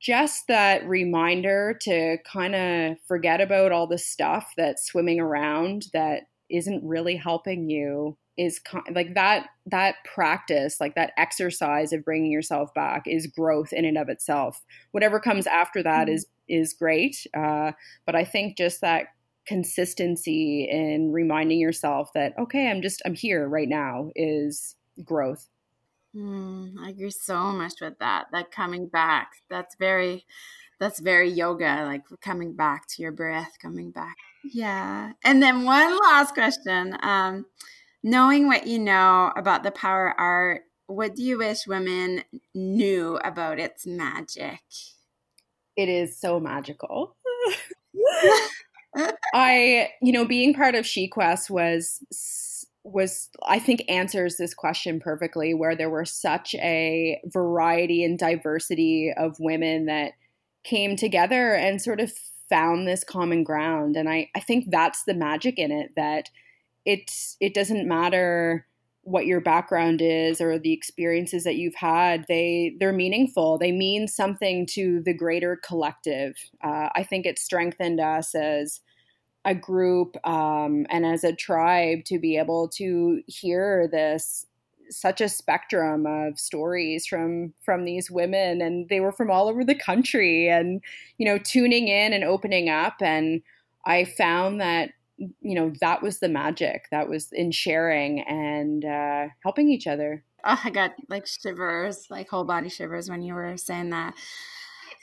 just 0.01 0.47
that 0.49 0.87
reminder 0.87 1.77
to 1.83 2.19
kind 2.25 2.55
of 2.55 2.97
forget 3.07 3.41
about 3.41 3.73
all 3.73 3.87
the 3.87 3.99
stuff 3.99 4.53
that's 4.57 4.87
swimming 4.87 5.21
around 5.21 5.87
that 5.93 6.23
isn't 6.51 6.85
really 6.85 7.17
helping 7.17 7.69
you 7.69 8.17
is 8.39 8.61
kind, 8.61 8.85
like 8.95 9.15
that 9.15 9.47
that 9.67 9.97
practice 10.05 10.81
like 10.81 10.95
that 10.95 11.13
exercise 11.19 11.93
of 11.93 12.05
bringing 12.05 12.31
yourself 12.31 12.73
back 12.73 13.03
is 13.07 13.27
growth 13.27 13.73
in 13.73 13.85
and 13.85 13.99
of 13.99 14.09
itself 14.09 14.65
whatever 14.93 15.19
comes 15.19 15.47
after 15.47 15.83
that 15.83 16.07
mm-hmm. 16.07 16.15
is 16.15 16.27
is 16.49 16.73
great 16.73 17.27
uh, 17.37 17.73
but 18.07 18.15
i 18.15 18.25
think 18.25 18.57
just 18.57 18.81
that 18.81 19.09
consistency 19.47 20.69
in 20.71 21.11
reminding 21.11 21.59
yourself 21.59 22.11
that 22.15 22.33
okay 22.39 22.71
i'm 22.71 22.81
just 22.81 23.03
i'm 23.05 23.15
here 23.15 23.49
right 23.49 23.69
now 23.69 24.11
is 24.15 24.77
growth 25.05 25.49
Mm, 26.19 26.75
I 26.81 26.91
agree 26.91 27.11
so 27.11 27.53
much 27.53 27.75
with 27.81 27.99
that. 28.01 28.27
That 28.33 28.51
coming 28.51 28.89
back. 28.89 29.31
That's 29.49 29.77
very 29.77 30.27
that's 30.81 31.01
very 31.01 31.29
yoga, 31.29 31.85
like 31.85 32.03
coming 32.21 32.55
back 32.55 32.87
to 32.89 33.03
your 33.03 33.12
breath, 33.12 33.59
coming 33.61 33.91
back. 33.91 34.16
Yeah. 34.45 35.12
And 35.25 35.43
then 35.43 35.64
one 35.64 35.99
last 35.99 36.35
question. 36.35 36.97
Um, 37.03 37.47
knowing 38.03 38.47
what 38.47 38.66
you 38.66 38.79
know 38.79 39.33
about 39.37 39.64
the 39.64 39.71
power 39.71 40.14
art, 40.19 40.62
what 40.87 41.14
do 41.16 41.23
you 41.23 41.39
wish 41.39 41.66
women 41.66 42.23
knew 42.55 43.19
about 43.25 43.59
its 43.59 43.87
magic? 43.87 44.61
It 45.77 45.89
is 45.89 46.19
so 46.19 46.41
magical. 46.41 47.16
I, 49.35 49.91
you 50.01 50.12
know, 50.12 50.25
being 50.25 50.55
part 50.55 50.75
of 50.75 50.85
SheQuest 50.85 51.51
was 51.51 52.01
was 52.93 53.28
I 53.47 53.59
think 53.59 53.82
answers 53.89 54.36
this 54.36 54.55
question 54.55 55.01
perfectly 55.01 55.55
where 55.55 55.76
there 55.76 55.91
were 55.91 56.05
such 56.05 56.55
a 56.57 57.20
variety 57.26 58.05
and 58.05 58.18
diversity 58.18 59.12
of 59.16 59.36
women 59.39 59.86
that 59.86 60.12
came 60.64 60.97
together 60.97 61.55
and 61.55 61.80
sort 61.80 62.01
of 62.01 62.12
found 62.49 62.86
this 62.86 63.05
common 63.05 63.45
ground. 63.45 63.97
And 63.97 64.09
I 64.09 64.30
I 64.34 64.41
think 64.41 64.70
that's 64.70 65.05
the 65.05 65.14
magic 65.14 65.59
in 65.59 65.70
it 65.70 65.93
that 65.97 66.30
it's 66.84 67.36
it 67.41 67.55
doesn't 67.55 67.89
matter 67.89 68.66
what 69.03 69.26
your 69.26 69.41
background 69.41 70.03
is 70.03 70.41
or 70.41 70.59
the 70.59 70.72
experiences 70.72 71.45
that 71.45 71.57
you've 71.57 71.74
had 71.74 72.24
they 72.28 72.74
they're 72.78 72.93
meaningful. 72.93 73.59
They 73.59 73.72
mean 73.72 74.09
something 74.09 74.66
to 74.72 75.01
the 75.05 75.14
greater 75.14 75.57
collective. 75.57 76.36
Uh, 76.62 76.89
i 76.95 77.03
think 77.03 77.26
it 77.26 77.39
strengthened 77.39 78.01
us 78.01 78.34
as 78.34 78.80
a 79.45 79.55
group 79.55 80.16
um, 80.26 80.86
and 80.91 81.07
as 81.07 81.24
a 81.24 81.34
tribe 81.34 82.05
to 82.05 82.18
be 82.18 82.36
able 82.36 82.68
to 82.68 83.22
hear 83.26 83.89
this 83.91 84.45
such 84.91 85.20
a 85.20 85.28
spectrum 85.28 86.07
of 86.07 86.39
stories 86.39 87.07
from 87.07 87.53
from 87.62 87.84
these 87.84 88.11
women 88.11 88.62
and 88.62 88.89
they 88.89 89.01
were 89.01 89.12
from 89.12 89.30
all 89.30 89.47
over 89.47 89.62
the 89.62 89.74
country 89.74 90.49
and 90.49 90.80
you 91.18 91.26
know 91.26 91.36
tuning 91.36 91.89
in 91.89 92.14
and 92.14 92.24
opening 92.24 92.70
up 92.70 92.97
and 93.03 93.43
i 93.84 94.03
found 94.03 94.62
that 94.62 94.89
you 95.18 95.55
know 95.55 95.72
that 95.80 96.03
was 96.03 96.20
the 96.20 96.28
magic 96.28 96.86
that 96.91 97.09
was 97.09 97.32
in 97.32 97.51
sharing 97.51 98.20
and 98.22 98.84
uh, 98.84 99.26
helping 99.43 99.68
each 99.68 99.86
other. 99.86 100.24
Oh, 100.45 100.61
i 100.64 100.70
got 100.70 100.93
like 101.09 101.26
shivers 101.26 102.07
like 102.11 102.28
whole 102.28 102.45
body 102.45 102.68
shivers 102.68 103.11
when 103.11 103.22
you 103.22 103.34
were 103.34 103.57
saying 103.57 103.91
that 103.91 104.14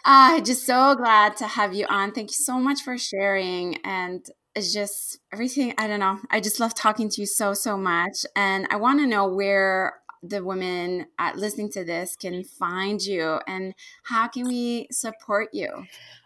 uh, 0.05 0.39
just 0.41 0.65
so 0.65 0.95
glad 0.95 1.35
to 1.37 1.47
have 1.47 1.73
you 1.73 1.85
on. 1.87 2.11
Thank 2.11 2.29
you 2.29 2.35
so 2.35 2.59
much 2.59 2.81
for 2.81 2.97
sharing. 2.97 3.77
And 3.83 4.25
it's 4.55 4.71
just 4.71 5.19
everything. 5.33 5.73
I 5.77 5.87
don't 5.87 5.99
know. 5.99 6.19
I 6.31 6.39
just 6.39 6.59
love 6.59 6.73
talking 6.73 7.09
to 7.09 7.21
you 7.21 7.27
so, 7.27 7.53
so 7.53 7.77
much. 7.77 8.25
And 8.35 8.67
I 8.69 8.77
want 8.77 8.99
to 9.01 9.07
know 9.07 9.27
where 9.27 9.95
the 10.23 10.43
women 10.43 11.07
listening 11.35 11.71
to 11.71 11.83
this 11.83 12.15
can 12.15 12.43
find 12.43 13.01
you 13.01 13.39
and 13.47 13.73
how 14.05 14.27
can 14.27 14.47
we 14.47 14.87
support 14.91 15.49
you? 15.53 15.85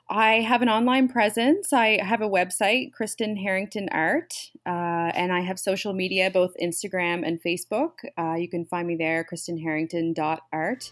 I 0.09 0.41
have 0.41 0.63
an 0.63 0.69
online 0.69 1.07
presence. 1.07 1.71
I 1.71 2.03
have 2.03 2.21
a 2.21 2.29
website, 2.29 2.93
Kristen 2.93 3.35
Harrington 3.35 3.89
Art, 3.91 4.33
uh, 4.65 5.11
and 5.13 5.31
I 5.31 5.41
have 5.41 5.59
social 5.59 5.93
media, 5.93 6.31
both 6.31 6.51
Instagram 6.61 7.25
and 7.27 7.39
Facebook. 7.43 7.91
Uh, 8.17 8.33
you 8.33 8.49
can 8.49 8.65
find 8.65 8.87
me 8.87 8.95
there, 8.95 9.23
kristenharrington.art. 9.31 10.91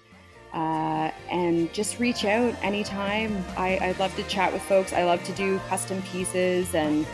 Uh, 0.57 1.11
and 1.29 1.71
just 1.71 1.99
reach 1.99 2.25
out 2.25 2.55
anytime. 2.63 3.45
I, 3.55 3.77
I'd 3.79 3.99
love 3.99 4.15
to 4.15 4.23
chat 4.23 4.51
with 4.51 4.63
folks. 4.63 4.91
I 4.91 5.03
love 5.03 5.23
to 5.25 5.31
do 5.33 5.59
custom 5.69 6.01
pieces 6.01 6.73
and 6.73 7.05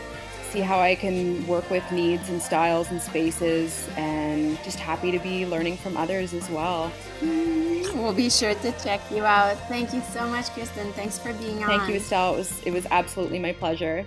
see 0.48 0.60
how 0.60 0.80
I 0.80 0.94
can 0.94 1.46
work 1.46 1.68
with 1.68 1.84
needs 1.92 2.30
and 2.30 2.40
styles 2.40 2.90
and 2.90 3.02
spaces, 3.02 3.86
and 3.98 4.56
just 4.64 4.78
happy 4.78 5.10
to 5.10 5.18
be 5.18 5.44
learning 5.44 5.76
from 5.76 5.94
others 5.98 6.32
as 6.32 6.48
well. 6.48 6.90
We'll 7.20 8.14
be 8.14 8.30
sure 8.30 8.54
to 8.54 8.72
check 8.82 9.00
you 9.10 9.24
out. 9.24 9.58
Thank 9.68 9.92
you 9.92 10.00
so 10.00 10.26
much, 10.26 10.48
Kristen. 10.50 10.90
Thanks 10.94 11.18
for 11.18 11.34
being 11.34 11.62
on. 11.62 11.68
Thank 11.68 11.88
you, 11.90 11.96
Estelle. 11.96 12.34
It 12.34 12.38
was, 12.38 12.62
it 12.64 12.72
was 12.72 12.86
absolutely 12.90 13.40
my 13.40 13.52
pleasure. 13.52 14.06